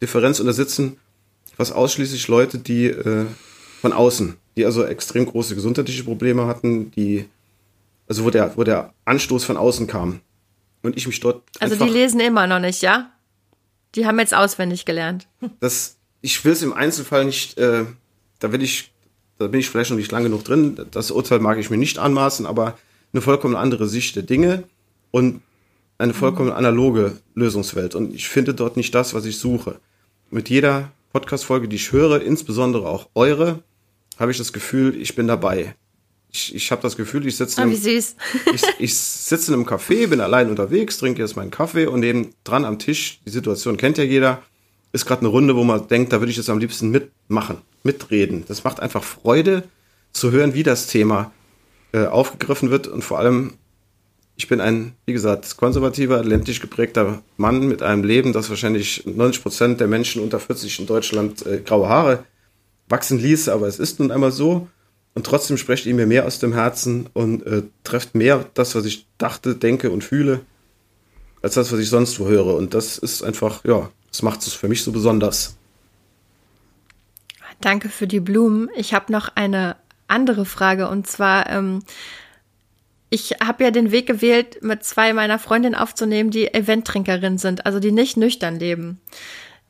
Differenz. 0.02 0.40
Und 0.40 0.48
da 0.48 0.54
sitzen 0.54 0.98
fast 1.56 1.74
ausschließlich 1.74 2.28
Leute, 2.28 2.58
die 2.58 2.86
äh, 2.86 3.26
von 3.82 3.94
außen, 3.94 4.36
die 4.56 4.66
also 4.66 4.84
extrem 4.84 5.26
große 5.26 5.56
gesundheitliche 5.56 6.04
Probleme 6.04 6.46
hatten, 6.46 6.92
die, 6.92 7.26
also 8.08 8.24
wo 8.24 8.30
der, 8.30 8.56
wo 8.58 8.64
der 8.64 8.94
Anstoß 9.06 9.44
von 9.44 9.58
außen 9.58 9.88
kam. 9.88 10.22
Und 10.82 10.96
ich 10.96 11.08
mich 11.08 11.20
dort. 11.20 11.44
Also 11.60 11.76
die 11.76 11.92
lesen 11.92 12.22
immer 12.22 12.48
noch 12.48 12.60
nicht, 12.60 12.82
ja? 12.82 13.12
Die 13.96 14.06
haben 14.06 14.20
jetzt 14.20 14.34
auswendig 14.34 14.86
gelernt. 14.86 15.28
Das, 15.60 15.98
ich 16.22 16.44
will 16.46 16.54
es 16.54 16.62
im 16.62 16.72
Einzelfall 16.72 17.26
nicht, 17.26 17.58
äh, 17.58 17.86
da 18.40 18.52
will 18.54 18.64
ich, 18.64 18.94
da 19.38 19.48
bin 19.48 19.60
ich 19.60 19.70
vielleicht 19.70 19.90
noch 19.90 19.98
nicht 19.98 20.12
lang 20.12 20.24
genug 20.24 20.46
drin. 20.46 20.80
Das 20.92 21.12
Urteil 21.12 21.40
mag 21.40 21.58
ich 21.58 21.70
mir 21.70 21.78
nicht 21.78 21.98
anmaßen, 21.98 22.46
aber 22.46 22.78
eine 23.12 23.22
vollkommen 23.22 23.56
andere 23.56 23.90
Sicht 23.90 24.16
der 24.16 24.24
Dinge 24.24 24.64
und 25.12 25.42
eine 25.98 26.14
vollkommen 26.14 26.52
analoge 26.52 27.18
Lösungswelt. 27.36 27.96
Und 27.96 28.14
ich 28.14 28.30
finde 28.30 28.54
dort 28.54 28.78
nicht 28.78 28.94
das, 28.96 29.14
was 29.14 29.26
ich 29.26 29.38
suche. 29.38 29.80
Mit 30.30 30.50
jeder 30.50 30.92
Podcast-Folge, 31.12 31.68
die 31.68 31.76
ich 31.76 31.92
höre, 31.92 32.22
insbesondere 32.22 32.88
auch 32.88 33.10
eure, 33.16 33.64
habe 34.18 34.32
ich 34.32 34.38
das 34.38 34.54
Gefühl, 34.54 34.96
ich 35.02 35.16
bin 35.16 35.28
dabei. 35.28 35.76
Ich, 36.32 36.54
ich 36.54 36.72
habe 36.72 36.82
das 36.84 36.96
Gefühl, 36.96 37.26
ich 37.26 37.36
sitze 37.36 37.60
Ah, 37.60 37.64
in, 37.64 37.70
einem- 37.72 37.80
ich, 38.54 38.62
ich 38.78 38.96
sitze 38.96 39.52
in 39.52 39.56
einem 39.60 39.68
Café, 39.68 40.08
bin 40.08 40.22
allein 40.22 40.50
unterwegs, 40.50 40.98
trinke 41.00 41.22
jetzt 41.22 41.36
meinen 41.36 41.50
Kaffee 41.52 41.88
und 41.88 42.02
neben 42.02 42.34
dran 42.44 42.66
am 42.66 42.78
Tisch, 42.80 43.20
die 43.26 43.32
Situation 43.32 43.78
kennt 43.78 43.98
ja 43.98 44.04
jeder, 44.04 44.42
ist 44.94 45.06
gerade 45.06 45.22
eine 45.22 45.30
Runde, 45.30 45.56
wo 45.56 45.64
man 45.64 45.88
denkt, 45.88 46.14
da 46.14 46.20
würde 46.22 46.30
ich 46.32 46.38
jetzt 46.38 46.50
am 46.50 46.60
liebsten 46.60 46.90
mitmachen, 46.92 47.58
mitreden. 47.84 48.44
Das 48.48 48.64
macht 48.64 48.80
einfach 48.80 49.04
Freude 49.04 49.64
zu 50.14 50.32
hören, 50.32 50.54
wie 50.54 50.64
das 50.64 50.88
Thema 50.88 51.32
äh, 51.94 52.06
aufgegriffen 52.06 52.70
wird 52.70 52.88
und 52.88 53.04
vor 53.04 53.18
allem, 53.20 53.56
ich 54.40 54.48
bin 54.48 54.62
ein, 54.62 54.94
wie 55.06 55.12
gesagt, 55.12 55.58
konservativer, 55.58 56.24
ländlich 56.24 56.62
geprägter 56.62 57.22
Mann 57.36 57.68
mit 57.68 57.84
einem 57.84 58.06
Leben, 58.06 58.32
das 58.32 58.50
wahrscheinlich 58.50 59.06
90 59.06 59.44
Prozent 59.44 59.80
der 59.82 59.88
Menschen 59.88 60.24
unter 60.24 60.40
40 60.40 60.80
in 60.80 60.86
Deutschland 60.88 61.46
äh, 61.46 61.60
graue 61.60 61.90
Haare 61.90 62.24
wachsen 62.88 63.20
ließe, 63.20 63.54
aber 63.54 63.68
es 63.68 63.80
ist 63.80 64.00
nun 64.00 64.12
einmal 64.12 64.32
so. 64.32 64.68
Und 65.14 65.26
trotzdem 65.26 65.58
sprecht 65.58 65.86
ihr 65.86 65.94
mir 65.94 66.08
mehr 66.08 66.26
aus 66.26 66.40
dem 66.40 66.54
Herzen 66.54 67.08
und 67.14 67.46
äh, 67.46 67.64
trefft 67.84 68.16
mehr 68.16 68.46
das, 68.54 68.76
was 68.76 68.86
ich 68.86 69.06
dachte, 69.18 69.56
denke 69.56 69.92
und 69.92 70.06
fühle, 70.06 70.40
als 71.42 71.56
das, 71.56 71.72
was 71.74 71.80
ich 71.80 71.90
sonst 71.90 72.18
wo 72.20 72.28
höre. 72.28 72.56
Und 72.56 72.74
das 72.74 72.98
ist 72.98 73.22
einfach, 73.22 73.66
ja, 73.66 73.90
das 74.10 74.22
macht 74.22 74.42
es 74.42 74.54
für 74.54 74.70
mich 74.70 74.84
so 74.84 74.94
besonders. 74.94 75.58
Danke 77.60 77.90
für 77.90 78.08
die 78.08 78.22
Blumen. 78.22 78.70
Ich 78.78 78.94
habe 78.94 79.12
noch 79.12 79.28
eine 79.36 79.76
andere 80.08 80.46
Frage 80.46 80.88
und 80.88 81.08
zwar, 81.08 81.50
ähm, 81.50 81.84
ich 83.10 83.38
habe 83.44 83.64
ja 83.64 83.72
den 83.72 83.92
Weg 83.92 84.08
gewählt, 84.08 84.62
mit 84.62 84.84
zwei 84.84 85.14
meiner 85.14 85.40
Freundinnen 85.40 85.76
aufzunehmen, 85.76 86.30
die 86.30 86.54
Eventtrinkerin 86.54 87.38
sind, 87.38 87.66
also 87.66 87.80
die 87.80 87.92
nicht 87.92 88.18
nüchtern 88.18 88.60
leben. 88.60 89.02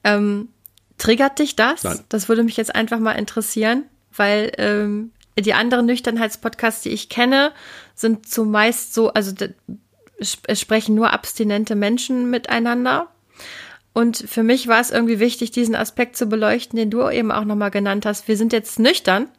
Ähm, 0.03 0.49
triggert 0.97 1.39
dich 1.39 1.55
das? 1.55 1.83
Nein. 1.83 1.99
Das 2.09 2.27
würde 2.27 2.43
mich 2.43 2.57
jetzt 2.57 2.75
einfach 2.75 2.99
mal 2.99 3.13
interessieren, 3.13 3.85
weil 4.15 4.51
ähm, 4.57 5.11
die 5.37 5.53
anderen 5.53 5.85
Nüchternheitspodcasts, 5.85 6.81
die 6.81 6.89
ich 6.89 7.07
kenne, 7.07 7.53
sind 7.95 8.27
zumeist 8.27 8.93
so, 8.93 9.13
also 9.13 9.31
sp- 10.19 10.43
es 10.47 10.59
sprechen 10.59 10.95
nur 10.95 11.13
abstinente 11.13 11.75
Menschen 11.75 12.29
miteinander. 12.29 13.07
Und 13.93 14.17
für 14.17 14.43
mich 14.43 14.67
war 14.67 14.81
es 14.81 14.91
irgendwie 14.91 15.19
wichtig, 15.19 15.51
diesen 15.51 15.75
Aspekt 15.75 16.17
zu 16.17 16.27
beleuchten, 16.27 16.77
den 16.77 16.91
du 16.91 17.09
eben 17.09 17.31
auch 17.31 17.45
nochmal 17.45 17.71
genannt 17.71 18.05
hast. 18.05 18.27
Wir 18.27 18.35
sind 18.35 18.51
jetzt 18.51 18.79
nüchtern, 18.79 19.29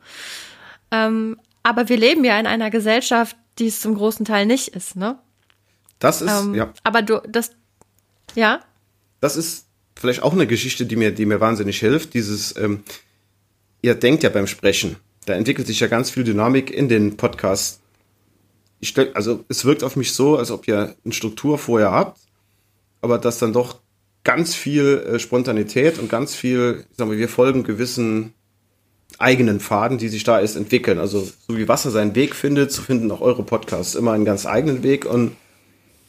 ähm, 0.90 1.38
aber 1.62 1.90
wir 1.90 1.98
leben 1.98 2.24
ja 2.24 2.40
in 2.40 2.46
einer 2.46 2.70
Gesellschaft, 2.70 3.36
die 3.61 3.66
es 3.66 3.80
zum 3.80 3.94
großen 3.94 4.24
Teil 4.24 4.46
nicht 4.46 4.68
ist, 4.68 4.96
ne? 4.96 5.18
Das 5.98 6.22
ist, 6.22 6.30
Ähm, 6.30 6.54
ja, 6.54 6.72
Aber 6.82 7.02
du, 7.02 7.20
das, 7.28 7.50
ja, 8.34 8.61
das 9.20 9.36
ist 9.36 9.66
vielleicht 9.94 10.22
auch 10.22 10.32
eine 10.32 10.46
Geschichte, 10.46 10.86
die 10.86 10.96
mir, 10.96 11.12
die 11.12 11.26
mir 11.26 11.40
wahnsinnig 11.40 11.78
hilft. 11.78 12.14
Dieses, 12.14 12.56
ähm, 12.56 12.82
ihr 13.82 13.94
denkt 13.94 14.22
ja 14.22 14.30
beim 14.30 14.46
Sprechen, 14.46 14.96
da 15.26 15.34
entwickelt 15.34 15.66
sich 15.66 15.80
ja 15.80 15.86
ganz 15.86 16.11
viel 16.11 16.24
Dynamik 16.24 16.70
in 16.70 16.88
den 16.88 17.16
Podcasts. 17.16 17.80
Ich 18.80 18.88
stell, 18.88 19.12
also 19.12 19.44
es 19.48 19.66
wirkt 19.66 19.84
auf 19.84 19.96
mich 19.96 20.14
so, 20.14 20.38
als 20.38 20.50
ob 20.50 20.66
ihr 20.66 20.96
eine 21.04 21.12
Struktur 21.12 21.58
vorher 21.58 21.92
habt, 21.92 22.18
aber 23.02 23.18
dass 23.18 23.38
dann 23.38 23.52
doch 23.52 23.80
ganz 24.24 24.54
viel 24.54 25.04
äh, 25.06 25.18
Spontanität 25.18 25.98
und 25.98 26.08
ganz 26.08 26.34
viel, 26.34 26.86
ich 26.90 26.96
sag 26.96 27.06
mal, 27.06 27.18
wir 27.18 27.28
folgen 27.28 27.62
gewissen 27.62 28.32
eigenen 29.18 29.61
Faden, 29.61 29.98
die 29.98 30.08
sich 30.08 30.24
da 30.24 30.40
erst 30.40 30.56
entwickeln. 30.56 30.98
Also 30.98 31.20
so 31.20 31.56
wie 31.56 31.68
Wasser 31.68 31.90
seinen 31.90 32.14
Weg 32.14 32.34
findet, 32.34 32.72
so 32.72 32.82
finden 32.82 33.11
auch 33.11 33.20
eure 33.20 33.42
Podcasts 33.42 33.94
immer 33.94 34.12
einen 34.12 34.24
ganz 34.24 34.46
eigenen 34.46 34.82
Weg 34.82 35.04
und 35.04 35.32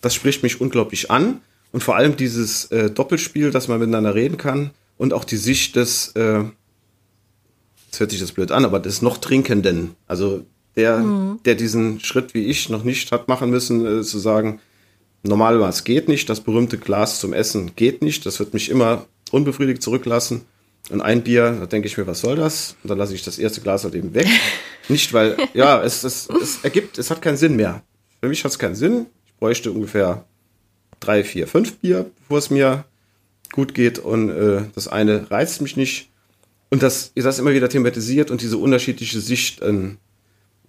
das 0.02 0.16
spricht 0.16 0.44
mich 0.44 0.62
unglaublich 0.62 1.12
an. 1.12 1.42
Und 1.72 1.84
vor 1.84 1.96
allem 1.96 2.18
dieses 2.18 2.66
äh, 2.66 2.90
Doppelspiel, 2.90 3.52
dass 3.52 3.68
man 3.68 3.80
miteinander 3.80 4.14
reden 4.14 4.38
kann 4.38 4.72
und 4.98 5.14
auch 5.14 5.24
die 5.24 5.38
Sicht 5.38 5.76
des, 5.78 6.10
äh, 6.16 6.44
jetzt 7.86 8.00
hört 8.00 8.12
sich 8.12 8.20
das 8.20 8.34
blöd 8.34 8.52
an, 8.52 8.66
aber 8.66 8.80
des 8.80 9.02
noch 9.02 9.18
Trinkenden. 9.18 9.96
Also 10.08 10.46
der, 10.76 11.04
der 11.46 11.56
diesen 11.56 12.00
Schritt 12.00 12.34
wie 12.34 12.46
ich 12.46 12.70
noch 12.70 12.84
nicht 12.84 13.12
hat 13.12 13.28
machen 13.28 13.50
müssen, 13.50 13.86
äh, 13.86 14.04
zu 14.04 14.20
sagen, 14.20 14.60
Normalmaß 15.24 15.84
geht 15.84 16.08
nicht, 16.08 16.30
das 16.30 16.42
berühmte 16.42 16.78
Glas 16.78 17.20
zum 17.20 17.34
Essen 17.34 17.76
geht 17.76 18.02
nicht, 18.02 18.26
das 18.26 18.40
wird 18.40 18.54
mich 18.54 18.70
immer 18.70 19.06
unbefriedigt 19.32 19.84
zurücklassen. 19.84 20.42
Und 20.90 21.02
ein 21.02 21.24
Bier, 21.24 21.58
da 21.60 21.66
denke 21.68 21.88
ich 21.88 21.98
mir, 21.98 22.08
was 22.08 22.22
soll 22.22 22.36
das? 22.36 22.76
Und 22.84 22.90
dann 22.90 22.98
lasse 22.98 23.14
ich 23.14 23.24
das 23.24 23.38
erste 23.38 23.62
Glas 23.62 23.84
halt 23.84 23.96
eben 23.96 24.14
weg. 24.14 24.28
nicht, 24.90 25.14
weil, 25.14 25.38
ja, 25.54 25.82
es, 25.82 26.04
es, 26.04 26.28
es 26.30 26.64
ergibt, 26.64 26.98
es 26.98 27.10
hat 27.10 27.22
keinen 27.22 27.38
Sinn 27.38 27.56
mehr. 27.56 27.84
Für 28.20 28.28
mich 28.28 28.44
hat 28.44 28.52
es 28.52 28.60
keinen 28.60 28.76
Sinn. 28.76 29.06
Ich 29.26 29.36
bräuchte 29.36 29.72
ungefähr 29.72 30.26
drei, 31.00 31.24
vier, 31.24 31.48
fünf 31.48 31.78
Bier, 31.78 32.10
bevor 32.20 32.38
es 32.40 32.50
mir 32.50 32.86
gut 33.52 33.74
geht. 33.74 34.00
Und 34.00 34.30
äh, 34.30 34.64
das 34.76 34.88
eine 34.88 35.32
reizt 35.32 35.62
mich 35.62 35.78
nicht. 35.78 36.10
Und 36.70 36.84
dass 36.84 37.12
ihr 37.16 37.24
das 37.24 37.40
immer 37.40 37.54
wieder 37.54 37.70
thematisiert 37.70 38.32
und 38.32 38.42
diese 38.42 38.58
unterschiedliche 38.58 39.20
Sicht, 39.20 39.62
ähm, 39.62 39.98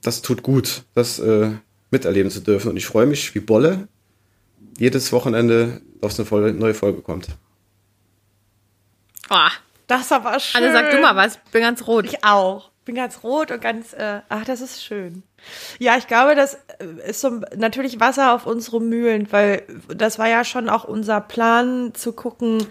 das 0.03 0.21
tut 0.21 0.43
gut, 0.43 0.85
das 0.95 1.19
äh, 1.21 1.53
miterleben 1.91 2.31
zu 2.31 2.41
dürfen. 2.41 2.71
Und 2.71 2.77
ich 2.77 2.87
freue 2.87 3.07
mich 3.07 3.35
wie 3.35 3.41
Bolle, 3.41 3.89
jedes 4.79 5.13
Wochenende 5.13 5.81
auf 6.01 6.33
eine 6.33 6.53
neue 6.53 6.75
Folge 6.75 7.03
kommt. 7.03 7.29
oh, 9.31 9.49
Das 9.93 10.03
ist 10.03 10.13
aber 10.13 10.41
schön. 10.41 10.65
Anne, 10.65 10.73
sag 10.73 10.91
du 10.91 11.01
mal 11.01 11.17
was, 11.17 11.37
bin 11.53 11.61
ganz 11.61 11.87
rot. 11.87 12.07
Ich 12.07 12.25
auch. 12.25 12.71
Bin 12.87 12.95
ganz 12.95 13.23
rot 13.23 13.51
und 13.51 13.61
ganz, 13.61 13.93
äh, 13.93 14.21
ach, 14.31 14.43
das 14.47 14.63
ist 14.63 14.83
schön. 14.83 15.23
Ja, 15.79 15.99
ich 15.99 16.07
glaube, 16.07 16.35
das 16.35 16.55
äh, 16.79 17.11
ist 17.11 17.21
so 17.21 17.43
natürlich 17.55 18.01
Wasser 18.01 18.33
auf 18.33 18.47
unsere 18.47 18.81
Mühlen, 18.81 19.31
weil 19.31 19.65
das 19.95 20.19
war 20.19 20.31
ja 20.31 20.45
schon 20.45 20.71
auch 20.71 20.85
unser 20.85 21.21
Plan 21.21 21.93
zu 21.93 22.15
gucken, 22.15 22.67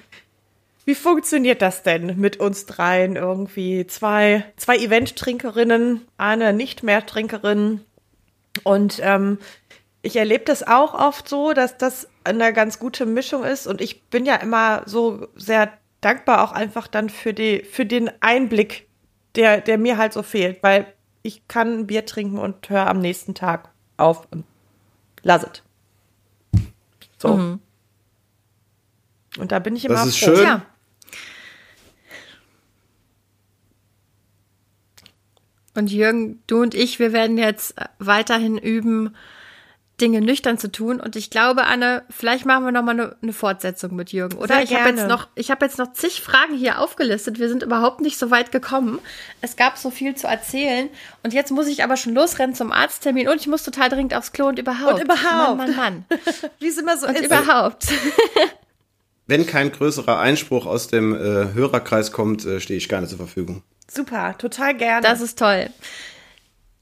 wie 0.85 0.95
funktioniert 0.95 1.61
das 1.61 1.83
denn 1.83 2.19
mit 2.19 2.39
uns 2.39 2.65
dreien 2.65 3.15
irgendwie? 3.15 3.85
Zwei, 3.85 4.43
zwei 4.57 4.77
Event-Trinkerinnen, 4.77 6.01
eine 6.17 6.53
nicht 6.53 6.81
mehr 6.81 7.05
Trinkerin. 7.05 7.81
Und 8.63 8.99
ähm, 9.03 9.37
ich 10.01 10.15
erlebe 10.15 10.45
das 10.45 10.67
auch 10.67 10.95
oft 10.95 11.29
so, 11.29 11.53
dass 11.53 11.77
das 11.77 12.07
eine 12.23 12.51
ganz 12.51 12.79
gute 12.79 13.05
Mischung 13.05 13.43
ist. 13.43 13.67
Und 13.67 13.79
ich 13.79 14.05
bin 14.05 14.25
ja 14.25 14.37
immer 14.37 14.81
so 14.87 15.27
sehr 15.35 15.71
dankbar 16.01 16.43
auch 16.43 16.51
einfach 16.51 16.87
dann 16.87 17.09
für 17.09 17.33
die, 17.33 17.63
für 17.63 17.85
den 17.85 18.11
Einblick, 18.21 18.87
der, 19.35 19.61
der 19.61 19.77
mir 19.77 19.97
halt 19.97 20.13
so 20.13 20.23
fehlt, 20.23 20.61
weil 20.63 20.93
ich 21.23 21.47
kann 21.47 21.79
ein 21.79 21.87
Bier 21.87 22.05
trinken 22.05 22.37
und 22.39 22.69
höre 22.69 22.87
am 22.87 22.99
nächsten 22.99 23.35
Tag 23.35 23.69
auf 23.97 24.27
und 24.31 24.43
lass 25.21 25.43
es. 25.43 25.63
So. 27.17 27.59
Und 29.37 29.51
da 29.51 29.59
bin 29.59 29.75
ich 29.75 29.85
immer 29.85 29.95
Das 29.95 30.07
ist 30.07 30.17
froh. 30.19 30.35
schön. 30.35 30.43
Ja. 30.43 30.65
Und 35.73 35.91
Jürgen, 35.91 36.43
du 36.47 36.61
und 36.61 36.75
ich, 36.75 36.99
wir 36.99 37.13
werden 37.13 37.37
jetzt 37.37 37.75
weiterhin 37.99 38.57
üben, 38.57 39.15
Dinge 40.01 40.19
nüchtern 40.19 40.57
zu 40.57 40.71
tun. 40.71 40.99
Und 40.99 41.15
ich 41.15 41.29
glaube, 41.29 41.65
Anne, 41.65 42.03
vielleicht 42.09 42.45
machen 42.45 42.65
wir 42.65 42.71
noch 42.71 42.83
mal 42.83 42.91
eine, 42.91 43.15
eine 43.21 43.33
Fortsetzung 43.33 43.95
mit 43.95 44.11
Jürgen, 44.11 44.37
oder? 44.37 44.55
Sehr 44.55 44.63
ich 44.63 44.75
habe 44.75 44.89
jetzt 44.89 45.07
noch, 45.07 45.27
ich 45.35 45.51
habe 45.51 45.63
jetzt 45.65 45.77
noch 45.77 45.93
zig 45.93 46.21
Fragen 46.21 46.55
hier 46.55 46.79
aufgelistet. 46.79 47.39
Wir 47.39 47.47
sind 47.47 47.63
überhaupt 47.63 48.01
nicht 48.01 48.17
so 48.17 48.31
weit 48.31 48.51
gekommen. 48.51 48.99
Es 49.41 49.55
gab 49.55 49.77
so 49.77 49.91
viel 49.91 50.15
zu 50.15 50.27
erzählen. 50.27 50.89
Und 51.23 51.33
jetzt 51.33 51.51
muss 51.51 51.67
ich 51.67 51.83
aber 51.83 51.95
schon 51.95 52.13
losrennen 52.13 52.55
zum 52.55 52.71
Arzttermin 52.71 53.29
und 53.29 53.39
ich 53.39 53.47
muss 53.47 53.63
total 53.63 53.89
dringend 53.89 54.15
aufs 54.15 54.31
Klo 54.31 54.47
und 54.47 54.59
überhaupt. 54.59 54.95
Und 54.95 55.03
überhaupt. 55.03 55.57
Mann, 55.57 55.75
Mann, 55.75 55.75
Mann. 55.75 56.05
Wie 56.59 56.67
es 56.67 56.77
immer 56.77 56.97
so 56.97 57.07
Und 57.07 57.15
ist. 57.15 57.25
überhaupt. 57.25 57.85
Wenn 59.27 59.45
kein 59.45 59.71
größerer 59.71 60.19
Einspruch 60.19 60.65
aus 60.65 60.87
dem 60.87 61.15
äh, 61.15 61.53
Hörerkreis 61.53 62.11
kommt, 62.11 62.43
äh, 62.45 62.59
stehe 62.59 62.77
ich 62.77 62.89
gerne 62.89 63.07
zur 63.07 63.17
Verfügung. 63.17 63.63
Super, 63.89 64.35
total 64.37 64.73
gerne. 64.75 65.01
Das 65.01 65.21
ist 65.21 65.37
toll. 65.37 65.69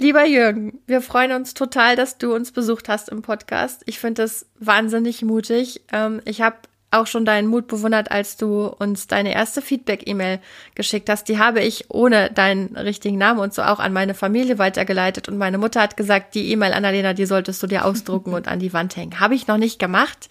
Lieber 0.02 0.26
Jürgen, 0.26 0.80
wir 0.88 1.02
freuen 1.02 1.34
uns 1.34 1.54
total, 1.54 1.98
dass 1.98 2.18
du 2.18 2.34
uns 2.34 2.54
besucht 2.54 2.88
hast 2.88 3.10
im 3.10 3.22
Podcast. 3.22 3.82
Ich 3.86 4.00
finde 4.00 4.22
das 4.22 4.46
wahnsinnig 4.58 5.24
mutig. 5.24 5.82
Ähm, 5.92 6.22
ich 6.24 6.42
habe 6.42 6.56
auch 6.90 7.06
schon 7.06 7.26
deinen 7.26 7.50
Mut 7.50 7.68
bewundert, 7.68 8.10
als 8.10 8.38
du 8.38 8.66
uns 8.68 9.08
deine 9.08 9.34
erste 9.34 9.62
Feedback-E-Mail 9.62 10.40
geschickt 10.74 11.10
hast. 11.10 11.26
Die 11.26 11.38
habe 11.38 11.60
ich 11.60 11.90
ohne 11.90 12.32
deinen 12.32 12.78
richtigen 12.78 13.18
Namen 13.18 13.42
und 13.42 13.54
so 13.54 13.62
auch 13.62 13.80
an 13.80 13.92
meine 13.92 14.14
Familie 14.14 14.58
weitergeleitet. 14.58 15.28
Und 15.28 15.38
meine 15.38 15.58
Mutter 15.58 15.82
hat 15.82 15.98
gesagt, 15.98 16.34
die 16.34 16.50
E-Mail, 16.50 16.72
Annalena, 16.72 17.14
die 17.14 17.26
solltest 17.26 17.62
du 17.62 17.68
dir 17.68 17.84
ausdrucken 17.84 18.34
und 18.34 18.48
an 18.48 18.60
die 18.60 18.72
Wand 18.72 18.96
hängen. 18.96 19.20
Habe 19.20 19.36
ich 19.36 19.48
noch 19.48 19.58
nicht 19.58 19.80
gemacht. 19.80 20.30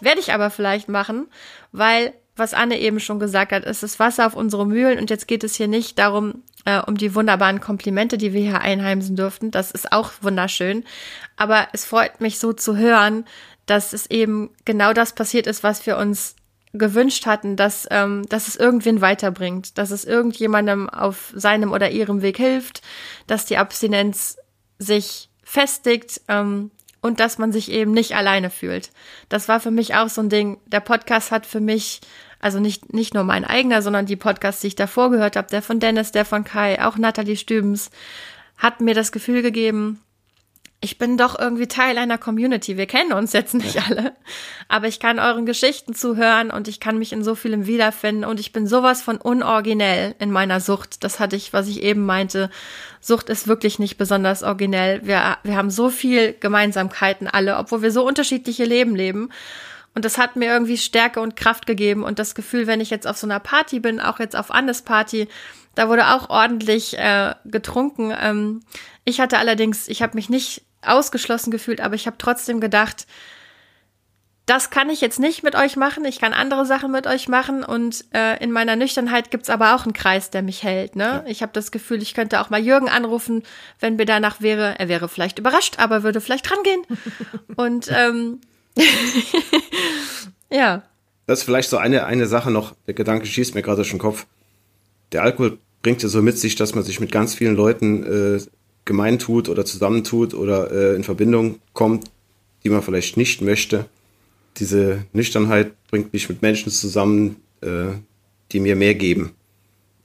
Werde 0.00 0.20
ich 0.20 0.32
aber 0.32 0.50
vielleicht 0.50 0.88
machen, 0.88 1.26
weil 1.72 2.14
was 2.36 2.54
Anne 2.54 2.78
eben 2.78 3.00
schon 3.00 3.18
gesagt 3.18 3.52
hat, 3.52 3.64
ist 3.64 3.82
das 3.82 3.98
Wasser 3.98 4.26
auf 4.26 4.34
unsere 4.34 4.66
Mühlen. 4.66 4.98
Und 4.98 5.10
jetzt 5.10 5.28
geht 5.28 5.44
es 5.44 5.56
hier 5.56 5.68
nicht 5.68 5.98
darum, 5.98 6.42
äh, 6.64 6.80
um 6.80 6.96
die 6.96 7.14
wunderbaren 7.14 7.60
Komplimente, 7.60 8.18
die 8.18 8.32
wir 8.32 8.40
hier 8.40 8.60
einheimsen 8.60 9.16
durften. 9.16 9.50
Das 9.50 9.70
ist 9.70 9.92
auch 9.92 10.12
wunderschön. 10.20 10.84
Aber 11.36 11.68
es 11.72 11.84
freut 11.84 12.20
mich 12.20 12.38
so 12.38 12.52
zu 12.52 12.76
hören, 12.76 13.24
dass 13.66 13.92
es 13.92 14.10
eben 14.10 14.50
genau 14.64 14.92
das 14.92 15.14
passiert 15.14 15.46
ist, 15.46 15.62
was 15.62 15.86
wir 15.86 15.96
uns 15.96 16.36
gewünscht 16.72 17.26
hatten, 17.26 17.56
dass, 17.56 17.86
ähm, 17.90 18.24
dass 18.28 18.48
es 18.48 18.56
irgendwen 18.56 19.00
weiterbringt, 19.00 19.76
dass 19.78 19.90
es 19.90 20.04
irgendjemandem 20.04 20.88
auf 20.88 21.32
seinem 21.34 21.72
oder 21.72 21.90
ihrem 21.90 22.22
Weg 22.22 22.36
hilft, 22.36 22.82
dass 23.26 23.44
die 23.44 23.56
Abstinenz 23.56 24.36
sich 24.78 25.30
festigt 25.42 26.20
ähm, 26.28 26.70
und 27.02 27.18
dass 27.18 27.38
man 27.38 27.52
sich 27.52 27.70
eben 27.70 27.92
nicht 27.92 28.14
alleine 28.14 28.50
fühlt. 28.50 28.90
Das 29.28 29.48
war 29.48 29.58
für 29.58 29.70
mich 29.70 29.94
auch 29.94 30.08
so 30.08 30.20
ein 30.20 30.28
Ding. 30.28 30.60
Der 30.66 30.80
Podcast 30.80 31.32
hat 31.32 31.46
für 31.46 31.60
mich, 31.60 32.00
also 32.40 32.58
nicht, 32.58 32.92
nicht 32.92 33.14
nur 33.14 33.24
mein 33.24 33.44
eigener, 33.44 33.82
sondern 33.82 34.06
die 34.06 34.16
Podcasts, 34.16 34.62
die 34.62 34.68
ich 34.68 34.76
davor 34.76 35.10
gehört 35.10 35.36
habe, 35.36 35.48
der 35.48 35.62
von 35.62 35.78
Dennis, 35.78 36.10
der 36.10 36.24
von 36.24 36.44
Kai, 36.44 36.82
auch 36.84 36.96
Nathalie 36.96 37.36
Stübens, 37.36 37.90
hat 38.56 38.80
mir 38.80 38.94
das 38.94 39.12
Gefühl 39.12 39.42
gegeben, 39.42 40.00
ich 40.82 40.96
bin 40.96 41.18
doch 41.18 41.38
irgendwie 41.38 41.68
Teil 41.68 41.98
einer 41.98 42.16
Community. 42.16 42.78
Wir 42.78 42.86
kennen 42.86 43.12
uns 43.12 43.34
jetzt 43.34 43.52
nicht 43.52 43.86
alle, 43.86 44.16
aber 44.68 44.88
ich 44.88 44.98
kann 44.98 45.18
euren 45.18 45.44
Geschichten 45.44 45.94
zuhören 45.94 46.50
und 46.50 46.68
ich 46.68 46.80
kann 46.80 46.98
mich 46.98 47.12
in 47.12 47.22
so 47.22 47.34
vielem 47.34 47.66
wiederfinden 47.66 48.24
und 48.24 48.40
ich 48.40 48.52
bin 48.52 48.66
sowas 48.66 49.02
von 49.02 49.18
unoriginell 49.18 50.14
in 50.18 50.30
meiner 50.30 50.60
Sucht. 50.60 51.04
Das 51.04 51.20
hatte 51.20 51.36
ich, 51.36 51.52
was 51.52 51.68
ich 51.68 51.82
eben 51.82 52.06
meinte. 52.06 52.48
Sucht 53.00 53.28
ist 53.28 53.46
wirklich 53.46 53.78
nicht 53.78 53.98
besonders 53.98 54.42
originell. 54.42 55.02
Wir, 55.04 55.36
wir 55.42 55.56
haben 55.56 55.70
so 55.70 55.90
viel 55.90 56.34
Gemeinsamkeiten 56.40 57.28
alle, 57.28 57.58
obwohl 57.58 57.82
wir 57.82 57.92
so 57.92 58.06
unterschiedliche 58.06 58.64
Leben 58.64 58.96
leben. 58.96 59.28
Und 59.94 60.04
das 60.04 60.18
hat 60.18 60.36
mir 60.36 60.52
irgendwie 60.52 60.78
Stärke 60.78 61.20
und 61.20 61.36
Kraft 61.36 61.66
gegeben 61.66 62.04
und 62.04 62.18
das 62.18 62.34
Gefühl, 62.34 62.66
wenn 62.66 62.80
ich 62.80 62.90
jetzt 62.90 63.06
auf 63.06 63.16
so 63.16 63.26
einer 63.26 63.40
Party 63.40 63.80
bin, 63.80 64.00
auch 64.00 64.20
jetzt 64.20 64.36
auf 64.36 64.50
Annes 64.50 64.82
Party, 64.82 65.28
da 65.74 65.88
wurde 65.88 66.08
auch 66.08 66.30
ordentlich 66.30 66.96
äh, 66.96 67.34
getrunken. 67.44 68.14
Ähm, 68.20 68.62
ich 69.04 69.20
hatte 69.20 69.38
allerdings, 69.38 69.88
ich 69.88 70.02
habe 70.02 70.14
mich 70.14 70.28
nicht 70.28 70.62
ausgeschlossen 70.82 71.50
gefühlt, 71.50 71.80
aber 71.80 71.94
ich 71.94 72.06
habe 72.06 72.18
trotzdem 72.18 72.60
gedacht, 72.60 73.06
das 74.46 74.70
kann 74.70 74.90
ich 74.90 75.00
jetzt 75.00 75.20
nicht 75.20 75.44
mit 75.44 75.54
euch 75.54 75.76
machen, 75.76 76.04
ich 76.04 76.18
kann 76.18 76.32
andere 76.32 76.66
Sachen 76.66 76.90
mit 76.90 77.06
euch 77.06 77.28
machen 77.28 77.62
und 77.62 78.04
äh, 78.12 78.42
in 78.42 78.50
meiner 78.50 78.74
Nüchternheit 78.74 79.30
gibt's 79.30 79.48
aber 79.48 79.76
auch 79.76 79.84
einen 79.84 79.92
Kreis, 79.92 80.30
der 80.30 80.42
mich 80.42 80.64
hält. 80.64 80.96
Ne? 80.96 81.24
Ich 81.28 81.42
habe 81.42 81.52
das 81.52 81.70
Gefühl, 81.70 82.02
ich 82.02 82.14
könnte 82.14 82.40
auch 82.40 82.50
mal 82.50 82.60
Jürgen 82.60 82.88
anrufen, 82.88 83.44
wenn 83.78 83.94
mir 83.94 84.06
danach 84.06 84.40
wäre. 84.40 84.76
Er 84.78 84.88
wäre 84.88 85.08
vielleicht 85.08 85.38
überrascht, 85.38 85.78
aber 85.78 86.02
würde 86.02 86.20
vielleicht 86.20 86.50
rangehen. 86.50 86.82
und 87.56 87.92
ähm, 87.94 88.40
ja. 90.50 90.82
Das 91.26 91.40
ist 91.40 91.44
vielleicht 91.44 91.70
so 91.70 91.76
eine, 91.76 92.06
eine 92.06 92.26
Sache 92.26 92.50
noch, 92.50 92.74
der 92.86 92.94
Gedanke 92.94 93.26
schießt 93.26 93.54
mir 93.54 93.62
gerade 93.62 93.76
durch 93.76 93.90
den 93.90 93.98
Kopf. 93.98 94.26
Der 95.12 95.22
Alkohol 95.22 95.58
bringt 95.82 96.02
ja 96.02 96.08
so 96.08 96.22
mit 96.22 96.38
sich, 96.38 96.56
dass 96.56 96.74
man 96.74 96.84
sich 96.84 97.00
mit 97.00 97.12
ganz 97.12 97.34
vielen 97.34 97.56
Leuten 97.56 98.02
äh, 98.36 98.40
gemein 98.84 99.18
tut 99.18 99.48
oder 99.48 99.64
zusammentut 99.64 100.34
oder 100.34 100.70
äh, 100.70 100.96
in 100.96 101.04
Verbindung 101.04 101.60
kommt, 101.72 102.10
die 102.64 102.70
man 102.70 102.82
vielleicht 102.82 103.16
nicht 103.16 103.42
möchte. 103.42 103.86
Diese 104.56 105.04
Nüchternheit 105.12 105.72
bringt 105.90 106.12
mich 106.12 106.28
mit 106.28 106.42
Menschen 106.42 106.72
zusammen, 106.72 107.36
äh, 107.60 107.86
die 108.52 108.60
mir 108.60 108.76
mehr 108.76 108.94
geben. 108.94 109.32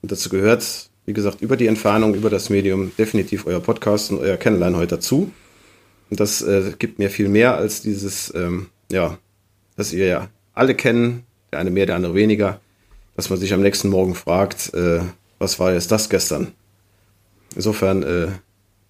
Und 0.02 0.12
dazu 0.12 0.30
gehört, 0.30 0.90
wie 1.06 1.14
gesagt, 1.14 1.42
über 1.42 1.58
die 1.58 1.68
Entfernung, 1.68 2.14
über 2.14 2.30
das 2.30 2.50
Medium 2.50 2.92
definitiv 2.98 3.48
euer 3.48 3.60
Podcast 3.60 4.12
und 4.12 4.20
euer 4.20 4.38
Kennenlernen 4.38 4.78
heute 4.80 4.96
dazu. 4.96 5.32
Und 6.10 6.20
das 6.20 6.42
äh, 6.42 6.74
gibt 6.78 7.00
mir 7.00 7.10
viel 7.10 7.30
mehr 7.30 7.56
als 7.56 7.82
dieses, 7.82 8.34
ähm, 8.36 8.68
ja, 8.92 9.18
dass 9.76 9.94
ihr 9.94 10.06
ja 10.06 10.28
alle 10.54 10.76
kennen, 10.76 11.24
der 11.52 11.60
eine 11.60 11.72
mehr, 11.72 11.86
der 11.86 11.96
andere 11.96 12.16
weniger, 12.16 12.60
dass 13.16 13.30
man 13.30 13.40
sich 13.40 13.54
am 13.54 13.62
nächsten 13.62 13.90
Morgen 13.90 14.16
fragt, 14.16 14.74
äh, 14.74 15.02
was 15.40 15.60
war 15.60 15.74
jetzt 15.74 15.92
das 15.92 16.10
gestern? 16.10 16.54
Insofern 17.56 18.04
äh, 18.04 18.28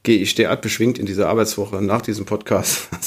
gehe 0.04 0.20
ich 0.20 0.36
derart 0.36 0.62
beschwingt 0.62 0.98
in 0.98 1.06
diese 1.06 1.28
Arbeitswoche 1.28 1.82
nach 1.82 2.02
diesem 2.02 2.26
Podcast. 2.26 2.90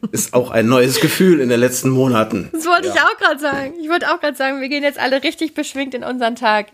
Das 0.00 0.22
ist 0.22 0.34
auch 0.34 0.50
ein 0.50 0.66
neues 0.66 1.00
Gefühl 1.00 1.38
in 1.38 1.48
den 1.48 1.60
letzten 1.60 1.90
Monaten. 1.90 2.48
Das 2.50 2.66
wollte 2.66 2.88
ja. 2.88 2.94
ich 2.94 3.00
auch 3.00 3.16
gerade 3.18 3.38
sagen. 3.38 3.74
Ich 3.80 3.88
wollte 3.88 4.12
auch 4.12 4.18
gerade 4.18 4.36
sagen, 4.36 4.60
wir 4.60 4.68
gehen 4.68 4.82
jetzt 4.82 4.98
alle 4.98 5.22
richtig 5.22 5.54
beschwingt 5.54 5.94
in 5.94 6.02
unseren 6.02 6.34
Tag. 6.34 6.72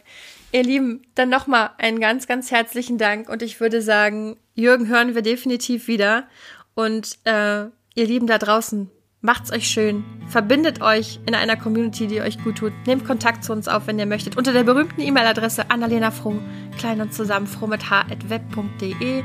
Ihr 0.51 0.63
Lieben, 0.63 1.03
dann 1.15 1.29
nochmal 1.29 1.73
einen 1.77 2.01
ganz, 2.01 2.27
ganz 2.27 2.51
herzlichen 2.51 2.97
Dank 2.97 3.29
und 3.29 3.43
ich 3.43 3.61
würde 3.61 3.83
sagen, 3.83 4.39
Jürgen 4.57 4.89
hören 4.89 5.15
wir 5.15 5.23
definitiv 5.23 5.87
wieder. 5.87 6.27
Und 6.75 7.19
äh, 7.25 7.67
ihr 7.95 8.07
Lieben 8.07 8.27
da 8.27 8.39
draußen, 8.39 8.91
Macht's 9.27 9.51
euch 9.51 9.67
schön. 9.67 10.05
Verbindet 10.29 10.83
euch 10.83 11.19
in 11.27 11.35
einer 11.35 11.57
Community, 11.57 12.07
die 12.07 12.21
euch 12.21 12.41
gut 12.45 12.59
tut. 12.59 12.73
Nehmt 12.87 13.05
Kontakt 13.05 13.43
zu 13.43 13.53
uns 13.53 13.67
auf, 13.67 13.89
wenn 13.89 13.99
ihr 13.99 14.07
möchtet. 14.07 14.37
Unter 14.37 14.53
der 14.53 14.63
berühmten 14.63 15.01
E-Mail-Adresse 15.01 15.69
Annalena 15.69 16.13
Froh, 16.13 16.39
klein 16.79 17.01
und 17.01 17.13
zusammen, 17.13 17.49
froh 17.49 17.67
mit 17.67 17.91
h.web.de. 17.91 19.25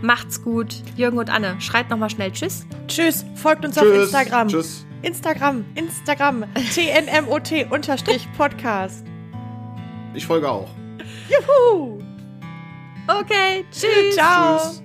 Macht's 0.00 0.42
gut. 0.42 0.76
Jürgen 0.96 1.18
und 1.18 1.28
Anne, 1.28 1.60
schreit 1.60 1.90
nochmal 1.90 2.08
schnell 2.08 2.32
Tschüss. 2.32 2.64
Tschüss. 2.86 3.26
Folgt 3.34 3.66
uns 3.66 3.76
tschüss. 3.76 3.84
auf 3.84 3.94
Instagram. 3.94 4.48
Tschüss. 4.48 4.86
Instagram, 5.02 5.66
Instagram, 5.74 6.44
TNMOT-Podcast. 6.74 9.04
Ich 10.14 10.24
folge 10.24 10.50
auch. 10.50 10.70
Juhu. 11.28 12.11
Okay, 13.08 13.64
tschüss. 13.70 14.14
Ciao. 14.14 14.58
Tschüss. 14.58 14.81